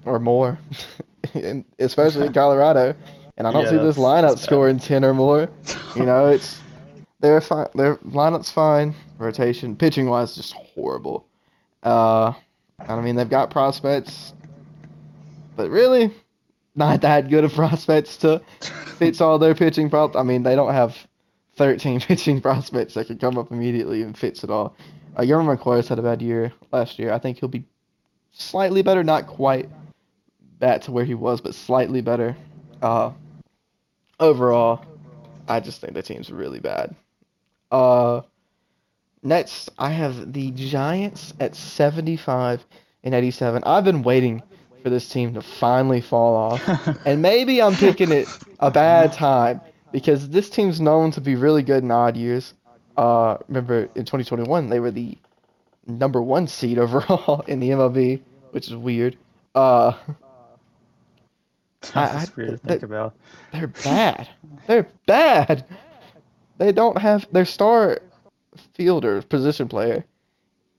or 0.06 0.20
more, 0.20 0.60
and 1.34 1.66
especially 1.80 2.28
in 2.28 2.34
Colorado. 2.34 2.96
And 3.38 3.48
I 3.48 3.52
don't 3.52 3.64
Yeah, 3.64 3.72
see 3.72 3.78
this 3.78 3.98
lineup 3.98 4.40
scoring 4.40 4.80
ten 4.80 5.04
or 5.04 5.14
more. 5.14 5.50
You 5.96 6.06
know, 6.06 6.28
it's 6.32 6.62
they're 7.20 7.42
fine. 7.42 7.68
Their 7.76 7.98
lineup's 7.98 8.52
fine. 8.52 8.96
Rotation, 9.18 9.76
pitching 9.76 10.08
wise, 10.10 10.36
just 10.36 10.54
horrible. 10.54 11.26
Uh, 11.84 12.34
I 12.80 13.00
mean, 13.02 13.16
they've 13.16 13.30
got 13.30 13.50
prospects, 13.50 14.34
but 15.56 15.70
really, 15.70 16.12
not 16.76 17.02
that 17.02 17.30
good 17.30 17.44
of 17.44 17.54
prospects 17.54 18.18
to 18.18 18.42
fix 18.98 19.22
all 19.22 19.40
their 19.40 19.56
pitching 19.56 19.90
problems. 19.90 20.16
I 20.20 20.24
mean, 20.24 20.44
they 20.44 20.56
don't 20.56 20.74
have 20.74 20.98
13 21.56 22.02
pitching 22.02 22.42
prospects 22.42 22.94
that 22.96 23.08
could 23.08 23.20
come 23.20 23.38
up 23.38 23.52
immediately 23.52 24.02
and 24.02 24.18
fix 24.18 24.44
it 24.44 24.50
all. 24.50 24.76
Uh, 25.16 25.24
Guillermo 25.24 25.55
McClures 25.55 25.88
had 25.88 25.99
a 25.99 26.01
bad 26.01 26.22
year 26.22 26.51
last 26.72 26.99
year. 26.99 27.13
I 27.13 27.20
think 27.20 27.39
he'll 27.39 27.49
be 27.49 27.63
slightly 28.32 28.82
better, 28.82 29.03
not 29.03 29.28
quite 29.28 29.70
back 30.59 30.82
to 30.82 30.91
where 30.91 31.05
he 31.05 31.13
was, 31.13 31.41
but 31.41 31.55
slightly 31.55 32.01
better. 32.01 32.36
Uh, 32.82 33.11
overall, 34.20 34.86
I 35.47 35.59
just 35.59 35.80
think 35.80 35.93
the 35.93 36.03
team's 36.03 36.32
really 36.32 36.59
bad. 36.59 36.95
Uh, 37.72 38.22
next, 39.24 39.70
I 39.78 39.89
have 39.89 40.34
the 40.34 40.51
Giants 40.51 41.34
at 41.39 41.55
75 41.55 42.66
and 43.03 43.13
87. 43.13 43.63
I've 43.63 43.84
been 43.84 44.03
waiting 44.03 44.43
for 44.84 44.89
this 44.89 45.09
team 45.09 45.34
to 45.34 45.41
finally 45.41 46.01
fall 46.01 46.36
off. 46.36 46.97
And 47.05 47.22
maybe 47.22 47.61
I'm 47.61 47.76
picking 47.76 48.11
it 48.11 48.28
a 48.59 48.70
bad 48.70 49.13
time 49.13 49.61
because 49.91 50.30
this 50.30 50.49
team's 50.49 50.82
known 50.82 51.11
to 51.11 51.22
be 51.22 51.36
really 51.36 51.63
good 51.63 51.84
in 51.84 51.91
odd 51.91 52.18
years. 52.18 52.53
Uh, 52.98 53.38
remember 53.48 53.84
in 53.96 54.06
2021 54.06 54.70
they 54.70 54.80
were 54.80 54.91
the 54.91 55.18
number 55.88 56.22
one 56.22 56.48
seed 56.48 56.78
overall 56.80 57.41
in 57.48 57.60
the 57.60 57.70
MLB, 57.70 58.22
which 58.52 58.68
is 58.68 58.76
weird. 58.76 59.18
Uh, 59.54 59.93
That's 61.93 62.30
I- 62.30 62.34
weird 62.36 62.50
to 62.52 62.58
think 62.58 62.84
about. 62.84 63.16
they're 63.52 63.68
bad. 63.68 64.28
They're 64.68 64.88
bad. 65.06 65.66
They 66.58 66.72
don't 66.72 66.98
have 66.98 67.28
their 67.32 67.46
star 67.46 68.00
fielder 68.74 69.22
position 69.22 69.68
player 69.68 70.06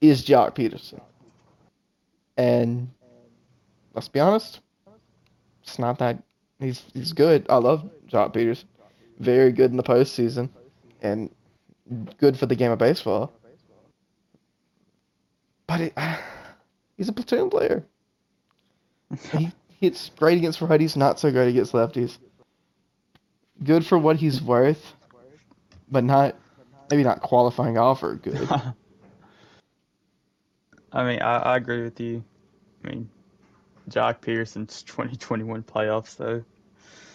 is 0.01 0.25
Joc 0.25 0.55
Pederson. 0.55 1.01
And 2.37 2.91
let's 3.95 4.09
be 4.09 4.21
honest, 4.21 4.61
it's 5.63 5.79
not 5.79 5.99
that 5.99 6.23
he's 6.59 6.83
he's 6.95 7.13
good. 7.13 7.47
I 7.49 7.57
love 7.57 7.89
Joc 8.11 8.33
Pederson. 8.35 8.65
Very 9.19 9.53
good 9.53 9.71
in 9.71 9.77
the 9.77 9.83
postseason 9.83 10.49
and 11.03 11.31
good 12.19 12.39
for 12.39 12.47
the 12.47 12.57
game 12.57 12.71
of 12.71 12.79
baseball. 12.79 13.33
But 15.67 15.81
it, 15.81 15.95
he's 16.97 17.09
a 17.09 17.13
platoon 17.13 17.51
player. 17.51 17.85
He 19.33 19.53
It's 19.81 20.11
great 20.17 20.39
against 20.39 20.61
righties, 20.61 20.97
not 20.97 21.21
so 21.21 21.31
great 21.31 21.49
against 21.49 21.73
lefties. 21.73 22.17
Good 23.63 23.85
for 23.85 23.99
what 23.99 24.17
he's 24.17 24.41
worth, 24.43 24.95
but 25.91 26.03
not 26.03 26.35
maybe 26.91 27.05
not 27.05 27.21
qualifying 27.21 27.77
offer 27.77 28.15
good. 28.15 28.49
I 30.93 31.05
mean, 31.05 31.21
I, 31.21 31.37
I 31.39 31.57
agree 31.57 31.83
with 31.83 32.01
you. 32.01 32.25
I 32.85 32.89
mean, 32.89 33.11
Joc 33.91 34.21
Pederson's 34.21 34.83
2021 34.87 35.63
playoffs, 35.63 36.17
though, 36.17 36.43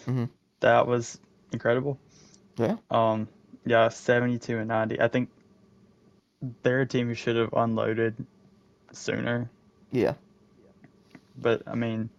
Mhm. 0.06 0.28
that 0.60 0.86
was 0.86 1.18
incredible. 1.52 1.98
Yeah. 2.56 2.76
Um, 2.90 3.28
yeah, 3.64 3.88
72 3.88 4.58
and 4.58 4.68
90. 4.68 5.00
I 5.00 5.08
think 5.08 5.28
they're 6.62 6.80
a 6.80 6.86
team 6.86 7.08
who 7.08 7.14
should 7.14 7.36
have 7.36 7.52
unloaded 7.52 8.14
sooner. 8.92 9.48
Yeah. 9.90 10.14
But 11.38 11.62
I 11.66 11.74
mean, 11.74 12.10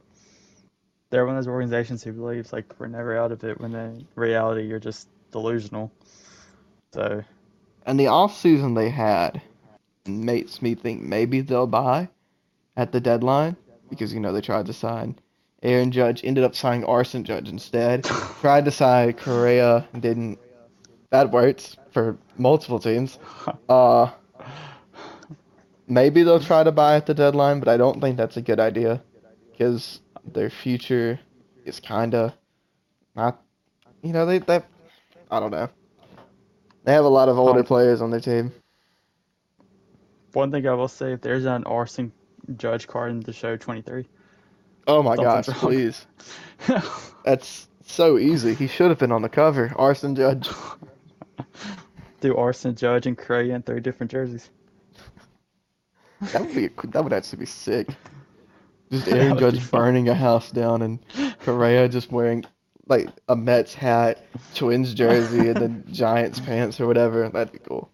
they're 1.09 1.25
one 1.25 1.35
of 1.35 1.43
those 1.43 1.51
organizations 1.51 2.03
who 2.03 2.13
believes 2.13 2.53
like 2.53 2.73
we're 2.79 2.87
never 2.87 3.17
out 3.17 3.31
of 3.31 3.43
it 3.43 3.59
when 3.59 3.75
in 3.75 4.07
reality 4.15 4.67
you're 4.67 4.79
just 4.79 5.07
delusional. 5.31 5.91
So 6.93 7.23
And 7.85 7.99
the 7.99 8.07
off 8.07 8.37
season 8.37 8.73
they 8.73 8.89
had 8.89 9.41
makes 10.05 10.61
me 10.61 10.75
think 10.75 11.01
maybe 11.01 11.41
they'll 11.41 11.67
buy 11.67 12.09
at 12.75 12.91
the 12.91 12.99
deadline 12.99 13.55
because 13.89 14.13
you 14.13 14.19
know 14.19 14.33
they 14.33 14.41
tried 14.41 14.65
to 14.65 14.73
sign 14.73 15.15
Aaron 15.63 15.91
Judge, 15.91 16.23
ended 16.25 16.43
up 16.43 16.55
signing 16.55 16.83
Arson 16.83 17.23
Judge 17.23 17.47
instead. 17.47 18.03
tried 18.41 18.65
to 18.65 18.71
sign 18.71 19.13
Correa, 19.13 19.87
didn't. 19.97 20.37
That 21.13 21.29
works 21.31 21.77
for 21.91 22.17
multiple 22.37 22.79
teams. 22.79 23.19
Uh, 23.69 24.09
maybe 25.87 26.23
they'll 26.23 26.39
try 26.39 26.63
to 26.63 26.71
buy 26.71 26.95
at 26.95 27.05
the 27.05 27.13
deadline, 27.13 27.59
but 27.59 27.67
I 27.69 27.77
don't 27.77 28.01
think 28.01 28.17
that's 28.17 28.35
a 28.37 28.41
good 28.41 28.59
idea 28.59 29.01
because 29.51 29.99
their 30.25 30.49
future 30.49 31.19
is 31.65 31.79
kind 31.79 32.15
of 32.15 32.33
not. 33.15 33.41
You 34.01 34.11
know 34.11 34.25
they 34.25 34.39
they. 34.39 34.61
I 35.31 35.39
don't 35.39 35.51
know. 35.51 35.69
They 36.83 36.93
have 36.93 37.05
a 37.05 37.09
lot 37.09 37.29
of 37.29 37.37
older 37.37 37.59
Um, 37.59 37.65
players 37.65 38.01
on 38.01 38.09
their 38.11 38.19
team. 38.19 38.51
one 40.33 40.51
thing 40.51 40.67
I 40.67 40.73
will 40.73 40.87
say, 40.87 41.13
if 41.13 41.21
there's 41.21 41.45
an 41.45 41.63
Arson 41.65 42.11
Judge 42.57 42.87
card 42.87 43.11
in 43.11 43.19
the 43.21 43.33
show 43.33 43.55
23, 43.55 44.05
Oh 44.87 45.01
my 45.03 45.15
gosh, 45.15 45.47
wrong. 45.47 45.57
please. 45.57 46.05
That's 47.23 47.67
so 47.85 48.17
easy. 48.17 48.53
He 48.55 48.67
should 48.67 48.89
have 48.89 48.99
been 48.99 49.11
on 49.11 49.21
the 49.21 49.29
cover. 49.29 49.71
Arson 49.77 50.15
Judge. 50.15 50.49
do 52.21 52.35
Arson 52.35 52.75
Judge 52.75 53.05
and 53.07 53.17
Correa 53.17 53.55
in 53.55 53.63
three 53.63 53.79
different 53.79 54.11
jerseys. 54.11 54.49
That 56.31 56.41
would 56.41 56.55
be 56.55 56.65
a, 56.65 56.87
that 56.87 57.03
would 57.03 57.13
actually 57.13 57.39
be 57.39 57.45
sick. 57.45 57.87
Just 58.91 59.07
Aaron 59.07 59.37
Judge 59.37 59.69
burning 59.71 60.07
a 60.09 60.15
house 60.15 60.51
down 60.51 60.81
and 60.81 60.99
Correa 61.39 61.89
just 61.89 62.11
wearing 62.11 62.45
like 62.87 63.09
a 63.27 63.35
Mets 63.35 63.73
hat, 63.73 64.23
Twins 64.55 64.93
jersey, 64.93 65.49
and 65.49 65.55
then 65.55 65.83
Giants 65.91 66.39
pants 66.39 66.79
or 66.79 66.87
whatever. 66.87 67.27
That'd 67.29 67.51
be 67.53 67.59
cool. 67.59 67.89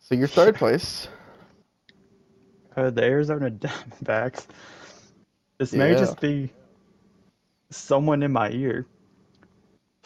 So 0.00 0.14
you're 0.14 0.28
third 0.28 0.56
place. 0.56 1.08
Uh, 2.76 2.90
the 2.90 3.02
Arizona 3.04 3.50
Diamondbacks. 3.50 4.46
This 5.58 5.72
may 5.72 5.92
Yeah. 5.92 5.98
just 5.98 6.20
be 6.20 6.50
someone 7.70 8.22
in 8.22 8.32
my 8.32 8.50
ear 8.50 8.86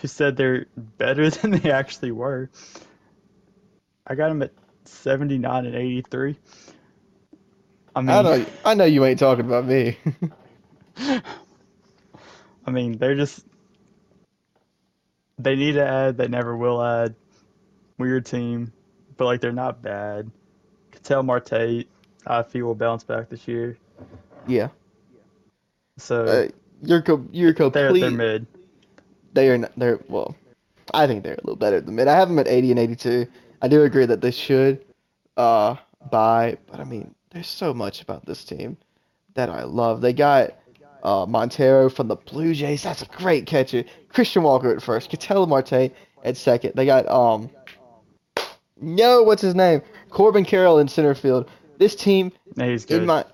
who 0.01 0.09
said 0.09 0.37
they're 0.37 0.67
better 0.77 1.31
than 1.31 1.53
they 1.53 1.71
actually 1.71 2.13
were. 2.13 2.51
I 4.07 4.15
got 4.15 4.29
them 4.29 4.43
at 4.43 4.53
79 4.85 5.67
and 5.67 5.75
83. 5.75 6.37
I 7.95 8.01
mean, 8.01 8.11
I 8.11 8.23
know 8.23 8.47
I 8.65 8.75
know 8.75 8.85
you 8.85 9.05
ain't 9.05 9.19
talking 9.19 9.47
about 9.47 9.65
me. 9.65 9.97
I 12.67 12.71
mean, 12.71 12.99
they're 12.99 13.15
just 13.15 13.45
they 15.39 15.57
need 15.57 15.73
to 15.73 15.87
add, 15.87 16.17
they 16.17 16.29
never 16.29 16.57
will 16.57 16.83
add. 16.83 17.15
Weird 17.99 18.27
team, 18.27 18.73
but 19.17 19.25
like 19.25 19.41
they're 19.41 19.53
not 19.53 19.81
bad. 19.83 20.31
Ketel 20.93 21.23
Marte, 21.23 21.87
I 22.27 22.43
feel 22.43 22.67
will 22.67 22.75
bounce 22.75 23.05
back 23.05 23.31
this 23.31 23.49
year. 23.49 23.79
yeah. 24.47 24.69
So 25.97 26.27
Uh, 26.27 26.49
you're 26.83 27.01
co- 27.01 27.27
you're 27.33 27.55
they're 27.55 27.93
they're 27.93 28.11
mid. 28.11 28.47
They 29.37 29.49
are 29.51 29.59
not, 29.59 29.73
they're 29.77 30.01
well 30.09 30.35
i 30.95 31.07
think 31.07 31.23
they're 31.23 31.35
a 31.35 31.45
little 31.45 31.57
better 31.57 31.81
than 31.81 31.95
mid. 31.95 32.09
I 32.09 32.17
have 32.17 32.29
them 32.29 32.39
at 32.41 32.49
80 32.49 32.71
and 32.73 32.81
82 32.81 33.27
i 33.63 33.69
do 33.69 33.85
agree 33.85 34.07
that 34.07 34.21
they 34.21 34.33
should 34.33 34.85
uh 35.37 35.77
buy 36.11 36.57
but 36.71 36.81
i 36.81 36.85
mean 36.85 37.15
there's 37.31 37.47
so 37.49 37.73
much 37.75 38.03
about 38.03 38.27
this 38.27 38.45
team 38.45 38.77
that 39.35 39.51
i 39.51 39.65
love. 39.65 40.01
They 40.01 40.13
got 40.15 40.55
uh 41.03 41.27
montero 41.29 41.91
from 41.91 42.09
the 42.09 42.17
blue 42.17 42.55
jays. 42.55 42.83
That's 42.83 43.03
a 43.03 43.07
great 43.07 43.47
catcher. 43.47 43.85
Christian 44.09 44.43
walker 44.43 44.75
at 44.75 44.83
first. 44.83 45.11
Ketel 45.11 45.47
marte 45.47 45.93
at 46.25 46.37
second. 46.37 46.73
They 46.75 46.87
got 46.87 47.07
um 47.09 47.51
no 48.81 49.23
what's 49.23 49.43
his 49.43 49.55
name? 49.55 49.83
Corbin 50.11 50.45
carroll 50.45 50.79
in 50.79 50.89
center 50.89 51.15
field. 51.15 51.51
This 51.79 51.95
team 51.95 52.33
Yeah, 52.57 52.67
he's 52.69 52.87
good. 52.87 53.03
in 53.03 53.07
my 53.07 53.25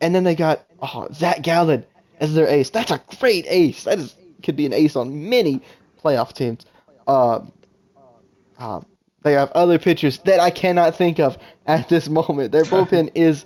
and 0.00 0.14
then 0.14 0.24
they 0.24 0.34
got 0.34 0.64
oh, 0.82 1.06
Zach 1.12 1.42
Gallen 1.42 1.84
as 2.20 2.34
their 2.34 2.48
ace. 2.48 2.70
That's 2.70 2.90
a 2.90 3.00
great 3.20 3.46
ace. 3.48 3.84
That 3.84 4.00
is 4.00 4.16
could 4.42 4.56
be 4.56 4.66
an 4.66 4.72
ace 4.72 4.96
on 4.96 5.28
many 5.28 5.60
playoff 6.02 6.32
teams. 6.32 6.66
Uh, 7.06 7.40
uh, 8.58 8.80
they 9.22 9.32
have 9.32 9.50
other 9.52 9.78
pitchers 9.78 10.18
that 10.20 10.40
I 10.40 10.50
cannot 10.50 10.94
think 10.96 11.18
of 11.18 11.36
at 11.66 11.88
this 11.88 12.08
moment. 12.08 12.52
Their 12.52 12.64
bullpen 12.64 13.10
is 13.14 13.44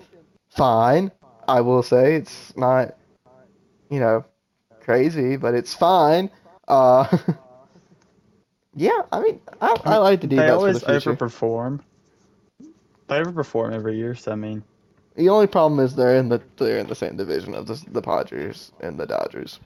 fine. 0.51 1.11
I 1.49 1.61
will 1.63 1.83
say 1.83 2.15
it's 2.15 2.57
not, 2.57 2.97
you 3.91 3.99
know, 4.01 4.25
crazy, 4.81 5.37
but 5.37 5.55
it's 5.55 5.75
fine. 5.75 6.31
Uh, 6.69 7.07
yeah, 8.75 9.03
I 9.13 9.21
mean, 9.21 9.41
I, 9.61 9.77
I 9.85 9.97
like 9.99 10.21
the 10.21 10.27
D. 10.29 10.37
they 10.37 10.43
defense 10.43 10.51
for 10.51 10.57
always 10.57 10.81
the 10.81 10.87
future. 10.87 11.15
overperform. 11.15 11.81
They 13.09 13.21
overperform 13.21 13.73
every 13.73 13.97
year, 13.97 14.15
so 14.15 14.33
I 14.33 14.37
mean, 14.37 14.63
The 15.17 15.29
only 15.29 15.47
problem 15.49 15.81
is 15.81 15.97
they're 15.97 16.17
in 16.17 16.29
the 16.29 16.41
they're 16.57 16.79
in 16.79 16.87
the 16.87 16.95
same 16.95 17.17
division 17.17 17.55
of 17.55 17.67
the 17.67 17.83
the 17.91 18.03
Padres 18.03 18.73
and 18.81 18.99
the 18.99 19.07
Dodgers, 19.07 19.59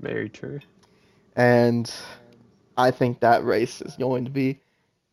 very 0.00 0.28
true. 0.28 0.60
and 1.36 1.92
I 2.76 2.90
think 2.90 3.20
that 3.20 3.44
race 3.44 3.80
is 3.80 3.96
going 3.96 4.24
to 4.26 4.30
be 4.30 4.60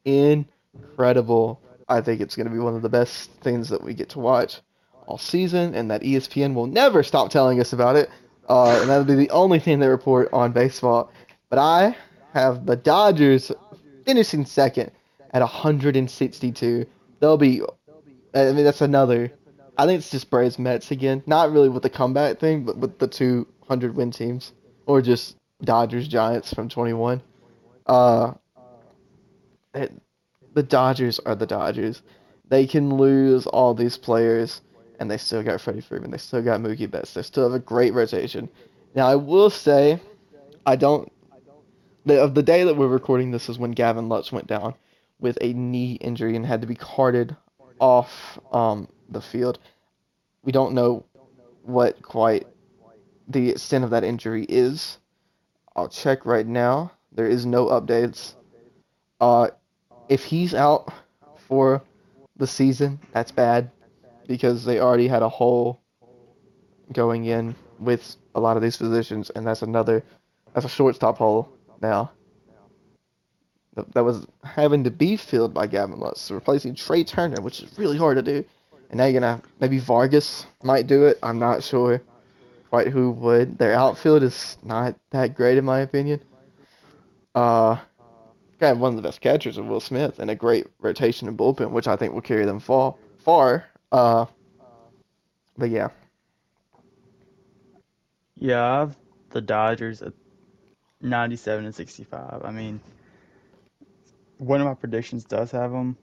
incredible. 0.05 1.61
I 1.87 2.01
think 2.01 2.19
it's 2.21 2.35
going 2.35 2.47
to 2.47 2.53
be 2.53 2.59
one 2.59 2.75
of 2.75 2.81
the 2.81 2.89
best 2.89 3.31
things 3.41 3.69
that 3.69 3.81
we 3.81 3.93
get 3.93 4.09
to 4.09 4.19
watch 4.19 4.59
all 5.07 5.17
season, 5.17 5.73
and 5.75 5.89
that 5.91 6.01
ESPN 6.01 6.53
will 6.53 6.67
never 6.67 7.03
stop 7.03 7.29
telling 7.29 7.59
us 7.59 7.73
about 7.73 7.95
it. 7.95 8.09
Uh, 8.49 8.77
and 8.81 8.89
that'll 8.89 9.05
be 9.05 9.15
the 9.15 9.29
only 9.29 9.59
thing 9.59 9.79
they 9.79 9.87
report 9.87 10.29
on 10.33 10.51
baseball. 10.51 11.11
But 11.49 11.59
I 11.59 11.95
have 12.33 12.65
the 12.65 12.75
Dodgers 12.75 13.51
finishing 14.05 14.45
second 14.45 14.91
at 15.31 15.41
162. 15.41 16.85
They'll 17.19 17.37
be 17.37 17.61
I 18.33 18.51
mean, 18.51 18.63
that's 18.63 18.81
another. 18.81 19.31
I 19.77 19.85
think 19.85 19.99
it's 19.99 20.09
just 20.09 20.29
Braves 20.29 20.57
Mets 20.57 20.91
again. 20.91 21.23
Not 21.25 21.51
really 21.51 21.69
with 21.69 21.83
the 21.83 21.89
comeback 21.89 22.39
thing, 22.39 22.63
but 22.63 22.77
with 22.77 22.97
the 22.99 23.07
200 23.07 23.95
win 23.95 24.11
teams, 24.11 24.53
or 24.85 25.01
just 25.01 25.37
Dodgers 25.63 26.07
Giants 26.07 26.53
from 26.53 26.69
21. 26.69 27.21
Uh, 27.85 28.33
it, 29.73 29.91
the 30.53 30.63
Dodgers 30.63 31.19
are 31.19 31.35
the 31.35 31.45
Dodgers. 31.45 32.01
They 32.49 32.67
can 32.67 32.97
lose 32.97 33.47
all 33.47 33.73
these 33.73 33.97
players, 33.97 34.61
and 34.99 35.09
they 35.09 35.17
still 35.17 35.43
got 35.43 35.61
Freddie 35.61 35.81
Freeman. 35.81 36.11
They 36.11 36.17
still 36.17 36.41
got 36.41 36.59
Mookie 36.59 36.89
Betts. 36.89 37.13
They 37.13 37.23
still 37.23 37.43
have 37.43 37.53
a 37.53 37.59
great 37.59 37.93
rotation. 37.93 38.49
Now, 38.95 39.07
I 39.07 39.15
will 39.15 39.49
say, 39.49 39.99
I 40.65 40.75
don't. 40.75 41.11
The, 42.05 42.21
of 42.21 42.35
the 42.35 42.43
day 42.43 42.65
that 42.65 42.75
we're 42.75 42.87
recording 42.87 43.31
this 43.31 43.47
is 43.47 43.57
when 43.57 43.71
Gavin 43.71 44.09
Lux 44.09 44.31
went 44.31 44.47
down 44.47 44.75
with 45.19 45.37
a 45.39 45.53
knee 45.53 45.93
injury 46.01 46.35
and 46.35 46.45
had 46.45 46.61
to 46.61 46.67
be 46.67 46.75
carted 46.75 47.35
off 47.79 48.37
um, 48.51 48.89
the 49.09 49.21
field. 49.21 49.57
We 50.43 50.51
don't 50.51 50.73
know 50.73 51.05
what 51.61 52.01
quite 52.01 52.45
the 53.27 53.49
extent 53.49 53.83
of 53.83 53.89
that 53.91 54.03
injury 54.03 54.45
is. 54.49 54.97
I'll 55.75 55.89
check 55.89 56.25
right 56.25 56.45
now. 56.45 56.91
There 57.11 57.27
is 57.27 57.45
no 57.45 57.67
updates. 57.67 58.33
Uh, 59.19 59.49
if 60.09 60.23
he's 60.23 60.53
out 60.53 60.91
for 61.37 61.81
the 62.37 62.47
season, 62.47 62.99
that's 63.11 63.31
bad 63.31 63.71
because 64.27 64.65
they 64.65 64.79
already 64.79 65.07
had 65.07 65.21
a 65.21 65.29
hole 65.29 65.79
going 66.91 67.25
in 67.25 67.55
with 67.79 68.15
a 68.35 68.39
lot 68.39 68.57
of 68.57 68.63
these 68.63 68.77
positions, 68.77 69.29
and 69.31 69.45
that's 69.45 69.61
another 69.61 70.03
that's 70.53 70.65
a 70.65 70.69
shortstop 70.69 71.17
hole 71.17 71.49
now. 71.81 72.11
That 73.93 74.03
was 74.03 74.27
having 74.43 74.83
to 74.83 74.91
be 74.91 75.17
filled 75.17 75.53
by 75.53 75.65
Gavin 75.65 75.99
Lux, 75.99 76.29
replacing 76.29 76.75
Trea 76.75 77.03
Turner, 77.03 77.41
which 77.41 77.61
is 77.61 77.77
really 77.79 77.97
hard 77.97 78.17
to 78.17 78.21
do. 78.21 78.45
And 78.91 78.99
now 78.99 79.05
you're 79.05 79.19
gonna 79.19 79.41
maybe 79.59 79.79
Vargas 79.79 80.45
might 80.61 80.85
do 80.85 81.05
it. 81.05 81.17
I'm 81.23 81.39
not 81.39 81.63
sure 81.63 82.01
quite 82.73 82.87
who 82.87 83.11
would. 83.11 83.59
Their 83.59 83.75
outfield 83.75 84.23
is 84.23 84.57
not 84.63 84.95
that 85.11 85.35
great 85.35 85.59
in 85.59 85.63
my 85.63 85.81
opinion. 85.81 86.19
Uh, 87.35 87.77
got 88.59 88.77
one 88.77 88.89
of 88.89 88.95
the 88.95 89.03
best 89.03 89.21
catchers 89.21 89.59
in 89.59 89.67
Will 89.67 89.79
Smith 89.79 90.17
and 90.17 90.31
a 90.31 90.35
great 90.35 90.65
rotation 90.79 91.27
and 91.27 91.37
bullpen, 91.37 91.69
which 91.69 91.87
I 91.87 91.95
think 91.95 92.15
will 92.15 92.21
carry 92.21 92.45
them 92.45 92.59
far. 92.59 92.95
Far. 93.19 93.65
Uh, 93.91 94.25
but 95.55 95.69
yeah, 95.69 95.89
Yeah, 98.39 98.63
I 98.63 98.79
have 98.79 98.97
the 99.29 99.41
Dodgers 99.41 100.01
at 100.01 100.13
97 100.99 101.65
and 101.65 101.75
65. 101.75 102.41
I 102.43 102.49
mean, 102.49 102.79
one 104.39 104.61
of 104.61 104.65
my 104.65 104.73
predictions 104.73 105.25
does 105.25 105.51
have 105.51 105.69
them 105.69 105.95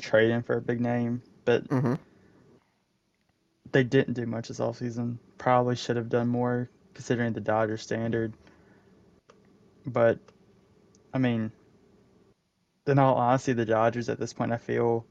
trading 0.00 0.40
for 0.44 0.56
a 0.56 0.62
big 0.62 0.80
name, 0.80 1.20
but 1.44 1.68
Mm-hmm. 1.68 1.94
They 3.72 3.84
didn't 3.84 4.14
do 4.14 4.26
much 4.26 4.48
this 4.48 4.58
offseason. 4.58 5.18
Probably 5.38 5.76
should 5.76 5.96
have 5.96 6.08
done 6.08 6.28
more 6.28 6.68
considering 6.94 7.32
the 7.32 7.40
Dodgers 7.40 7.82
standard. 7.82 8.32
But, 9.86 10.18
I 11.14 11.18
mean, 11.18 11.52
in 12.86 12.98
all 12.98 13.16
honesty, 13.16 13.52
the 13.52 13.64
Dodgers 13.64 14.08
at 14.08 14.18
this 14.18 14.32
point, 14.32 14.52
I 14.52 14.56
feel, 14.56 15.06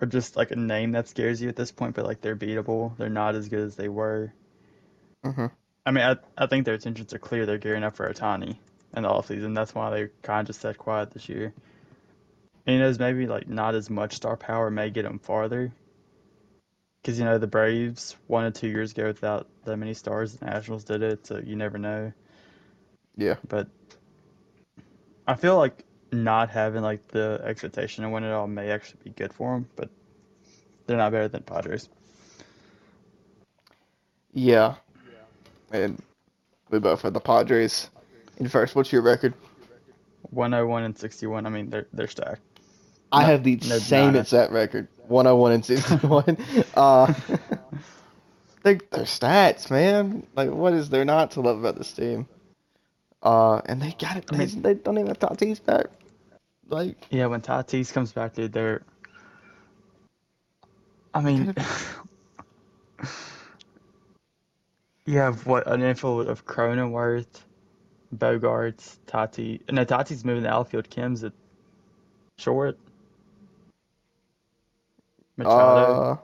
are 0.00 0.06
just 0.06 0.36
like 0.36 0.50
a 0.50 0.56
name 0.56 0.92
that 0.92 1.08
scares 1.08 1.42
you 1.42 1.48
at 1.48 1.56
this 1.56 1.72
point, 1.72 1.94
but 1.94 2.06
like 2.06 2.20
they're 2.20 2.36
beatable. 2.36 2.96
They're 2.96 3.08
not 3.08 3.34
as 3.34 3.48
good 3.48 3.60
as 3.60 3.76
they 3.76 3.88
were. 3.88 4.32
Mm-hmm. 5.24 5.46
I 5.84 5.90
mean, 5.90 6.04
I, 6.04 6.16
I 6.38 6.46
think 6.46 6.64
their 6.64 6.74
intentions 6.74 7.12
are 7.12 7.18
clear. 7.18 7.44
They're 7.44 7.58
gearing 7.58 7.84
up 7.84 7.96
for 7.96 8.10
Ohtani 8.10 8.56
in 8.96 9.02
the 9.02 9.08
offseason. 9.08 9.54
That's 9.54 9.74
why 9.74 9.90
they 9.90 10.08
kind 10.22 10.40
of 10.40 10.46
just 10.46 10.60
sat 10.60 10.78
quiet 10.78 11.10
this 11.10 11.28
year. 11.28 11.52
And, 12.66 12.76
you 12.76 12.80
know, 12.80 12.94
maybe 12.98 13.26
like 13.26 13.48
not 13.48 13.74
as 13.74 13.90
much 13.90 14.14
star 14.14 14.36
power 14.36 14.70
may 14.70 14.90
get 14.90 15.02
them 15.02 15.18
farther. 15.18 15.72
Because, 17.00 17.18
you 17.18 17.24
know, 17.24 17.38
the 17.38 17.46
Braves 17.46 18.16
one 18.26 18.44
or 18.44 18.50
two 18.50 18.68
years 18.68 18.92
ago 18.92 19.06
without 19.06 19.48
that 19.64 19.76
many 19.76 19.94
stars, 19.94 20.34
the 20.34 20.44
Nationals 20.44 20.84
did 20.84 21.02
it, 21.02 21.26
so 21.26 21.38
you 21.38 21.56
never 21.56 21.78
know. 21.78 22.12
Yeah. 23.16 23.36
But 23.48 23.68
I 25.26 25.34
feel 25.34 25.56
like 25.56 25.84
not 26.12 26.50
having 26.50 26.82
like 26.82 27.06
the 27.08 27.40
expectation 27.44 28.04
of 28.04 28.10
win 28.10 28.24
it 28.24 28.32
all 28.32 28.46
may 28.48 28.70
actually 28.70 29.00
be 29.04 29.10
good 29.10 29.32
for 29.32 29.54
them, 29.54 29.68
but 29.76 29.88
they're 30.86 30.96
not 30.96 31.12
better 31.12 31.28
than 31.28 31.42
Padres. 31.42 31.88
Yeah. 34.32 34.74
And 35.72 36.02
we 36.70 36.78
both 36.80 37.02
had 37.02 37.14
the 37.14 37.20
Padres 37.20 37.90
in 38.38 38.48
first. 38.48 38.74
What's 38.74 38.92
your 38.92 39.02
record? 39.02 39.34
101 40.30 40.82
and 40.84 40.98
61. 40.98 41.46
I 41.46 41.48
mean, 41.48 41.70
they're 41.70 41.86
they're 41.92 42.08
stacked. 42.08 42.42
I 43.12 43.22
No- 43.22 43.26
have 43.26 43.44
the 43.44 43.56
no 43.56 43.78
same 43.78 44.16
exact 44.16 44.52
record. 44.52 44.88
101 45.10 45.52
and 45.52 45.64
61. 45.64 46.38
uh, 46.74 47.12
they, 48.62 48.74
their 48.74 49.04
stats, 49.04 49.70
man. 49.70 50.26
Like, 50.36 50.50
what 50.50 50.72
is 50.74 50.90
there 50.90 51.04
not 51.04 51.32
to 51.32 51.40
love 51.40 51.58
about 51.58 51.76
this 51.76 51.92
team? 51.92 52.28
Uh, 53.22 53.60
and 53.66 53.82
they 53.82 53.92
got 53.98 54.16
it. 54.18 54.26
I 54.32 54.36
They, 54.36 54.46
mean- 54.46 54.62
they 54.62 54.74
don't 54.74 54.96
even 54.98 55.08
have 55.08 55.18
Tatis 55.18 55.64
back. 55.64 55.86
Like, 56.68 57.06
Yeah, 57.10 57.26
when 57.26 57.40
Tatis 57.42 57.92
comes 57.92 58.12
back, 58.12 58.34
dude, 58.34 58.52
they're. 58.52 58.82
I 61.12 61.20
mean, 61.20 61.54
you 65.06 65.18
have 65.18 65.46
what 65.46 65.66
an 65.66 65.82
infield 65.82 66.28
of 66.28 66.46
Cronenworth, 66.46 67.26
Bogaerts, 68.16 68.98
Tati. 69.06 69.60
No, 69.70 69.84
Tati's 69.84 70.24
moving 70.24 70.44
the 70.44 70.50
outfield. 70.52 70.88
Kim's 70.90 71.24
at 71.24 71.32
short. 72.38 72.78
Machado. 75.44 76.02
uh, 76.02 76.16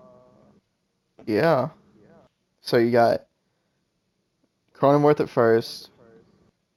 yeah. 1.27 1.69
So 2.61 2.77
you 2.79 2.91
got 2.91 3.27
Cronenworth 4.75 5.21
at 5.21 5.29
first, 5.29 5.91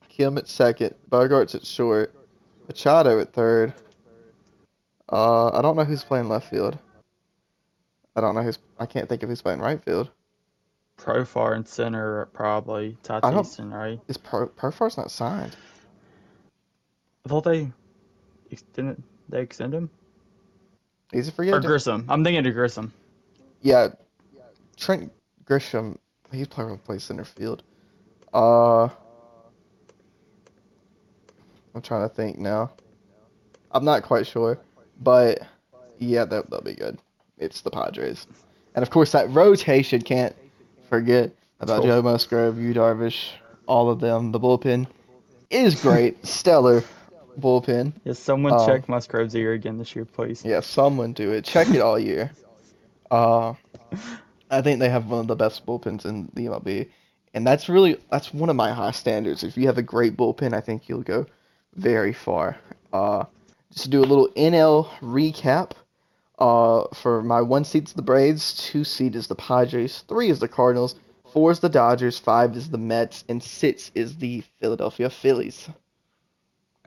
Kim 0.07 0.37
at 0.37 0.47
second, 0.47 0.95
Bogaerts 1.09 1.55
at 1.55 1.65
short, 1.65 2.13
Machado 2.67 3.19
at 3.19 3.33
third. 3.33 3.73
Uh, 5.11 5.49
I 5.49 5.61
don't 5.61 5.75
know 5.75 5.83
who's 5.83 6.03
playing 6.03 6.29
left 6.29 6.49
field. 6.49 6.77
I 8.15 8.21
don't 8.21 8.35
know 8.35 8.43
who's. 8.43 8.59
I 8.79 8.85
can't 8.85 9.09
think 9.09 9.23
of 9.23 9.29
who's 9.29 9.41
playing 9.41 9.59
right 9.59 9.83
field. 9.83 10.09
Profar 10.97 11.55
and 11.55 11.67
center 11.67 12.27
probably. 12.33 12.97
Tatis 13.03 13.59
and 13.59 13.73
right. 13.73 13.99
Is 14.07 14.17
Pro 14.17 14.47
Profar's 14.47 14.97
not 14.97 15.09
signed? 15.09 15.55
I 17.25 17.29
thought 17.29 17.43
they 17.43 17.71
extended. 18.51 19.01
They 19.29 19.41
extend 19.41 19.73
him 19.73 19.89
He's 21.11 21.27
a 21.27 21.31
free 21.31 21.51
or. 21.51 21.59
Grissom. 21.59 22.05
I'm 22.07 22.23
thinking 22.23 22.45
of 22.45 22.53
Grissom. 22.53 22.93
Yeah, 23.61 23.89
Trent 24.77 25.11
Grisham. 25.45 25.97
He's 26.31 26.47
playing 26.47 26.77
play 26.79 26.99
center 26.99 27.25
field. 27.25 27.63
Uh, 28.33 28.83
I'm 31.73 31.81
trying 31.81 32.07
to 32.07 32.13
think 32.13 32.37
now. 32.37 32.71
I'm 33.71 33.83
not 33.83 34.03
quite 34.03 34.27
sure, 34.27 34.59
but 35.01 35.39
yeah, 35.97 36.25
that 36.25 36.49
that'll 36.49 36.63
be 36.63 36.75
good. 36.75 36.99
It's 37.37 37.61
the 37.61 37.71
Padres, 37.71 38.27
and 38.75 38.83
of 38.83 38.89
course 38.89 39.11
that 39.13 39.29
rotation 39.31 40.01
can't 40.01 40.35
forget 40.89 41.31
about. 41.59 41.83
Joe 41.83 42.01
Musgrove, 42.01 42.59
Yu 42.59 42.73
Darvish, 42.73 43.31
all 43.65 43.89
of 43.89 43.99
them. 43.99 44.31
The 44.31 44.39
bullpen 44.39 44.87
is 45.49 45.81
great, 45.81 46.25
stellar 46.25 46.83
bullpen. 47.39 47.93
Yeah, 48.03 48.13
someone 48.13 48.53
Um, 48.53 48.65
check 48.65 48.87
Musgrove's 48.89 49.35
ear 49.35 49.53
again 49.53 49.77
this 49.77 49.95
year, 49.95 50.05
please. 50.05 50.43
Yeah, 50.45 50.59
someone 50.61 51.13
do 51.13 51.31
it. 51.31 51.45
Check 51.45 51.69
it 51.69 51.81
all 51.81 51.99
year. 51.99 52.31
Uh, 53.11 53.53
I 54.51 54.61
think 54.61 54.79
they 54.79 54.89
have 54.89 55.07
one 55.07 55.21
of 55.21 55.27
the 55.27 55.35
best 55.35 55.65
bullpens 55.65 56.05
in 56.05 56.29
the 56.33 56.45
MLB, 56.47 56.89
and 57.33 57.45
that's 57.45 57.69
really 57.69 57.97
that's 58.11 58.33
one 58.33 58.49
of 58.49 58.55
my 58.55 58.71
high 58.71 58.91
standards. 58.91 59.43
If 59.43 59.57
you 59.57 59.67
have 59.67 59.77
a 59.77 59.83
great 59.83 60.17
bullpen, 60.17 60.53
I 60.53 60.61
think 60.61 60.89
you'll 60.89 61.01
go 61.03 61.25
very 61.75 62.13
far. 62.13 62.57
Uh, 62.91 63.25
just 63.71 63.83
to 63.85 63.89
do 63.89 63.99
a 63.99 64.05
little 64.05 64.29
NL 64.29 64.87
recap. 65.01 65.71
Uh, 66.39 66.87
for 66.95 67.21
my 67.21 67.41
one 67.41 67.65
seat 67.65 67.83
is 67.89 67.93
the 67.93 68.01
Braves, 68.01 68.55
two 68.55 68.85
seed 68.85 69.13
is 69.13 69.27
the 69.27 69.35
Padres, 69.35 70.05
three 70.07 70.29
is 70.29 70.39
the 70.39 70.47
Cardinals, 70.47 70.95
four 71.33 71.51
is 71.51 71.59
the 71.59 71.67
Dodgers, 71.67 72.17
five 72.17 72.55
is 72.55 72.69
the 72.69 72.77
Mets, 72.77 73.25
and 73.27 73.43
six 73.43 73.91
is 73.93 74.15
the 74.15 74.41
Philadelphia 74.61 75.09
Phillies. 75.09 75.67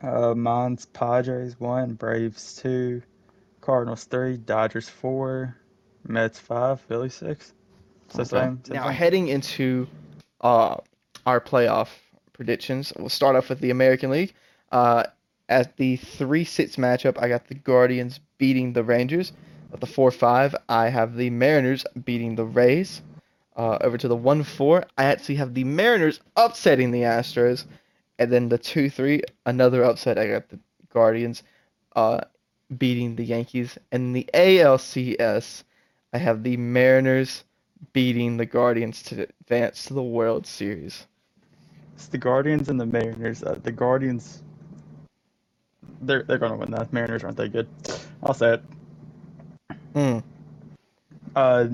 Uh, 0.03 0.35
mine's 0.35 0.87
Padres 0.87 1.59
one, 1.61 1.95
Braves 1.95 2.57
two, 2.57 3.03
Cardinals 3.61 4.05
three, 4.05 4.37
Dodgers 4.37 4.89
four, 4.89 5.57
Mets 6.07 6.39
five, 6.39 6.81
Philly 6.81 7.09
six. 7.09 7.53
So 8.09 8.25
Okay. 8.25 8.25
same. 8.25 8.61
same 8.65 8.75
Now 8.75 8.89
thing. 8.89 8.97
heading 8.97 9.29
into 9.29 9.87
uh, 10.41 10.77
our 11.25 11.41
playoff 11.41 11.89
predictions, 12.33 12.93
we'll 12.99 13.09
start 13.09 13.37
off 13.37 13.49
with 13.49 13.61
the 13.61 13.71
American 13.71 14.11
League. 14.11 14.35
Uh, 14.73 15.05
at 15.49 15.77
the 15.77 15.97
three 15.97 16.45
six 16.45 16.77
matchup, 16.77 17.17
I 17.23 17.29
got 17.29 17.47
the 17.49 17.55
Guardians 17.55 18.19
beating 18.39 18.73
the 18.73 18.83
Rangers. 18.83 19.33
At 19.73 19.81
the 19.81 19.87
four 19.87 20.11
five, 20.11 20.55
I 20.69 20.89
have 20.89 21.17
the 21.17 21.31
Mariners 21.31 21.85
beating 22.05 22.35
the 22.35 22.45
Rays. 22.45 23.03
Uh, 23.55 23.77
over 23.83 23.99
to 23.99 24.09
the 24.09 24.17
one 24.17 24.43
four, 24.43 24.85
I 24.97 25.05
actually 25.05 25.35
have 25.37 25.53
the 25.55 25.65
Mariners 25.65 26.21
upsetting 26.37 26.91
the 26.91 27.03
Astros, 27.03 27.67
and 28.19 28.31
then 28.31 28.49
the 28.49 28.59
two 28.59 28.91
three, 28.91 29.23
another 29.47 29.85
upset. 29.85 30.19
I 30.19 30.29
got 30.29 30.49
the 30.49 30.59
Guardians 30.93 31.43
uh, 31.97 32.21
beating 32.79 33.17
the 33.17 33.25
Yankees, 33.25 33.79
and 33.91 34.15
the 34.15 34.29
ALCS, 34.35 35.65
I 36.13 36.19
have 36.19 36.43
the 36.43 36.57
Mariners 36.57 37.45
beating 37.93 38.37
the 38.37 38.47
Guardians 38.47 39.03
to 39.05 39.27
advance 39.41 39.85
to 39.87 39.95
the 39.95 40.03
World 40.03 40.47
Series. 40.47 41.07
It's 41.95 42.07
the 42.07 42.19
Guardians 42.19 42.69
and 42.69 42.81
the 42.81 42.87
Mariners. 42.87 43.43
Uh, 43.43 43.59
the 43.63 43.73
Guardians, 43.73 44.43
they're 46.01 46.23
they're 46.23 46.39
gonna 46.39 46.57
win 46.57 46.71
that. 46.73 46.93
Mariners 46.93 47.25
aren't 47.25 47.37
that 47.37 47.53
good. 47.53 47.69
I'll 48.23 48.35
say 48.35 48.55
it. 48.55 48.63
Hmm. 49.95 50.19
Uh, 51.35 51.69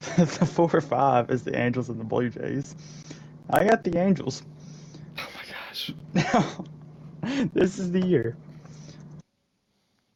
the 0.16 0.46
four 0.46 0.70
or 0.72 0.80
five 0.80 1.30
is 1.30 1.42
the 1.42 1.58
Angels 1.58 1.88
and 1.88 1.98
the 1.98 2.04
Blue 2.04 2.30
Jays. 2.30 2.74
I 3.50 3.64
got 3.64 3.84
the 3.84 3.98
Angels. 3.98 4.42
Now, 6.18 6.64
this 7.54 7.78
is 7.78 7.92
the 7.92 8.00
year. 8.04 8.36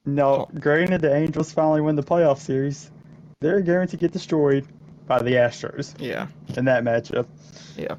No, 0.05 0.25
Oh. 0.25 0.59
granted, 0.59 1.01
the 1.01 1.15
Angels 1.15 1.53
finally 1.53 1.81
win 1.81 1.97
the 1.97 2.03
playoff 2.03 2.39
series. 2.39 2.91
They're 3.41 3.61
guaranteed 3.61 4.01
to 4.01 4.07
get 4.07 4.13
destroyed 4.13 4.67
by 5.07 5.21
the 5.23 5.33
Astros 5.33 5.95
Yeah. 6.01 6.27
in 6.57 6.65
that 6.65 6.83
matchup. 6.85 7.27
Yeah. 7.77 7.95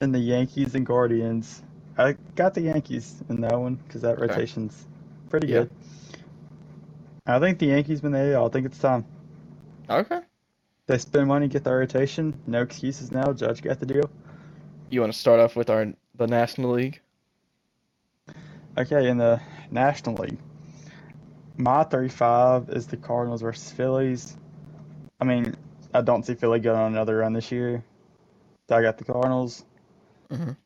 And 0.00 0.14
the 0.14 0.18
Yankees 0.18 0.74
and 0.74 0.84
Guardians. 0.84 1.62
I 1.98 2.16
got 2.34 2.52
the 2.54 2.60
Yankees 2.62 3.22
in 3.30 3.40
that 3.40 3.58
one 3.58 3.76
because 3.76 4.02
that 4.02 4.18
Okay. 4.18 4.26
rotation's 4.26 4.86
pretty 5.30 5.48
Yeah. 5.48 5.60
good. 5.60 5.70
I 7.26 7.38
think 7.38 7.58
the 7.58 7.66
Yankees 7.66 8.02
win 8.02 8.12
the 8.12 8.18
AL. 8.34 8.46
I 8.46 8.48
think 8.50 8.66
it's 8.66 8.78
time. 8.78 9.04
Okay. 9.88 10.20
They 10.86 10.98
spend 10.98 11.26
money, 11.26 11.48
get 11.48 11.64
their 11.64 11.78
rotation. 11.78 12.34
No 12.46 12.62
excuses 12.62 13.10
now. 13.10 13.32
Judge 13.32 13.62
got 13.62 13.80
the 13.80 13.86
deal. 13.86 14.10
You 14.90 15.00
want 15.00 15.12
to 15.12 15.18
start 15.18 15.40
off 15.40 15.56
with 15.56 15.70
our 15.70 15.92
the 16.14 16.26
National 16.26 16.72
League? 16.72 17.00
Okay, 18.78 19.08
in 19.08 19.16
the 19.16 19.40
National 19.70 20.16
League, 20.16 20.38
my 21.56 21.82
35 21.84 22.68
is 22.68 22.86
the 22.86 22.96
Cardinals 22.98 23.40
versus 23.40 23.70
Phillies. 23.72 24.36
I 25.18 25.24
mean, 25.24 25.54
I 25.94 26.02
don't 26.02 26.26
see 26.26 26.34
Philly 26.34 26.60
going 26.60 26.78
on 26.78 26.92
another 26.92 27.18
run 27.18 27.32
this 27.32 27.50
year. 27.50 27.82
So 28.68 28.76
I 28.76 28.82
got 28.82 28.98
the 28.98 29.04
Cardinals. 29.04 29.64
Mhm. 30.30 30.56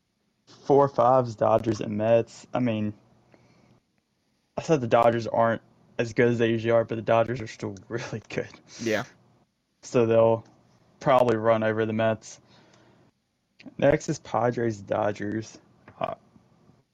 Four 0.65 0.89
fives, 0.89 1.37
Dodgers 1.37 1.81
and 1.81 1.97
Mets. 1.97 2.47
I 2.53 2.59
mean, 2.59 2.93
I 4.57 4.63
said 4.63 4.81
the 4.81 4.89
Dodgers 4.89 5.29
aren't 5.29 5.63
as 5.99 6.13
good 6.13 6.29
as 6.29 6.39
they 6.39 6.51
usually 6.51 6.73
are, 6.73 6.85
but 6.85 6.97
the 6.97 7.03
Dodgers 7.03 7.41
are 7.41 7.47
still 7.47 7.77
really 7.89 8.23
good. 8.29 8.49
Yeah. 8.81 9.05
So 9.83 10.07
they'll 10.07 10.45
probably 10.99 11.37
run 11.37 11.63
over 11.63 11.87
the 11.87 11.93
Mets. 11.93 12.41
Next 13.79 14.09
is 14.09 14.19
Padres 14.19 14.79
Dodgers. 14.79 15.59
Uh, 16.01 16.15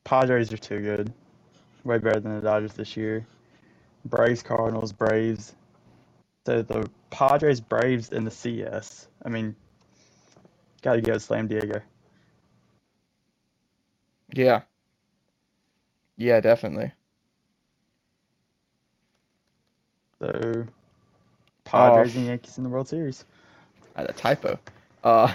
Padres 0.06 0.52
are 0.52 0.56
too 0.56 0.80
good. 0.80 1.12
Way 1.82 1.98
better 1.98 2.20
than 2.20 2.36
the 2.36 2.40
Dodgers 2.40 2.74
this 2.74 2.96
year. 2.96 3.26
Braves 4.04 4.40
Cardinals 4.40 4.92
Braves. 4.92 5.56
So 6.46 6.62
the 6.62 6.88
Padres 7.10 7.60
Braves 7.60 8.12
and 8.12 8.24
the 8.24 8.30
CS. 8.30 9.08
I 9.24 9.28
mean, 9.28 9.56
gotta 10.82 11.00
go 11.00 11.18
Slam 11.18 11.48
Diego. 11.48 11.82
Yeah. 14.32 14.62
Yeah, 16.16 16.38
definitely. 16.38 16.92
So 20.20 20.66
Padres 21.64 22.14
and 22.14 22.26
Yankees 22.26 22.58
in 22.58 22.64
the 22.64 22.70
World 22.70 22.86
Series. 22.86 23.24
I 23.96 24.02
had 24.02 24.10
a 24.10 24.12
typo. 24.12 24.56
Uh, 25.02 25.32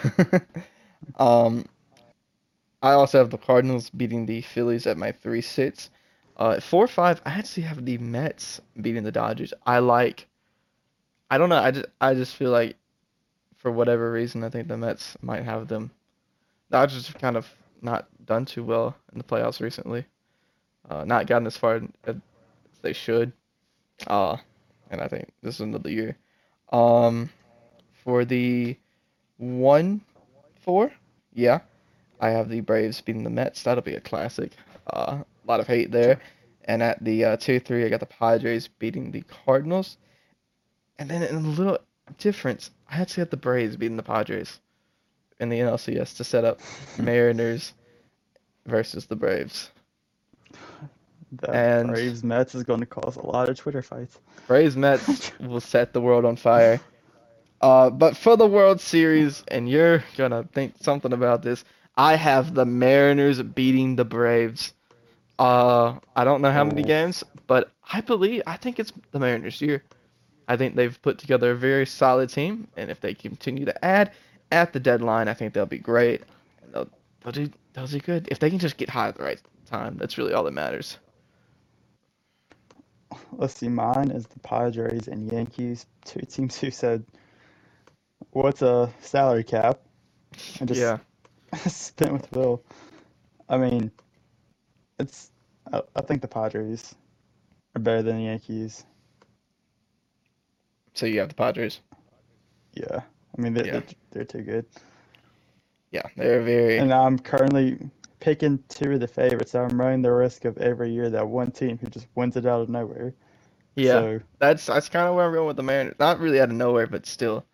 um, 1.18 1.66
I 2.82 2.94
also 2.94 3.20
have 3.20 3.30
the 3.30 3.38
Cardinals 3.38 3.90
beating 3.90 4.26
the 4.26 4.42
Phillies 4.42 4.88
at 4.88 4.98
my 4.98 5.12
three 5.12 5.42
sits. 5.42 5.90
Uh, 6.38 6.52
at 6.58 6.64
four 6.64 6.88
five, 6.88 7.22
I 7.26 7.32
actually 7.32 7.64
have 7.64 7.86
the 7.86 7.98
Mets 8.00 8.62
beating 8.82 9.04
the 9.04 9.12
Dodgers. 9.12 9.54
I 9.66 9.80
like. 9.80 10.28
I 11.30 11.38
don't 11.38 11.50
know. 11.50 11.58
I 11.62 11.72
just 11.72 11.86
I 12.00 12.14
just 12.14 12.36
feel 12.36 12.52
like, 12.52 12.76
for 13.56 13.72
whatever 13.72 14.12
reason, 14.12 14.44
I 14.44 14.50
think 14.50 14.68
the 14.68 14.78
Mets 14.78 15.16
might 15.22 15.44
have 15.44 15.68
them. 15.68 15.92
Dodgers 16.72 17.08
have 17.08 17.20
kind 17.20 17.38
of 17.38 17.48
not 17.82 18.08
done 18.26 18.46
too 18.46 18.64
well 18.64 18.96
in 19.12 19.18
the 19.18 19.24
playoffs 19.24 19.60
recently. 19.62 20.06
Uh, 20.90 21.04
not 21.06 21.28
gotten 21.28 21.48
as 21.48 21.58
far 21.58 21.82
as 22.06 22.16
they 22.82 22.94
should. 22.94 23.32
Uh, 24.08 24.38
and 24.90 25.02
I 25.02 25.08
think 25.08 25.30
this 25.44 25.56
is 25.56 25.62
another 25.62 25.92
year. 25.92 26.18
Um, 26.72 27.30
for 28.04 28.26
the 28.26 28.78
one 29.38 30.02
four, 30.62 30.92
yeah, 31.34 31.60
I 32.22 32.30
have 32.30 32.50
the 32.50 32.62
Braves 32.62 33.02
beating 33.02 33.24
the 33.24 33.30
Mets. 33.30 33.64
That'll 33.64 33.84
be 33.84 33.96
a 33.96 34.02
classic. 34.02 34.52
Uh, 34.94 35.20
a 35.24 35.48
lot 35.48 35.60
of 35.60 35.68
hate 35.68 35.92
there. 35.92 36.20
And 36.66 36.82
at 36.84 37.04
the 37.04 37.26
uh, 37.26 37.38
two 37.38 37.60
three, 37.60 37.84
I 37.86 37.90
got 37.90 38.00
the 38.00 38.06
Padres 38.06 38.68
beating 38.68 39.12
the 39.12 39.24
Cardinals. 39.46 39.98
And 41.00 41.10
then 41.10 41.24
in 41.24 41.36
a 41.36 41.40
little 41.40 41.80
difference, 42.20 42.70
I 42.90 42.98
actually 43.02 43.22
had 43.22 43.32
the 43.32 43.38
Braves 43.38 43.76
beating 43.76 43.98
the 43.98 44.04
Padres 44.04 44.60
in 45.40 45.50
the 45.50 45.58
NLCS 45.60 46.16
to 46.18 46.24
set 46.24 46.46
up 46.46 46.60
Mariners 47.00 47.74
versus 48.68 49.08
the 49.08 49.16
Braves. 49.16 49.72
The 51.32 51.50
And- 51.50 51.90
Braves 51.90 52.24
Mets 52.24 52.54
is 52.56 52.64
going 52.64 52.82
to 52.82 52.86
cause 52.86 53.16
a 53.16 53.26
lot 53.26 53.50
of 53.50 53.58
Twitter 53.58 53.82
fights. 53.82 54.20
Braves 54.48 54.76
Mets 54.78 55.32
will 55.40 55.62
set 55.62 55.94
the 55.94 56.02
world 56.02 56.26
on 56.26 56.36
fire. 56.36 56.80
Uh, 57.62 57.90
but 57.90 58.18
for 58.18 58.36
the 58.36 58.46
World 58.48 58.82
Series, 58.82 59.44
and 59.48 59.70
you're 59.70 60.04
gonna 60.18 60.44
think 60.52 60.74
something 60.82 61.14
about 61.14 61.44
this, 61.44 61.64
I 62.02 62.16
have 62.16 62.56
the 62.56 62.66
Mariners 62.66 63.44
beating 63.44 63.96
the 63.96 64.06
Braves. 64.06 64.74
Uh, 65.38 66.00
I 66.16 66.24
don't 66.24 66.42
know 66.42 66.52
how 66.52 66.64
many 66.64 66.84
Oh. 66.84 66.88
games, 66.88 67.24
but 67.46 67.72
I 67.94 68.02
believe 68.02 68.42
I 68.48 68.58
think 68.58 68.80
it's 68.80 68.92
the 69.12 69.20
Mariners' 69.20 69.62
year. 69.62 69.84
I 70.48 70.58
think 70.58 70.76
they've 70.76 71.00
put 71.04 71.20
together 71.20 71.52
a 71.52 71.56
very 71.56 71.86
solid 71.86 72.30
team, 72.32 72.68
and 72.76 72.90
if 72.90 73.02
they 73.02 73.14
continue 73.14 73.66
to 73.66 73.86
add 73.86 74.14
at 74.52 74.74
the 74.74 74.80
deadline, 74.80 75.28
I 75.28 75.36
think 75.36 75.54
they'll 75.54 75.68
be 75.68 75.78
great. 75.78 76.24
And 76.64 76.74
they'll, 76.74 76.90
they'll 77.24 77.34
do 77.34 77.52
they'll 77.74 77.88
do 77.88 78.00
good 78.00 78.28
if 78.32 78.40
they 78.40 78.50
can 78.50 78.60
just 78.60 78.78
get 78.78 78.90
hot 78.90 79.10
at 79.10 79.16
the 79.18 79.24
right 79.24 79.42
time. 79.68 79.98
That's 79.98 80.18
really 80.18 80.34
all 80.34 80.44
that 80.46 80.54
matters. 80.54 80.98
Let's 83.34 83.56
see, 83.58 83.70
mine 83.70 84.12
is 84.12 84.26
the 84.28 84.40
Padres 84.40 85.08
and 85.08 85.32
Yankees, 85.32 85.86
two 86.06 86.22
teams 86.22 86.58
who 86.58 86.72
said, 86.72 87.06
"What's 88.32 88.64
a 88.64 88.92
salary 89.02 89.44
cap?" 89.44 89.80
And 90.60 90.68
just 90.68 90.82
yeah. 90.82 90.98
spent 91.68 92.14
with 92.14 92.32
Bill. 92.32 92.64
I 93.50 93.58
mean, 93.58 93.92
it's. 95.00 95.32
I, 95.74 95.82
I 95.96 96.02
think 96.02 96.22
the 96.22 96.28
Padres 96.30 96.96
are 97.76 97.82
better 97.82 98.04
than 98.04 98.18
the 98.18 98.24
Yankees. 98.26 98.86
So 100.96 101.06
you 101.08 101.20
have 101.20 101.30
the 101.30 101.36
Padres. 101.36 101.82
Yeah, 102.74 103.02
I 103.38 103.42
mean 103.42 103.54
they, 103.54 103.64
Yeah. 103.64 103.72
they're, 103.72 103.84
they're 104.12 104.26
too 104.26 104.42
good. 104.44 104.66
Yeah, 105.92 106.04
they're 106.18 106.44
very. 106.44 106.80
And 106.80 106.94
I'm 106.94 107.20
currently 107.20 107.80
picking 108.20 108.64
two 108.70 108.94
of 108.94 109.00
the 109.02 109.08
favorites. 109.08 109.56
I'm 109.56 109.80
running 109.80 110.02
the 110.04 110.12
risk 110.12 110.46
of 110.46 110.58
every 110.60 110.92
year 110.92 111.10
that 111.12 111.28
one 111.28 111.52
team 111.52 111.78
who 111.80 111.88
just 111.88 112.08
wins 112.16 112.38
it 112.38 112.46
out 112.46 112.62
of 112.62 112.70
nowhere. 112.70 113.14
Yeah, 113.76 114.04
So 114.04 114.22
that's 114.40 114.68
that's 114.68 114.90
kind 114.90 115.08
of 115.08 115.16
where 115.16 115.28
I'm 115.28 115.34
going 115.34 115.48
with 115.48 115.58
the 115.58 115.64
Mariners. 115.64 115.96
Not 116.00 116.20
really 116.20 116.42
out 116.42 116.50
of 116.50 116.56
nowhere, 116.56 116.88
but 116.88 117.06
still, 117.06 117.46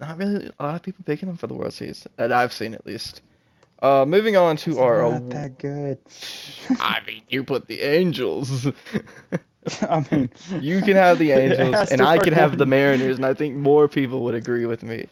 not 0.00 0.18
really 0.18 0.50
a 0.58 0.62
lot 0.64 0.74
of 0.76 0.82
people 0.82 1.04
picking 1.04 1.28
them 1.28 1.36
for 1.36 1.46
the 1.46 1.54
World 1.54 1.72
Series 1.72 2.06
that 2.16 2.32
I've 2.32 2.52
seen 2.52 2.74
at 2.74 2.86
least. 2.86 3.22
Uh, 3.82 4.04
moving 4.06 4.36
on 4.36 4.56
to 4.58 4.70
it's 4.70 4.78
our. 4.78 5.10
not 5.10 5.30
that 5.30 5.58
good. 5.58 5.98
I 6.80 7.00
mean, 7.06 7.22
you 7.28 7.44
put 7.44 7.66
the 7.66 7.80
Angels. 7.80 8.66
I 9.82 10.04
mean, 10.10 10.30
you 10.60 10.82
can 10.82 10.96
have 10.96 11.18
the 11.18 11.32
Angels, 11.32 11.90
and 11.90 12.00
I 12.02 12.18
can 12.18 12.32
have 12.32 12.58
the 12.58 12.66
Mariners, 12.66 13.16
and 13.16 13.24
I 13.24 13.34
think 13.34 13.56
more 13.56 13.88
people 13.88 14.22
would 14.24 14.34
agree 14.34 14.66
with 14.66 14.82
me. 14.82 15.06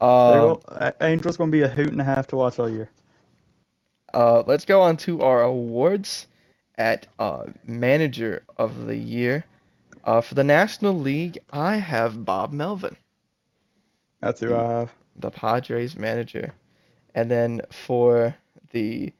Will- 0.00 0.62
Angels 1.00 1.36
gonna 1.36 1.50
be 1.50 1.62
a 1.62 1.68
hoot 1.68 1.88
and 1.88 2.00
a 2.00 2.04
half 2.04 2.26
to 2.28 2.36
watch 2.36 2.58
all 2.58 2.70
year. 2.70 2.88
Uh, 4.14 4.42
let's 4.46 4.64
go 4.64 4.80
on 4.80 4.96
to 4.96 5.22
our 5.22 5.42
awards 5.42 6.26
at 6.76 7.06
uh, 7.18 7.44
Manager 7.66 8.42
of 8.56 8.86
the 8.86 8.96
Year. 8.96 9.44
Uh, 10.04 10.22
for 10.22 10.34
the 10.34 10.44
National 10.44 10.94
League, 10.98 11.38
I 11.52 11.76
have 11.76 12.24
Bob 12.24 12.52
Melvin. 12.52 12.96
That's 14.20 14.40
who 14.40 14.54
I 14.54 14.64
have. 14.68 14.92
the 15.16 15.30
Padres 15.30 15.96
manager. 15.96 16.54
And 17.14 17.30
then 17.30 17.62
for 17.70 18.36
the 18.72 19.12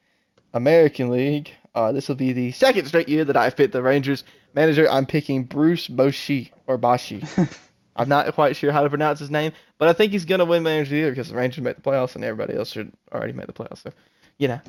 American 0.53 1.09
League, 1.11 1.51
uh, 1.75 1.91
this 1.91 2.07
will 2.09 2.15
be 2.15 2.33
the 2.33 2.51
second 2.53 2.87
straight 2.87 3.09
year 3.09 3.25
that 3.25 3.37
I've 3.37 3.57
picked 3.57 3.73
the 3.73 3.83
Rangers 3.83 4.23
manager. 4.55 4.89
I'm 4.89 5.05
picking 5.05 5.43
Bruce 5.45 5.87
Bochy 5.87 6.51
or 6.67 6.77
Bashi. 6.77 7.23
I'm 7.97 8.09
not 8.09 8.33
quite 8.35 8.55
sure 8.55 8.71
how 8.71 8.83
to 8.83 8.89
pronounce 8.89 9.19
his 9.19 9.31
name, 9.31 9.53
but 9.77 9.89
I 9.89 9.93
think 9.93 10.13
he's 10.13 10.25
gonna 10.25 10.45
win 10.45 10.63
manager 10.63 10.83
of 10.87 10.89
the 10.91 10.97
year 10.97 11.09
because 11.11 11.29
the 11.29 11.35
Rangers 11.35 11.63
made 11.63 11.77
the 11.77 11.81
playoffs 11.81 12.15
and 12.15 12.23
everybody 12.23 12.57
else 12.57 12.71
should 12.71 12.91
already 13.13 13.33
make 13.33 13.47
the 13.47 13.53
playoffs. 13.53 13.83
So, 13.83 13.91
you 14.39 14.47
know, 14.49 14.61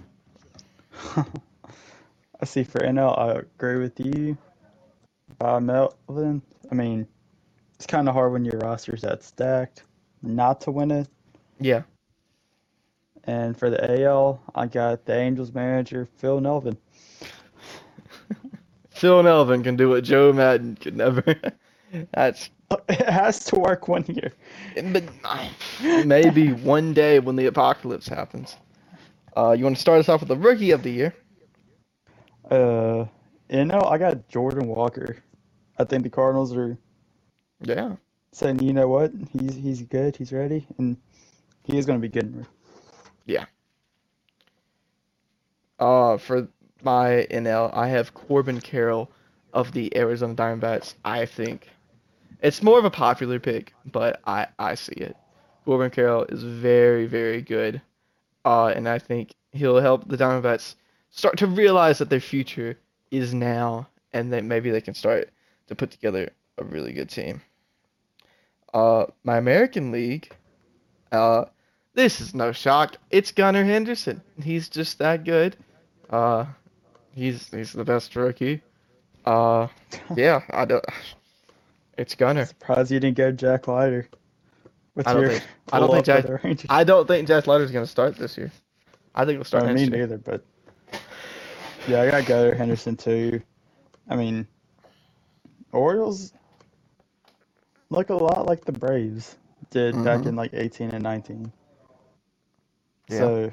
I 2.40 2.46
see 2.46 2.64
for 2.64 2.80
NL, 2.80 3.18
I 3.18 3.32
agree 3.40 3.78
with 3.78 4.00
you. 4.00 4.38
Bob 5.38 5.64
Melvin. 5.64 6.42
I 6.70 6.74
mean, 6.74 7.08
it's 7.76 7.86
kind 7.86 8.08
of 8.08 8.14
hard 8.14 8.32
when 8.32 8.44
your 8.44 8.58
roster's 8.58 9.02
that 9.02 9.22
stacked 9.24 9.84
not 10.22 10.60
to 10.62 10.70
win 10.70 10.90
it. 10.90 11.08
yeah, 11.60 11.82
And 13.24 13.56
for 13.56 13.70
the 13.70 14.02
AL, 14.02 14.42
I 14.54 14.66
got 14.66 15.06
the 15.06 15.14
Angels 15.14 15.52
manager 15.52 16.06
Phil 16.06 16.40
Nevin. 16.40 16.76
Phil 18.90 19.22
Nevin 19.22 19.62
can 19.62 19.76
do 19.76 19.90
what 19.90 20.04
Joe 20.04 20.32
Maddon 20.32 20.76
could 20.76 20.96
never. 20.96 21.22
That's 22.12 22.50
It 22.88 23.08
has 23.08 23.44
to 23.46 23.56
work 23.56 23.88
one 23.88 24.04
year. 24.06 24.32
But 24.74 25.04
maybe 26.02 26.52
one 26.52 26.94
day 26.94 27.18
when 27.18 27.36
the 27.36 27.46
apocalypse 27.46 28.08
happens. 28.08 28.56
Uh, 29.36 29.52
you 29.52 29.64
want 29.64 29.76
to 29.76 29.80
start 29.80 30.00
us 30.00 30.08
off 30.08 30.20
with 30.20 30.28
the 30.28 30.36
rookie 30.36 30.70
of 30.70 30.82
the 30.82 30.90
year? 30.90 31.14
Uh, 32.50 33.06
you 33.48 33.64
know, 33.64 33.80
I 33.82 33.98
got 33.98 34.28
Jordan 34.28 34.68
Walker. 34.68 35.22
I 35.78 35.84
think 35.84 36.04
the 36.04 36.10
Cardinals 36.10 36.54
are 36.56 36.78
Yeah. 37.60 37.96
Saying, 38.32 38.60
you 38.60 38.72
know 38.72 38.88
what, 38.88 39.12
he's 39.30 39.54
he's 39.54 39.82
good, 39.82 40.16
he's 40.16 40.32
ready, 40.32 40.66
and 40.78 40.96
he 41.64 41.76
is 41.76 41.86
going 41.86 42.00
to 42.00 42.08
be 42.08 42.12
good. 42.12 42.46
Yeah. 43.26 43.44
Uh, 45.78 46.16
for 46.16 46.48
my 46.82 47.26
NL, 47.30 47.70
I 47.74 47.88
have 47.88 48.14
Corbin 48.14 48.60
Carroll 48.60 49.10
of 49.52 49.72
the 49.72 49.94
Arizona 49.96 50.34
Diamondbacks. 50.34 50.94
I 51.04 51.26
think 51.26 51.68
it's 52.40 52.62
more 52.62 52.78
of 52.78 52.84
a 52.84 52.90
popular 52.90 53.38
pick, 53.38 53.74
but 53.86 54.20
I 54.26 54.46
I 54.58 54.74
see 54.74 54.94
it. 54.94 55.16
Corbin 55.64 55.90
Carroll 55.90 56.24
is 56.24 56.42
very 56.42 57.06
very 57.06 57.42
good, 57.42 57.80
uh, 58.44 58.72
and 58.74 58.88
I 58.88 58.98
think 58.98 59.34
he'll 59.52 59.80
help 59.80 60.08
the 60.08 60.16
Diamondbacks 60.16 60.74
start 61.10 61.36
to 61.38 61.46
realize 61.46 61.98
that 61.98 62.08
their 62.08 62.20
future 62.20 62.78
is 63.10 63.34
now, 63.34 63.86
and 64.12 64.32
that 64.32 64.44
maybe 64.44 64.70
they 64.70 64.80
can 64.80 64.94
start 64.94 65.30
to 65.66 65.74
put 65.74 65.90
together 65.90 66.30
a 66.58 66.64
really 66.64 66.92
good 66.92 67.10
team. 67.10 67.42
Uh, 68.72 69.06
my 69.24 69.36
American 69.36 69.92
League, 69.92 70.34
uh, 71.10 71.44
this 71.94 72.20
is 72.20 72.34
no 72.34 72.52
shock. 72.52 72.96
It's 73.10 73.32
Gunnar 73.32 73.64
Henderson. 73.64 74.22
He's 74.42 74.68
just 74.68 74.98
that 74.98 75.24
good. 75.24 75.56
Uh, 76.08 76.46
he's 77.14 77.50
he's 77.50 77.72
the 77.72 77.84
best 77.84 78.14
rookie. 78.16 78.62
Uh, 79.26 79.68
yeah, 80.16 80.40
I 80.50 80.64
don't. 80.64 80.84
It's 81.98 82.14
Gunnar. 82.14 82.46
Surprised 82.46 82.90
you 82.90 82.98
didn't 83.00 83.16
go 83.18 83.30
Jack 83.32 83.68
Leiter. 83.68 84.08
With 84.94 85.06
I 85.06 85.12
don't 85.14 85.28
think- 85.28 85.44
I 85.72 85.78
don't 85.78 85.90
think 85.92 86.04
Jack- 86.06 86.24
with 86.24 86.26
the 86.42 86.48
Rangers. 86.48 86.66
I 86.70 86.84
don't 86.84 87.06
think 87.06 87.28
Jack 87.28 87.46
Leiter's 87.46 87.70
gonna 87.70 87.86
start 87.86 88.16
this 88.16 88.36
year. 88.38 88.50
I 89.14 89.24
think 89.26 89.36
he'll 89.36 89.44
start 89.44 89.64
Uh, 89.64 89.66
next 89.72 89.80
me 89.82 89.88
year. 89.88 90.06
neither, 90.06 90.18
but 90.18 90.42
yeah, 91.86 92.00
I 92.02 92.10
got 92.10 92.26
Gunnar 92.26 92.54
Henderson 92.54 92.96
too. 92.96 93.42
I 94.08 94.16
mean, 94.16 94.46
Orioles 95.72 96.32
look 97.92 98.10
a 98.10 98.16
lot 98.16 98.46
like 98.46 98.64
the 98.66 98.72
Braves 98.72 99.38
did 99.70 100.02
back 100.02 100.26
Mhm. 100.26 100.26
in 100.26 100.36
like 100.36 100.52
18 100.54 100.90
and 100.92 101.02
19. 101.04 101.52
Yeah. 103.08 103.18
So, 103.18 103.52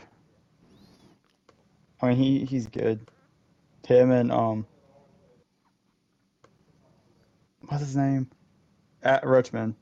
I 2.02 2.10
mean, 2.10 2.18
he 2.18 2.46
he's 2.46 2.68
good. 2.68 3.10
Him 3.88 4.12
and 4.12 4.32
um, 4.32 4.68
what's 7.68 7.84
his 7.84 7.96
name? 7.98 8.30
Adley 9.04 9.24
Rutschman. 9.26 9.76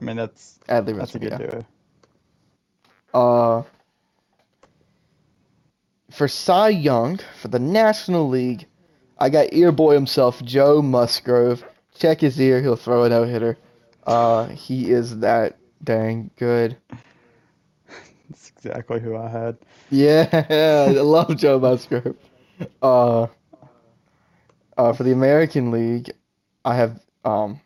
I 0.00 0.04
mean, 0.04 0.16
that's 0.16 0.60
Adley 0.68 0.94
that's 0.96 1.14
a 1.14 1.20
good 1.20 1.36
yeah. 1.38 1.38
duo. 1.38 1.66
Uh, 3.14 3.62
for 6.10 6.28
Cy 6.28 6.70
Young, 6.70 7.20
for 7.40 7.48
the 7.48 7.58
National 7.60 8.28
League, 8.28 8.66
I 9.18 9.30
got 9.30 9.48
Earboy 9.50 9.94
himself, 9.94 10.42
Joe 10.44 10.82
Musgrove. 10.82 11.64
Check 12.00 12.20
his 12.20 12.40
ear, 12.40 12.62
he'll 12.62 12.76
throw 12.76 13.04
a 13.04 13.08
no 13.08 13.24
hitter. 13.24 13.58
Uh, 14.06 14.48
he 14.48 14.90
is 14.90 15.18
that 15.20 15.58
dang 15.84 16.30
good. 16.36 16.76
That's 18.28 18.50
exactly 18.50 19.00
who 19.00 19.16
I 19.16 19.28
had. 19.28 19.58
Yeah, 19.90 20.28
I 20.88 20.92
love 21.00 21.36
Joe 21.36 21.58
Musgrove. 21.58 22.16
Uh, 22.82 23.26
uh, 24.76 24.92
for 24.92 25.02
the 25.04 25.12
American 25.12 25.70
League, 25.70 26.10
I 26.64 26.74
have 26.76 27.00
um, 27.24 27.60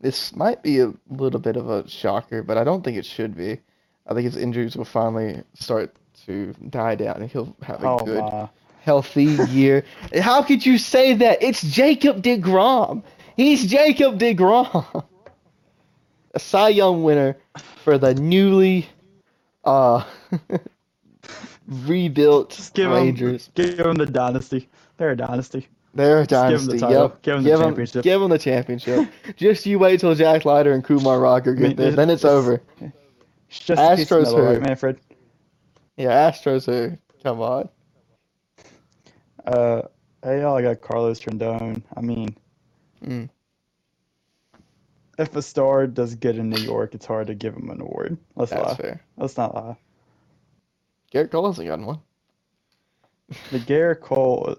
this 0.00 0.34
might 0.34 0.62
be 0.62 0.80
a 0.80 0.92
little 1.10 1.40
bit 1.40 1.56
of 1.56 1.68
a 1.70 1.88
shocker, 1.88 2.42
but 2.42 2.56
I 2.58 2.64
don't 2.64 2.82
think 2.84 2.96
it 2.96 3.06
should 3.06 3.36
be. 3.36 3.60
I 4.06 4.14
think 4.14 4.24
his 4.24 4.36
injuries 4.36 4.76
will 4.76 4.84
finally 4.84 5.42
start 5.54 5.94
to 6.26 6.54
die 6.70 6.94
down, 6.96 7.22
and 7.22 7.30
he'll 7.30 7.56
have 7.62 7.82
a 7.84 7.88
Oh 7.88 7.98
good, 8.04 8.30
my! 8.30 8.48
healthy 8.80 9.24
year. 9.24 9.84
How 10.20 10.42
could 10.42 10.64
you 10.64 10.78
say 10.78 11.14
that? 11.14 11.42
It's 11.42 11.62
Jacob 11.62 12.22
DeGrom. 12.22 13.02
He's 13.40 13.66
Jacob 13.66 14.18
DeGrom. 14.18 15.04
A 16.34 16.38
Cy 16.38 16.68
Young 16.68 17.02
winner 17.04 17.38
for 17.82 17.96
the 17.96 18.14
newly 18.14 18.86
uh 19.64 20.04
rebuilt 21.66 22.50
Just 22.50 22.74
give 22.74 22.90
Rangers. 22.90 23.46
him, 23.46 23.52
give 23.54 23.78
him 23.86 23.94
the 23.94 24.04
dynasty. 24.04 24.68
They're 24.98 25.12
a 25.12 25.16
dynasty. 25.16 25.68
They're 25.94 26.20
a 26.20 26.26
Just 26.26 26.50
give 26.50 26.60
'em 26.60 26.66
the 26.66 26.78
dynasty. 26.78 26.78
title. 26.80 27.02
Yep. 27.02 27.22
Give 27.22 27.36
the 27.38 27.42
give 27.50 27.60
'em- 27.60 27.66
championship. 27.68 28.02
Give 28.04 28.22
'em 28.22 28.28
the 28.28 28.38
championship. 28.38 29.08
Just 29.36 29.64
you 29.64 29.78
wait 29.78 30.00
till 30.00 30.14
Jack 30.14 30.44
Leiter 30.44 30.72
and 30.72 30.84
Kumar 30.84 31.18
Rocker 31.18 31.54
get 31.54 31.62
mean, 31.68 31.76
there. 31.76 31.92
Then 31.92 32.10
it's 32.10 32.22
it's- 32.24 32.36
over. 32.36 32.60
It's 33.48 33.58
just 33.58 33.80
a 33.82 33.96
piece 33.96 34.10
of 34.12 34.18
Astros 34.18 34.24
metal, 34.26 34.42
right. 34.42 34.60
Manfred? 34.60 35.00
Yeah, 35.96 36.30
Astros 36.30 36.68
are. 36.68 36.98
Come 37.24 37.40
on. 37.40 37.68
Uh, 39.46 39.82
AL, 40.22 40.56
I 40.56 40.62
got 40.62 40.80
Carlos 40.82 41.18
Rodon. 41.20 41.82
I 41.96 42.00
mean, 42.02 42.36
Mm. 43.04 43.28
if 45.18 45.34
a 45.36 45.42
star 45.42 45.86
does 45.86 46.14
good 46.14 46.36
in 46.38 46.48
New 46.50 46.58
York, 46.60 46.94
it's 46.94 47.06
hard 47.06 47.26
to 47.28 47.34
give 47.34 47.54
him 47.54 47.70
an 47.70 47.80
award. 47.80 48.16
Let's 48.36 48.52
That's 48.52 48.70
lie. 48.70 48.76
fair. 48.76 49.00
Let's 49.16 49.36
not 49.36 49.54
lie. 49.54 49.76
Gerrit 51.12 51.30
Cole 51.30 51.46
hasn't 51.46 51.68
gotten 51.68 51.86
one. 51.86 52.00
The 53.50 53.58
Gerrit 53.60 54.00
Cole, 54.00 54.56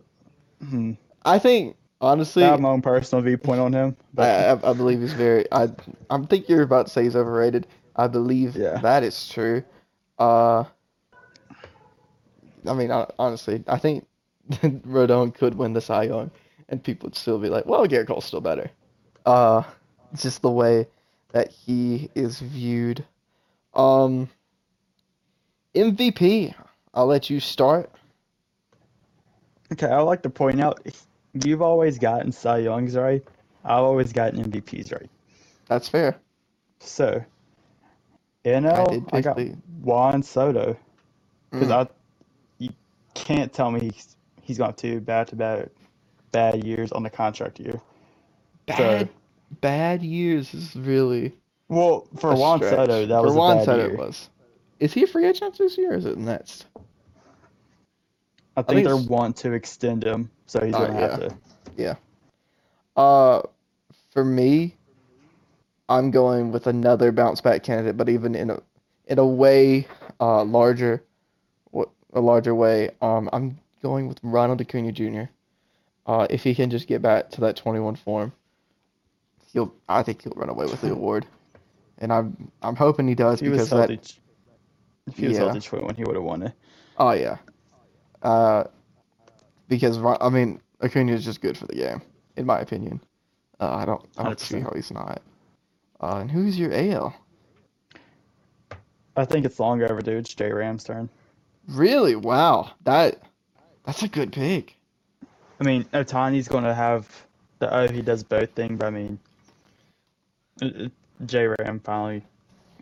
hmm, 0.59 0.93
I 1.25 1.39
think 1.39 1.75
honestly, 1.99 2.43
I 2.43 2.47
have 2.49 2.59
my 2.61 2.69
own 2.69 2.81
personal 2.81 3.23
viewpoint 3.23 3.59
on 3.59 3.73
him, 3.73 3.97
I, 3.99 4.13
but 4.13 4.63
I, 4.65 4.69
I 4.69 4.73
believe 4.73 5.01
he's 5.01 5.13
very. 5.13 5.45
I 5.51 5.69
I 6.09 6.17
think 6.23 6.47
you're 6.49 6.63
about 6.63 6.87
to 6.87 6.91
say 6.91 7.03
he's 7.03 7.15
overrated. 7.15 7.67
I 7.95 8.07
believe 8.07 8.55
Yeah. 8.55 8.79
that 8.81 9.03
is 9.03 9.27
true. 9.29 9.63
Uh, 10.19 10.63
I 12.65 12.73
mean, 12.73 12.89
hon- 12.89 13.11
honestly, 13.19 13.63
I 13.67 13.77
think 13.77 14.05
Rodon 14.51 15.33
could 15.33 15.55
win 15.55 15.73
the 15.73 15.81
Cy 15.81 16.03
Young, 16.03 16.31
and 16.71 16.83
people 16.83 17.07
would 17.07 17.17
still 17.17 17.39
be 17.39 17.49
like, 17.49 17.67
"Well, 17.67 17.87
Gerrit 17.87 18.07
Cole's 18.07 18.25
still 18.25 18.41
better." 18.41 18.71
Uh, 19.25 19.63
just 20.15 20.41
the 20.43 20.51
way 20.51 20.87
that 21.33 21.51
he 21.51 22.09
is 22.15 22.39
viewed. 22.39 23.05
Um, 23.75 24.29
MVP. 25.75 26.55
I'll 26.93 27.07
let 27.07 27.29
you 27.29 27.39
start. 27.39 27.91
okay. 29.73 29.87
I 29.87 29.99
like 30.01 30.23
to 30.23 30.29
point 30.31 30.61
out 30.61 30.85
you've 31.33 31.61
always 31.63 31.99
gotten 31.99 32.31
Cy 32.31 32.59
Youngs 32.59 32.95
right. 32.95 33.23
I've 33.65 33.83
always 33.83 34.13
gotten 34.13 34.43
MVPs 34.51 34.93
right. 34.93 35.09
That's 35.67 35.89
fair. 35.89 36.17
So, 36.81 37.23
I 38.73 38.83
NL, 38.83 38.85
did 38.85 39.11
I, 39.11 39.21
got 39.21 39.39
Juan 39.81 40.23
Soto 40.23 40.77
because 41.51 41.69
Mm. 41.69 41.71
I 41.71 41.87
you 42.59 42.71
can't 43.15 43.53
tell 43.53 43.71
me 43.71 43.81
he's, 43.91 44.17
he's 44.41 44.57
going 44.59 44.73
to 44.75 45.01
back 45.01 45.27
to 45.29 45.35
back 45.37 45.69
bad 46.31 46.65
years 46.65 46.91
on 46.91 47.03
the 47.03 47.09
contract 47.11 47.59
year. 47.59 47.81
bad, 48.67 49.09
bad 49.61 50.03
years 50.03 50.53
is 50.53 50.75
really. 50.75 51.33
Well, 51.69 52.07
for 52.19 52.35
Juan 52.35 52.59
stretch. 52.59 52.75
Soto, 52.77 53.05
that 53.07 53.21
For 53.21 53.25
was 53.25 53.35
Juan 53.35 53.57
a 53.57 53.59
bad 53.59 53.65
Soto 53.65 53.87
year. 53.87 53.97
was. 53.97 54.29
Is 54.79 54.93
he 54.93 55.03
a 55.03 55.07
free 55.07 55.27
agent 55.27 55.57
this 55.57 55.77
year 55.77 55.93
or 55.93 55.97
is 55.97 56.05
it 56.05 56.17
next? 56.17 56.65
I 58.57 58.63
think 58.63 58.85
they 58.85 58.93
want 58.93 59.37
to 59.37 59.53
extend 59.53 60.03
him, 60.03 60.31
so 60.47 60.63
he's 60.65 60.73
Oh, 60.75 60.79
going 60.79 60.93
to 60.93 60.99
have 60.99 61.19
to. 61.19 61.37
Yeah. 61.77 61.95
Uh, 62.95 63.41
for 64.11 64.25
me, 64.25 64.77
I'm 65.89 66.11
going 66.11 66.51
with 66.51 66.67
another 66.67 67.11
bounce 67.11 67.41
back 67.41 67.63
candidate, 67.63 67.97
but 67.97 68.09
even 68.09 68.35
in 68.35 68.49
a 68.51 68.61
in 69.07 69.19
a 69.19 69.25
way 69.25 69.87
uh 70.19 70.43
larger, 70.43 71.03
what 71.71 71.89
a 72.13 72.21
larger 72.21 72.55
way. 72.55 72.91
Um, 73.01 73.29
I'm 73.33 73.59
going 73.81 74.07
with 74.07 74.19
Ronald 74.23 74.61
Acuna 74.61 74.91
Jr. 74.91 75.23
Uh, 76.05 76.27
if 76.29 76.43
he 76.43 76.55
can 76.55 76.69
just 76.69 76.87
get 76.87 77.01
back 77.01 77.29
to 77.31 77.41
that 77.41 77.55
21 77.55 77.95
form, 77.95 78.33
he'll 79.53 79.73
I 79.87 80.03
think 80.03 80.23
he'll 80.23 80.33
run 80.35 80.49
away 80.49 80.65
with 80.65 80.81
the 80.81 80.91
award, 80.91 81.25
and 81.99 82.11
I'm 82.11 82.51
I'm 82.61 82.75
hoping 82.75 83.07
he 83.07 83.15
does 83.15 83.41
If 83.41 83.45
he 83.45 83.49
because 83.51 83.69
that 83.69 83.89
if 85.07 85.17
he 85.17 85.27
was 85.27 85.33
Yeah. 85.37 85.45
healthy 85.45 85.59
21, 85.59 85.95
he 85.95 86.03
would 86.03 86.15
have 86.15 86.23
won 86.23 86.43
it. 86.43 86.53
Oh 86.97 87.11
yeah. 87.11 87.37
Uh, 88.21 88.65
because 89.67 89.97
I 90.21 90.29
mean 90.29 90.59
Acuna 90.81 91.13
is 91.13 91.23
just 91.25 91.41
good 91.41 91.57
for 91.57 91.67
the 91.67 91.75
game, 91.75 92.01
in 92.35 92.45
my 92.45 92.59
opinion. 92.59 92.99
Uh, 93.59 93.75
I 93.75 93.85
don't 93.85 94.03
I 94.17 94.23
don't 94.23 94.39
see 94.39 94.57
100%. 94.57 94.63
how 94.63 94.71
he's 94.75 94.91
not. 94.91 95.21
Uh, 96.01 96.17
and 96.17 96.31
who's 96.31 96.57
your 96.57 96.73
AL? 96.73 97.13
I 99.15 99.25
think 99.25 99.45
it's 99.45 99.59
long 99.59 99.81
overdue. 99.83 100.17
It's 100.17 100.33
J 100.33 100.51
Ram's 100.51 100.83
turn. 100.83 101.09
Really? 101.67 102.15
Wow. 102.15 102.71
That 102.83 103.21
that's 103.85 104.01
a 104.03 104.07
good 104.07 104.31
pick. 104.31 104.75
I 105.61 105.63
mean, 105.63 105.83
Ohtani's 105.93 106.47
going 106.47 106.63
to 106.63 106.73
have 106.73 107.07
the 107.59 107.71
oh 107.71 107.87
he 107.87 108.01
does 108.01 108.23
both 108.23 108.49
thing, 108.51 108.77
but 108.77 108.87
I 108.87 108.89
mean, 108.89 109.19
J 111.27 111.47
Ram 111.59 111.79
finally 111.79 112.23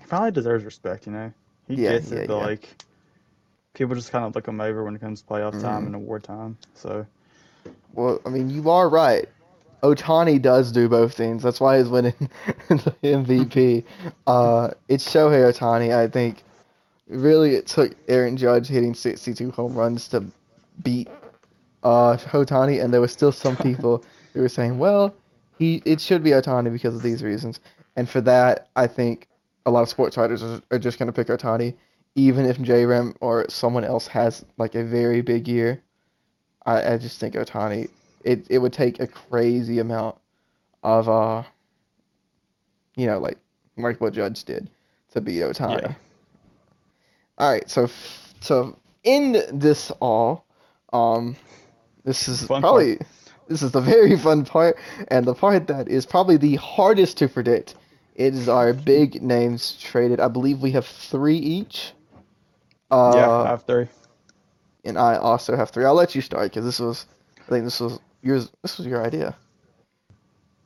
finally 0.06 0.32
deserves 0.32 0.64
respect. 0.64 1.06
You 1.06 1.12
know, 1.12 1.34
he 1.68 1.76
Yeah, 1.76 1.92
gets 1.92 2.10
yeah, 2.12 2.20
it, 2.20 2.28
but 2.30 2.38
yeah. 2.38 2.46
like 2.46 2.84
people 3.74 3.96
just 3.96 4.12
kind 4.14 4.24
of 4.24 4.34
look 4.34 4.48
him 4.48 4.62
over 4.62 4.86
when 4.86 4.96
it 4.96 5.02
comes 5.02 5.22
to 5.22 5.28
playoff 5.28 5.62
time 5.62 5.84
Mhm. 5.84 5.88
and 5.88 5.96
award 5.96 6.24
time. 6.24 6.58
So 6.74 7.06
Well, 7.94 8.22
I 8.26 8.30
mean 8.30 8.50
you 8.50 8.70
are 8.70 8.88
right. 8.88 9.28
Ohtani 9.84 10.42
does 10.42 10.72
do 10.72 10.88
both 10.88 11.14
things. 11.14 11.44
That's 11.44 11.60
why 11.60 11.80
he's 11.80 11.90
winning 11.90 12.14
the 12.70 12.96
MVP. 13.04 13.84
Uh, 14.28 14.72
it's 14.88 15.06
Shohei 15.06 15.52
Ohtani. 15.52 15.94
I 15.94 16.08
think 16.08 16.44
really 17.08 17.56
it 17.56 17.68
took 17.68 17.94
Aaron 18.08 18.38
Judge 18.38 18.68
hitting 18.68 18.94
62 18.94 19.52
home 19.52 19.74
runs 19.74 20.08
to 20.10 20.24
beat 20.84 21.10
uh, 21.84 22.18
Ohtani, 22.18 22.84
and 22.84 22.94
there 22.94 23.02
were 23.02 23.08
still 23.08 23.32
some 23.32 23.56
people 23.70 24.04
who 24.34 24.42
were 24.42 24.50
saying, 24.50 24.78
well, 24.78 25.16
he 25.58 25.82
it 25.86 26.00
should 26.02 26.24
be 26.24 26.32
Ohtani 26.32 26.72
because 26.72 26.96
of 26.96 27.02
these 27.02 27.24
reasons. 27.24 27.60
And 27.96 28.10
for 28.10 28.22
that, 28.22 28.70
I 28.76 28.88
think 28.88 29.28
a 29.66 29.72
lot 29.72 29.82
of 29.82 29.90
sports 29.90 30.18
writers 30.18 30.42
are, 30.42 30.62
are 30.72 30.80
just 30.80 30.98
going 30.98 31.08
to 31.08 31.14
pick 31.14 31.28
Ohtani, 31.28 31.76
even 32.16 32.46
if 32.46 32.62
J-Ram 32.62 33.16
or 33.20 33.46
someone 33.50 33.84
else 33.84 34.08
has 34.08 34.46
like 34.58 34.76
a 34.76 34.84
very 34.84 35.22
big 35.22 35.48
year. 35.48 35.82
I, 36.66 36.94
I 36.94 36.98
just 36.98 37.20
think 37.20 37.36
Ohtani, 37.36 37.90
it, 38.24 38.46
it 38.50 38.60
would 38.60 38.74
take 38.74 39.00
a 39.00 39.08
crazy 39.08 39.80
amount 39.80 40.18
of, 40.84 41.10
uh, 41.10 41.44
you 42.96 43.06
know, 43.06 43.20
like 43.20 43.38
like 43.78 44.02
what 44.02 44.14
Judge 44.14 44.44
did 44.44 44.70
to 45.14 45.22
beat 45.22 45.42
Ohtani. 45.42 45.82
Yeah. 45.82 45.94
All 47.38 47.52
right, 47.52 47.70
so 47.70 47.90
so 48.42 48.78
in 49.04 49.42
this 49.54 49.92
all, 50.02 50.46
um, 50.94 51.36
this 52.04 52.28
is 52.28 52.46
Fun 52.46 52.62
probably 52.62 53.00
this 53.50 53.64
is 53.64 53.72
the 53.72 53.82
very 53.82 54.16
fun 54.16 54.46
part, 54.46 54.78
and 55.10 55.26
the 55.26 55.34
part 55.34 55.68
that 55.68 55.88
is 55.90 56.06
probably 56.06 56.38
the 56.38 56.56
hardest 56.58 57.18
to 57.18 57.28
predict. 57.28 57.76
It 58.16 58.34
is 58.36 58.48
our 58.48 58.74
big 58.74 59.22
names 59.24 59.78
traded. 59.82 60.20
I 60.20 60.28
believe 60.28 60.62
we 60.62 60.72
have 60.72 60.86
three 60.86 61.38
each. 61.38 61.94
Uh, 62.92 63.14
yeah, 63.16 63.30
I 63.30 63.48
have 63.48 63.64
three. 63.64 63.88
and 64.84 64.98
I 64.98 65.16
also 65.16 65.56
have 65.56 65.70
three. 65.70 65.86
I'll 65.86 65.94
let 65.96 66.16
you 66.16 66.22
start 66.22 66.52
because 66.52 66.66
this 66.66 66.80
was, 66.80 67.06
I 67.40 67.50
think 67.50 67.64
this 67.64 67.80
was 67.80 68.00
yours. 68.22 68.52
This 68.62 68.78
was 68.78 68.86
your 68.86 69.06
idea. 69.06 69.36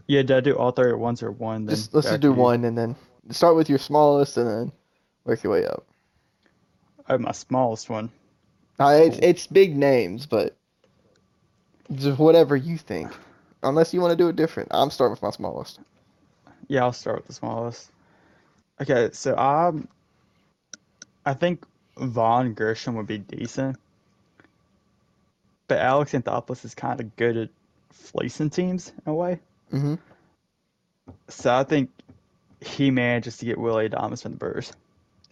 Yeah, 0.07 0.23
did 0.23 0.31
I 0.31 0.39
do 0.41 0.57
all 0.57 0.71
three 0.71 0.89
at 0.89 0.99
once 0.99 1.23
or 1.23 1.31
one? 1.31 1.65
Then 1.65 1.75
Just 1.75 1.93
let's 1.93 2.07
just 2.07 2.21
do 2.21 2.33
one 2.33 2.65
and 2.65 2.77
then 2.77 2.95
start 3.29 3.55
with 3.55 3.69
your 3.69 3.79
smallest 3.79 4.35
and 4.37 4.47
then 4.49 4.71
work 5.23 5.43
your 5.43 5.53
way 5.53 5.65
up. 5.65 5.85
Oh, 7.07 7.17
my 7.17 7.31
smallest 7.31 7.89
one. 7.89 8.09
Uh, 8.79 8.99
it's 9.03 9.19
it's 9.21 9.47
big 9.47 9.77
names, 9.77 10.25
but 10.25 10.57
just 11.91 12.19
whatever 12.19 12.55
you 12.55 12.77
think. 12.77 13.11
Unless 13.61 13.93
you 13.93 14.01
want 14.01 14.11
to 14.11 14.17
do 14.17 14.27
it 14.27 14.35
different, 14.35 14.69
I'm 14.71 14.89
starting 14.89 15.11
with 15.11 15.21
my 15.21 15.31
smallest. 15.31 15.79
Yeah, 16.67 16.83
I'll 16.83 16.93
start 16.93 17.17
with 17.17 17.27
the 17.27 17.33
smallest. 17.33 17.91
Okay, 18.81 19.09
so 19.13 19.35
I'm. 19.35 19.87
I 21.25 21.33
think 21.33 21.65
Vaughn 21.97 22.53
Grissom 22.53 22.95
would 22.95 23.07
be 23.07 23.19
decent. 23.19 23.77
But 25.67 25.79
Alex 25.79 26.11
Anthopoulos 26.11 26.65
is 26.65 26.75
kind 26.75 26.99
of 26.99 27.15
good 27.15 27.37
at 27.37 27.49
fleecing 27.91 28.49
teams 28.49 28.91
in 29.05 29.11
a 29.11 29.15
way. 29.15 29.39
Mm-hmm. 29.71 29.95
So 31.29 31.53
I 31.53 31.63
think 31.63 31.89
he 32.61 32.91
manages 32.91 33.37
to 33.37 33.45
get 33.45 33.57
Willy 33.57 33.89
Adames 33.89 34.23
from 34.23 34.33
the 34.33 34.37
Brewers 34.37 34.73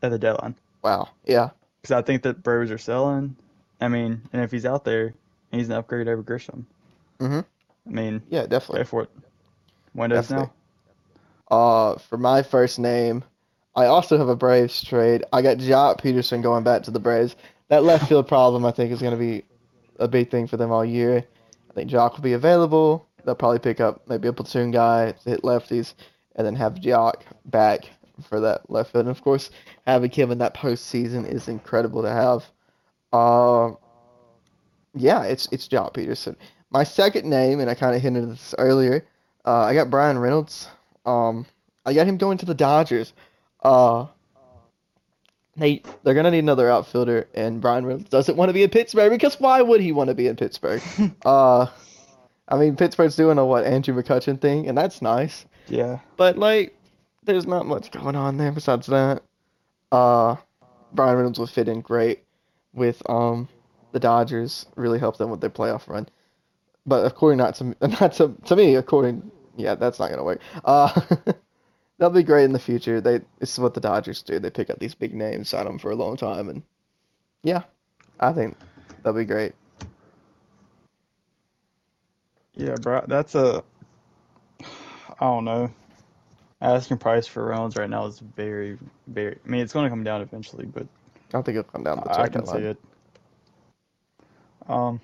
at 0.01 0.11
the 0.11 0.19
deadline. 0.19 0.55
Wow. 0.81 1.09
Yeah. 1.25 1.49
Because 1.81 1.91
I 1.91 2.01
think 2.01 2.23
that 2.23 2.43
Brewers 2.43 2.71
are 2.71 2.77
selling. 2.77 3.35
I 3.79 3.87
mean, 3.87 4.21
and 4.31 4.41
if 4.41 4.51
he's 4.51 4.65
out 4.65 4.85
there, 4.85 5.13
he's 5.51 5.67
an 5.67 5.73
upgrade 5.73 6.07
over 6.07 6.21
Grissom. 6.21 6.65
Mm-hmm. 7.19 7.39
I 7.39 7.89
mean, 7.91 8.21
Yeah. 8.29 8.45
Definitely. 8.45 8.85
for 8.85 9.03
it. 9.03 9.09
Windows 9.93 10.27
Definitely. 10.29 10.53
now. 11.49 11.55
Uh, 11.57 11.97
for 11.97 12.17
my 12.17 12.41
first 12.43 12.79
name, 12.79 13.23
I 13.75 13.85
also 13.85 14.17
have 14.17 14.29
a 14.29 14.35
Braves 14.35 14.83
trade. 14.83 15.23
I 15.33 15.41
got 15.41 15.57
Joc 15.57 15.99
Pederson 15.99 16.41
going 16.41 16.63
back 16.63 16.83
to 16.83 16.91
the 16.91 16.99
Braves. 16.99 17.35
That 17.69 17.83
left 17.83 18.07
field 18.09 18.27
problem, 18.27 18.65
I 18.65 18.71
think, 18.71 18.91
is 18.91 18.99
going 19.01 19.11
to 19.13 19.17
be 19.19 19.43
a 19.99 20.07
big 20.07 20.29
thing 20.31 20.47
for 20.47 20.57
them 20.57 20.71
all 20.71 20.85
year. 20.85 21.23
I 21.69 21.73
think 21.73 21.89
Joc 21.89 22.13
will 22.15 22.23
be 22.23 22.33
available. 22.33 23.07
They'll 23.23 23.35
probably 23.35 23.59
pick 23.59 23.79
up 23.79 24.01
maybe 24.07 24.27
a 24.27 24.33
platoon 24.33 24.71
guy 24.71 25.11
to 25.11 25.29
hit 25.29 25.43
lefties, 25.43 25.93
and 26.35 26.45
then 26.45 26.55
have 26.55 26.75
Joc 26.75 27.21
back 27.45 27.89
for 28.27 28.39
that 28.39 28.69
left 28.69 28.91
field. 28.91 29.05
And 29.05 29.15
of 29.15 29.21
course, 29.21 29.51
having 29.85 30.11
him 30.11 30.31
in 30.31 30.37
that 30.39 30.53
postseason 30.55 31.27
is 31.29 31.47
incredible 31.47 32.01
to 32.01 32.09
have. 32.09 32.45
Uh, 33.13 33.71
yeah, 34.93 35.23
it's 35.23 35.47
it's 35.51 35.67
Joc 35.67 35.93
Pederson. 35.93 36.35
My 36.69 36.83
second 36.83 37.29
name, 37.29 37.59
and 37.59 37.69
I 37.69 37.75
kind 37.75 37.95
of 37.95 38.01
hinted 38.01 38.23
at 38.23 38.29
this 38.29 38.55
earlier. 38.57 39.05
Uh, 39.45 39.61
I 39.63 39.73
got 39.73 39.89
Bryan 39.89 40.17
Reynolds. 40.19 40.67
Um, 41.05 41.45
I 41.85 41.93
got 41.93 42.07
him 42.07 42.17
going 42.17 42.37
to 42.39 42.45
the 42.45 42.53
Dodgers. 42.53 43.13
Uh, 43.63 44.05
they 45.57 45.81
they're 46.03 46.13
gonna 46.13 46.31
need 46.31 46.39
another 46.39 46.69
outfielder, 46.69 47.27
and 47.33 47.59
Bryan 47.61 47.85
Reynolds 47.85 48.09
doesn't 48.09 48.37
want 48.37 48.49
to 48.49 48.53
be 48.53 48.63
in 48.63 48.69
Pittsburgh 48.69 49.11
because 49.11 49.39
why 49.39 49.61
would 49.61 49.81
he 49.81 49.91
want 49.91 50.07
to 50.09 50.13
be 50.13 50.27
in 50.27 50.35
Pittsburgh? 50.35 50.81
uh, 51.25 51.67
I 52.47 52.57
mean 52.57 52.75
Pittsburgh's 52.75 53.15
doing 53.15 53.37
a 53.37 53.45
what 53.45 53.65
Andrew 53.65 53.93
McCutchen 53.93 54.39
thing, 54.39 54.67
and 54.67 54.77
that's 54.77 55.01
nice, 55.01 55.45
Yeah. 55.67 55.99
but 56.17 56.37
like 56.37 56.77
there's 57.23 57.45
not 57.45 57.65
much 57.65 57.91
going 57.91 58.15
on 58.15 58.37
there 58.37 58.51
besides 58.51 58.87
that. 58.87 59.21
Uh, 59.91 60.37
Bryan 60.93 61.17
Reynolds 61.17 61.39
would 61.39 61.49
fit 61.49 61.67
in 61.67 61.81
great 61.81 62.23
with 62.73 63.01
um 63.09 63.49
the 63.91 63.99
Dodgers. 63.99 64.65
Really 64.75 64.99
help 64.99 65.17
them 65.17 65.29
with 65.29 65.41
their 65.41 65.49
playoff 65.49 65.87
run. 65.87 66.07
But 66.85 67.05
according 67.05 67.37
not 67.37 67.55
to 67.55 67.75
not 67.81 68.13
to 68.13 68.35
to 68.45 68.55
me, 68.55 68.75
according 68.75 69.31
yeah, 69.57 69.75
that's 69.75 69.99
not 69.99 70.09
gonna 70.09 70.23
work. 70.23 70.41
Uh, 70.65 71.01
they'll 71.97 72.09
be 72.09 72.23
great 72.23 72.45
in 72.45 72.53
the 72.53 72.59
future. 72.59 73.01
They 73.01 73.19
this 73.39 73.53
is 73.53 73.59
what 73.59 73.73
the 73.73 73.81
Dodgers 73.81 74.21
do. 74.21 74.39
They 74.39 74.49
pick 74.49 74.69
up 74.69 74.79
these 74.79 74.95
big 74.95 75.13
names, 75.13 75.49
sign 75.49 75.65
them 75.65 75.79
for 75.79 75.91
a 75.91 75.95
long 75.95 76.17
time, 76.17 76.49
and 76.49 76.63
yeah, 77.43 77.63
I 78.19 78.33
think 78.33 78.57
they'll 79.03 79.13
be 79.13 79.25
great. 79.25 79.53
Yeah, 82.55 82.75
bro. 82.81 83.03
That's 83.07 83.35
a. 83.35 83.63
I 84.63 85.25
don't 85.25 85.45
know. 85.45 85.71
Asking 86.61 86.97
price 86.97 87.25
for 87.25 87.45
Reynolds 87.45 87.75
right 87.75 87.89
now 87.89 88.05
is 88.05 88.19
very, 88.19 88.77
very. 89.07 89.37
I 89.45 89.49
mean, 89.49 89.61
it's 89.61 89.73
going 89.73 89.85
to 89.85 89.89
come 89.89 90.03
down 90.03 90.21
eventually, 90.21 90.65
but 90.65 90.83
I 90.83 91.31
don't 91.31 91.43
think 91.43 91.57
it'll 91.57 91.71
come 91.71 91.83
down 91.83 92.01
the 92.03 92.11
I 92.11 92.27
can 92.27 92.45
see 92.45 92.59
it. 92.59 92.77
Um. 94.67 95.01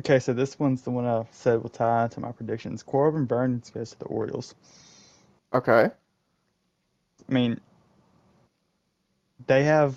Okay, 0.00 0.18
so 0.18 0.32
this 0.32 0.58
one's 0.58 0.82
the 0.82 0.90
one 0.90 1.06
I 1.06 1.24
said 1.30 1.62
will 1.62 1.70
tie 1.70 2.04
into 2.04 2.20
my 2.20 2.32
predictions. 2.32 2.82
Corbin 2.82 3.26
Burnes 3.26 3.70
goes 3.70 3.90
to 3.90 3.98
the 3.98 4.06
Orioles. 4.06 4.54
Okay. 5.52 5.90
I 7.28 7.32
mean, 7.32 7.60
they 9.46 9.64
have 9.64 9.96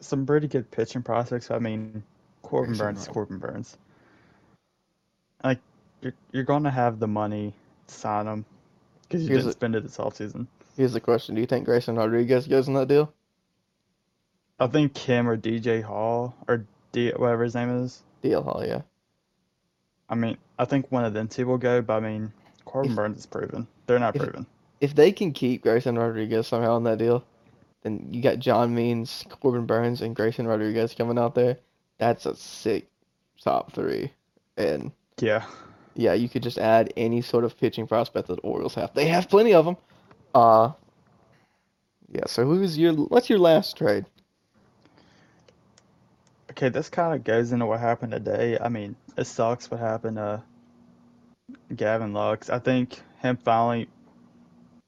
some 0.00 0.24
pretty 0.24 0.46
good 0.48 0.70
pitching 0.70 1.02
prospects. 1.02 1.50
I 1.50 1.58
mean, 1.58 2.02
Corbin 2.42 2.76
Burnes 2.76 3.02
is 3.02 3.08
Corbin 3.08 3.38
Burnes. 3.38 3.76
Like, 5.44 5.58
you're 6.00 6.14
you're 6.30 6.44
going 6.44 6.62
to 6.64 6.70
have 6.70 7.00
the 7.00 7.08
money 7.08 7.52
to 7.88 7.94
sign 7.94 8.26
him 8.26 8.44
because 9.02 9.22
you 9.22 9.28
Here's 9.28 9.40
didn't 9.42 9.50
a- 9.50 9.52
spend 9.52 9.74
it 9.74 9.82
this 9.82 9.96
offseason. 9.98 10.46
Here's 10.76 10.92
the 10.92 11.00
question: 11.00 11.34
Do 11.34 11.40
you 11.40 11.46
think 11.46 11.64
Grayson 11.66 11.96
Rodriguez 11.96 12.46
goes 12.46 12.68
in 12.68 12.74
that 12.74 12.88
deal? 12.88 13.12
I 14.62 14.66
think 14.68 14.96
him 14.96 15.28
or 15.28 15.36
DJ 15.36 15.82
Hall 15.82 16.34
or 16.48 16.64
D 16.92 17.10
whatever 17.16 17.44
his 17.44 17.54
name 17.54 17.70
is. 17.84 18.02
DL 18.22 18.44
Hall, 18.44 18.62
yeah. 18.66 18.82
I 20.08 20.14
mean, 20.14 20.36
I 20.58 20.64
think 20.64 20.90
one 20.92 21.04
of 21.04 21.14
them 21.14 21.26
two 21.28 21.46
will 21.46 21.58
go, 21.58 21.82
but 21.82 21.94
I 21.94 22.00
mean, 22.00 22.32
Corbin 22.64 22.92
If- 22.92 22.96
Burnes 22.96 23.18
is 23.18 23.26
proven. 23.26 23.66
They're 23.86 23.98
not 23.98 24.14
if- 24.14 24.22
proven. 24.22 24.46
If 24.80 24.94
they 24.94 25.12
can 25.12 25.32
keep 25.32 25.62
Grayson 25.62 25.96
Rodriguez 25.96 26.46
somehow 26.48 26.76
in 26.76 26.82
that 26.84 26.98
deal, 26.98 27.24
then 27.82 28.08
you 28.10 28.20
got 28.20 28.38
John 28.40 28.74
Means, 28.74 29.24
Corbin 29.28 29.64
Burnes, 29.66 30.02
and 30.02 30.14
Grayson 30.14 30.46
Rodriguez 30.46 30.94
coming 30.94 31.18
out 31.18 31.34
there. 31.36 31.58
That's 31.98 32.26
a 32.26 32.34
sick 32.34 32.88
top 33.40 33.72
three. 33.72 34.10
And 34.56 34.90
Yeah. 35.20 35.44
yeah, 35.94 36.14
you 36.14 36.28
could 36.28 36.42
just 36.42 36.58
add 36.58 36.92
any 36.96 37.22
sort 37.22 37.44
of 37.44 37.56
pitching 37.56 37.86
prospect 37.86 38.26
that 38.28 38.36
the 38.36 38.42
Orioles 38.42 38.74
have. 38.74 38.92
They 38.94 39.06
have 39.06 39.28
plenty 39.28 39.54
of 39.54 39.64
them. 39.64 39.76
Uh, 40.34 40.72
yeah. 42.10 42.26
So 42.26 42.44
who's 42.44 42.76
your? 42.76 42.92
What's 42.92 43.30
your 43.30 43.38
last 43.38 43.76
trade? 43.76 44.04
Okay, 46.52 46.68
this 46.68 46.90
kind 46.90 47.14
of 47.14 47.24
goes 47.24 47.50
into 47.50 47.64
what 47.64 47.80
happened 47.80 48.12
today. 48.12 48.58
I 48.60 48.68
mean, 48.68 48.94
it 49.16 49.24
sucks 49.24 49.70
what 49.70 49.80
happened 49.80 50.18
to 50.18 50.42
Gavin 51.74 52.12
Lux. 52.12 52.50
I 52.50 52.58
think 52.58 53.00
him 53.20 53.38
finally 53.38 53.88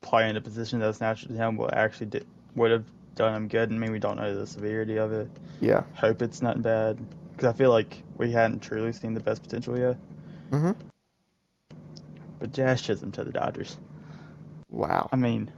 playing 0.03 0.37
a 0.37 0.43
position 0.43 0.79
that's 0.79 1.01
natural 1.01 1.29
to 1.29 1.35
him 1.35 1.57
will 1.57 1.71
actually 1.73 2.09
did, 2.09 2.27
would 2.55 2.71
have 2.71 2.85
done 3.15 3.35
him 3.35 3.49
good. 3.49 3.73
I 3.73 3.75
mean, 3.77 3.93
we 3.93 3.99
don't 3.99 4.19
know 4.19 4.39
the 4.39 4.47
severity 4.47 4.99
of 4.99 5.12
it. 5.12 5.31
Yeah. 5.62 5.85
Hope 5.95 6.21
it's 6.21 6.43
not 6.43 6.61
bad 6.61 6.99
because 7.33 7.49
I 7.49 7.57
feel 7.57 7.71
like 7.71 7.97
we 8.19 8.31
hadn't 8.31 8.61
truly 8.61 8.93
seen 8.93 9.15
the 9.15 9.21
best 9.21 9.43
potential 9.43 9.79
yet. 9.79 9.97
Mhm. 10.51 10.77
But 12.41 12.53
Jazz 12.53 12.83
Chisholm 12.83 13.11
to 13.12 13.25
the 13.25 13.33
Dodgers. 13.33 13.79
Wow. 14.69 15.09
I 15.11 15.17
mean, 15.17 15.51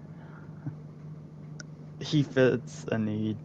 he 1.99 2.23
fits 2.23 2.85
a 2.93 2.97
need. 2.97 3.39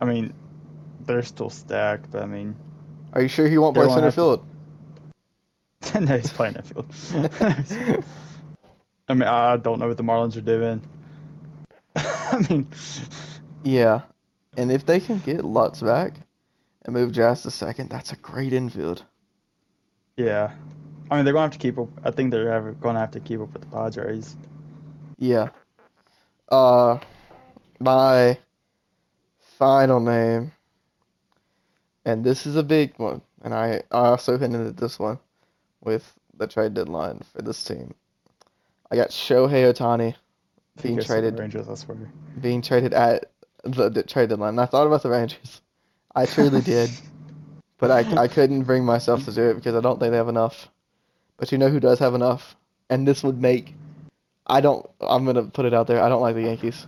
I 0.00 0.04
mean, 0.04 0.32
they're 1.08 1.22
still 1.24 1.50
stacked, 1.50 2.10
but 2.12 2.22
I 2.22 2.26
mean, 2.26 2.54
Are 3.12 3.20
you 3.22 3.28
sure 3.28 3.48
he 3.48 3.58
won't 3.58 3.74
play 3.74 3.88
center 3.88 4.02
have 4.04 4.14
to- 4.14 4.20
field? 4.20 4.44
no, 6.00 6.16
he's 6.16 6.32
playing 6.32 6.54
that 6.54 6.66
field. 6.66 8.04
I 9.08 9.14
mean, 9.14 9.22
I 9.28 9.56
don't 9.56 9.78
know 9.80 9.88
what 9.88 9.96
the 9.96 10.02
Marlins 10.04 10.36
are 10.36 10.40
doing. 10.42 10.82
I 11.96 12.46
mean, 12.48 12.68
Yeah. 13.64 14.02
And 14.56 14.70
if 14.72 14.84
they 14.86 15.00
can 15.00 15.18
get 15.20 15.44
Lux 15.44 15.80
back 15.80 16.14
and 16.84 16.94
move 16.94 17.12
Jazz 17.12 17.42
to 17.42 17.50
second, 17.50 17.90
that's 17.90 18.12
a 18.12 18.16
great 18.16 18.52
infield. 18.52 19.04
yeah. 20.16 20.52
I 21.10 21.16
mean, 21.16 21.24
they're 21.24 21.32
gonna 21.32 21.44
have 21.46 21.52
to 21.52 21.58
keep 21.58 21.78
up. 21.78 21.88
I 22.04 22.10
think 22.10 22.30
they're 22.30 22.52
ever 22.52 22.72
gonna 22.72 22.98
have 23.00 23.12
to 23.12 23.20
keep 23.20 23.40
up 23.40 23.50
with 23.54 23.62
the 23.62 23.68
Padres. 23.68 24.36
Yeah. 25.18 25.48
Uh, 26.50 26.98
my 27.80 28.36
final 29.58 30.00
name, 30.00 30.52
and 32.08 32.24
this 32.24 32.46
is 32.46 32.56
a 32.56 32.62
big 32.62 32.94
one, 32.96 33.20
and 33.42 33.52
I, 33.52 33.82
I 33.90 34.06
also 34.08 34.38
hinted 34.38 34.66
at 34.66 34.78
this 34.78 34.98
one 34.98 35.18
with 35.82 36.10
the 36.36 36.46
trade 36.46 36.72
deadline 36.72 37.20
for 37.32 37.42
this 37.42 37.62
team. 37.62 37.94
I 38.90 38.96
got 38.96 39.10
Shohei 39.10 39.70
Ohtani 39.70 40.14
being 40.82 40.98
traded 41.00 41.38
Rangers, 41.38 41.68
I 41.68 41.74
swear. 41.74 41.98
being 42.40 42.62
traded 42.62 42.94
at 42.94 43.30
the, 43.62 43.90
the 43.90 44.02
trade 44.02 44.30
deadline. 44.30 44.50
And 44.50 44.60
I 44.60 44.64
thought 44.64 44.86
about 44.86 45.02
the 45.02 45.10
Rangers. 45.10 45.60
I 46.16 46.24
truly 46.24 46.62
did, 46.62 46.88
but 47.78 47.90
I, 47.90 48.22
I 48.22 48.26
couldn't 48.26 48.62
bring 48.62 48.86
myself 48.86 49.26
to 49.26 49.32
do 49.32 49.50
it 49.50 49.54
because 49.54 49.74
I 49.74 49.80
don't 49.82 50.00
think 50.00 50.10
they 50.12 50.16
have 50.16 50.28
enough. 50.30 50.68
But 51.36 51.52
you 51.52 51.58
know 51.58 51.68
who 51.68 51.78
does 51.78 51.98
have 51.98 52.14
enough? 52.14 52.56
And 52.88 53.06
this 53.06 53.22
would 53.22 53.38
make. 53.40 53.74
I 54.46 54.62
don't. 54.62 54.88
I'm 55.02 55.26
gonna 55.26 55.42
put 55.44 55.66
it 55.66 55.74
out 55.74 55.86
there. 55.86 56.02
I 56.02 56.08
don't 56.08 56.22
like 56.22 56.34
the 56.36 56.42
Yankees. 56.44 56.86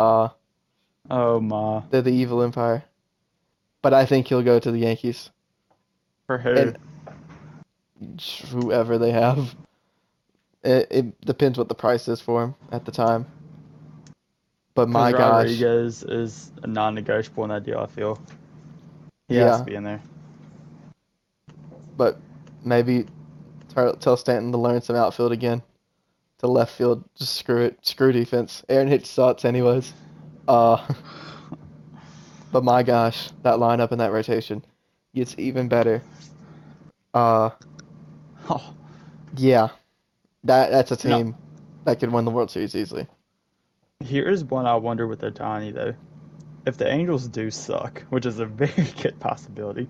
Uh, 0.00 0.30
Oh 1.08 1.40
my. 1.40 1.84
they're 1.90 2.02
the 2.02 2.10
evil 2.10 2.42
empire. 2.42 2.82
But 3.82 3.94
I 3.94 4.06
think 4.06 4.26
he'll 4.28 4.42
go 4.42 4.58
to 4.58 4.70
the 4.70 4.78
Yankees. 4.78 5.30
For 6.26 6.38
who? 6.38 6.74
And 8.00 8.20
whoever 8.50 8.98
they 8.98 9.12
have. 9.12 9.54
It, 10.64 10.88
it 10.90 11.20
depends 11.22 11.56
what 11.58 11.68
the 11.68 11.74
price 11.74 12.08
is 12.08 12.20
for 12.20 12.42
him 12.42 12.54
at 12.72 12.84
the 12.84 12.90
time. 12.92 13.26
But 14.74 14.88
my 14.88 15.12
gosh, 15.12 15.20
Rodriguez 15.20 16.02
is 16.04 16.52
a 16.62 16.66
non-negotiable 16.66 17.44
in 17.44 17.50
that 17.50 17.64
deal. 17.64 17.78
I 17.80 17.86
feel. 17.86 18.20
He 19.28 19.36
Yeah. 19.36 19.46
has 19.50 19.60
to 19.60 19.64
be 19.66 19.74
in 19.74 19.84
there. 19.84 20.00
but 21.96 22.18
maybe 22.64 23.06
tell, 23.74 23.94
tell 23.96 24.16
Stanton 24.16 24.52
to 24.52 24.58
learn 24.58 24.80
some 24.80 24.96
outfield 24.96 25.32
again. 25.32 25.62
To 26.38 26.46
left 26.46 26.72
field, 26.76 27.02
just 27.16 27.34
screw 27.34 27.62
it, 27.62 27.78
screw 27.82 28.12
defense. 28.12 28.62
Aaron 28.68 28.86
Hicks 28.86 29.08
sucks 29.08 29.44
anyways. 29.44 29.92
Uh, 30.46 30.76
but 32.52 32.64
my 32.64 32.82
gosh, 32.82 33.30
that 33.42 33.56
lineup 33.58 33.92
and 33.92 34.00
that 34.00 34.12
rotation 34.12 34.64
gets 35.14 35.34
even 35.38 35.68
better. 35.68 36.02
Uh, 37.14 37.50
Oh, 38.50 38.74
yeah, 39.36 39.68
that 40.44 40.70
that's 40.70 40.90
a 40.92 40.96
No. 41.04 41.18
team 41.18 41.36
that 41.84 42.00
could 42.00 42.12
win 42.12 42.24
the 42.24 42.30
World 42.30 42.50
Series 42.50 42.74
easily. 42.74 43.06
Here's 44.04 44.44
one 44.44 44.66
I 44.66 44.76
wonder 44.76 45.06
with 45.06 45.20
Ohtani 45.22 45.72
though. 45.74 45.94
If 46.66 46.76
the 46.76 46.88
Angels 46.88 47.28
do 47.28 47.50
suck, 47.50 48.02
which 48.10 48.26
is 48.26 48.38
a 48.38 48.46
very 48.46 48.90
good 49.02 49.18
possibility, 49.20 49.88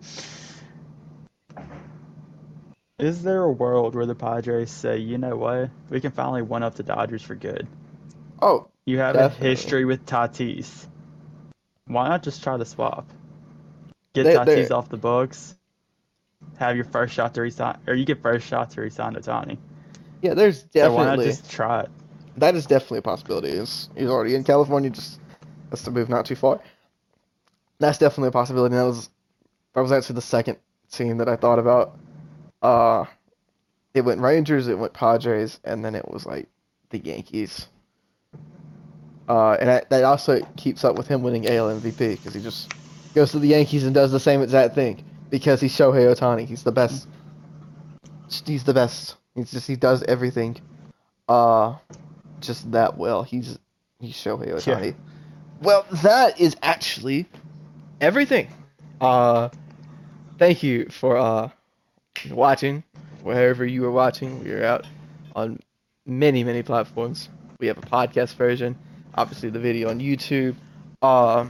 is 2.99 3.23
there 3.23 3.43
a 3.45 3.53
world 3.53 3.95
where 3.95 4.07
the 4.07 4.15
Padres 4.15 4.71
say, 4.71 4.99
you 4.99 5.19
know 5.19 5.37
what, 5.37 5.71
we 5.91 6.01
can 6.01 6.11
finally 6.11 6.43
one 6.43 6.63
up 6.63 6.75
the 6.75 6.83
Dodgers 6.83 7.23
for 7.23 7.35
good? 7.35 7.67
Oh, 8.43 8.69
You 8.87 8.99
have 8.99 9.17
Definitely. 9.17 9.47
a 9.47 9.51
history 9.51 9.85
with 9.85 10.07
Tatis. 10.07 10.87
Why 11.89 12.09
not 12.09 12.23
just 12.23 12.43
try 12.43 12.56
to 12.56 12.65
swap? 12.65 13.06
Get 14.15 14.24
They- 14.24 14.35
Tatis 14.36 14.70
off 14.70 14.89
the 14.89 14.97
books. 14.97 15.56
Have 16.59 16.77
your 16.77 16.85
first 16.85 17.15
shot 17.15 17.35
to 17.35 17.40
resign, 17.43 17.78
or 17.86 17.94
you 17.94 18.05
get 18.05 18.23
first 18.23 18.47
shot 18.47 18.70
to 18.70 18.81
resign 18.81 19.15
Ohtani. 19.15 19.59
yeah, 20.23 20.35
there's 20.35 20.65
So 20.81 20.93
why 20.93 21.05
not 21.05 21.16
definitely 21.16 21.24
just 21.24 21.51
try 21.51 21.81
it? 21.81 21.90
that 22.36 22.55
is 22.55 22.66
definitely 22.66 22.98
a 22.98 23.02
possibility. 23.02 23.59
He's, 23.59 23.89
he's 23.97 24.09
already 24.09 24.35
in 24.36 24.44
California, 24.44 24.90
just 24.90 25.19
has 25.70 25.82
to 25.82 25.90
move 25.90 26.09
not 26.09 26.27
too 26.27 26.36
far. 26.36 26.60
That's 27.81 27.98
definitely 27.98 28.28
a 28.28 28.32
possibility. 28.32 28.74
That 28.77 28.85
was 28.85 29.10
that 29.74 29.81
was 29.81 29.93
actually 29.93 30.15
the 30.16 30.23
second 30.23 30.59
team 30.90 31.19
that 31.19 31.28
I 31.28 31.36
thought 31.36 31.59
about. 31.59 31.98
Uh, 32.62 33.05
it 33.94 34.02
went 34.02 34.20
Rangers, 34.20 34.69
it 34.69 34.78
went 34.78 34.93
Padres, 34.93 35.60
and 35.65 35.85
then 35.85 35.94
it 35.94 36.09
was 36.09 36.27
like 36.27 36.48
the 36.90 36.98
Yankees. 36.98 37.69
Uh, 39.29 39.53
and 39.61 39.69
that, 39.69 39.91
that 39.91 40.05
also 40.05 40.41
keeps 40.57 40.85
up 40.85 40.97
with 40.97 41.07
him 41.07 41.23
winning 41.23 41.47
AL 41.47 41.69
MVP 41.81 41.99
because 41.99 42.35
he 42.35 42.41
just 42.41 42.73
goes 43.15 43.31
to 43.33 43.39
the 43.39 43.49
Yankees 43.49 43.85
and 43.85 43.95
does 43.95 44.11
the 44.11 44.21
same 44.21 44.43
exact 44.43 44.75
thing 44.75 45.05
because 45.31 45.61
he's 45.61 45.77
Shohei 45.77 46.15
Ohtani. 46.15 46.47
He's 46.47 46.63
the 46.63 46.73
best. 46.73 47.07
He's 48.47 48.65
the 48.65 48.75
best. 48.75 49.17
He's 49.35 49.51
just 49.51 49.67
he 49.67 49.77
does 49.77 50.03
everything, 50.05 50.61
uh, 51.29 51.77
just 52.41 52.71
that 52.73 52.97
well. 52.97 53.23
He's 53.23 53.59
he's 54.01 54.15
Shohei 54.15 54.49
Ohtani. 54.49 54.87
Yeah. 54.87 54.93
Well, 55.61 55.87
that 56.03 56.41
is 56.41 56.57
actually 56.63 57.27
everything. 58.01 58.49
Uh, 59.01 59.51
thank 60.39 60.63
you 60.63 60.89
for 60.91 61.17
uh 61.17 61.51
watching 62.31 62.83
wherever 63.23 63.65
you 63.65 63.85
are 63.85 63.91
watching. 63.91 64.43
We 64.43 64.53
are 64.53 64.65
out 64.65 64.87
on 65.37 65.61
many 66.07 66.45
many 66.45 66.63
platforms. 66.63 67.29
We 67.61 67.67
have 67.67 67.79
a 67.79 67.83
podcast 67.83 68.35
version, 68.37 68.77
obviously 69.19 69.51
the 69.51 69.59
video 69.59 69.90
on 69.90 69.99
YouTube. 70.01 70.55
Uh, 71.03 71.49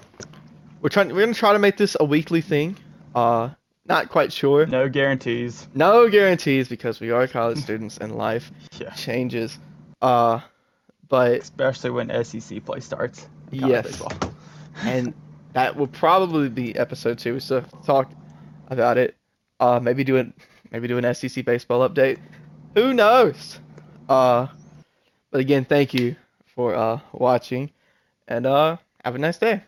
we're 0.80 0.88
trying. 0.88 1.08
We're 1.14 1.20
gonna 1.20 1.34
try 1.34 1.52
to 1.52 1.58
make 1.58 1.76
this 1.76 1.96
a 2.00 2.04
weekly 2.04 2.40
thing. 2.40 2.76
Uh, 3.14 3.50
not 3.86 4.08
quite 4.08 4.32
sure. 4.32 4.66
No 4.66 4.88
guarantees. 4.88 5.68
No 5.74 6.08
guarantees 6.08 6.68
because 6.68 7.00
we 7.00 7.10
are 7.10 7.26
college 7.26 7.58
students 7.58 7.98
and 7.98 8.16
life 8.16 8.50
Yeah. 8.78 8.90
changes. 8.94 9.58
Uh, 10.02 10.40
but 11.08 11.40
Especially 11.40 11.90
when 11.90 12.24
SEC 12.24 12.64
play 12.64 12.80
starts. 12.80 13.26
Yes. 13.50 14.02
and 14.82 15.14
that 15.54 15.74
will 15.76 15.86
probably 15.86 16.48
be 16.50 16.76
episode 16.76 17.18
two. 17.18 17.34
We 17.34 17.40
still 17.40 17.60
have 17.62 17.70
to 17.70 17.86
talk 17.86 18.10
about 18.68 18.98
it. 18.98 19.16
Uh, 19.60 19.80
maybe 19.82 20.04
do 20.04 20.16
an 20.18 20.32
maybe 20.70 20.86
do 20.88 20.98
an 20.98 21.14
SEC 21.14 21.44
baseball 21.44 21.86
update. 21.88 22.18
Who 22.74 22.92
knows? 22.94 23.58
Uh, 24.08 24.46
but 25.30 25.40
again, 25.40 25.64
thank 25.64 25.92
you 25.94 26.14
for 26.58 26.74
uh 26.74 26.98
watching, 27.12 27.70
and 28.26 28.44
uh 28.46 28.78
have 29.04 29.14
a 29.14 29.18
nice 29.18 29.38
day. 29.38 29.62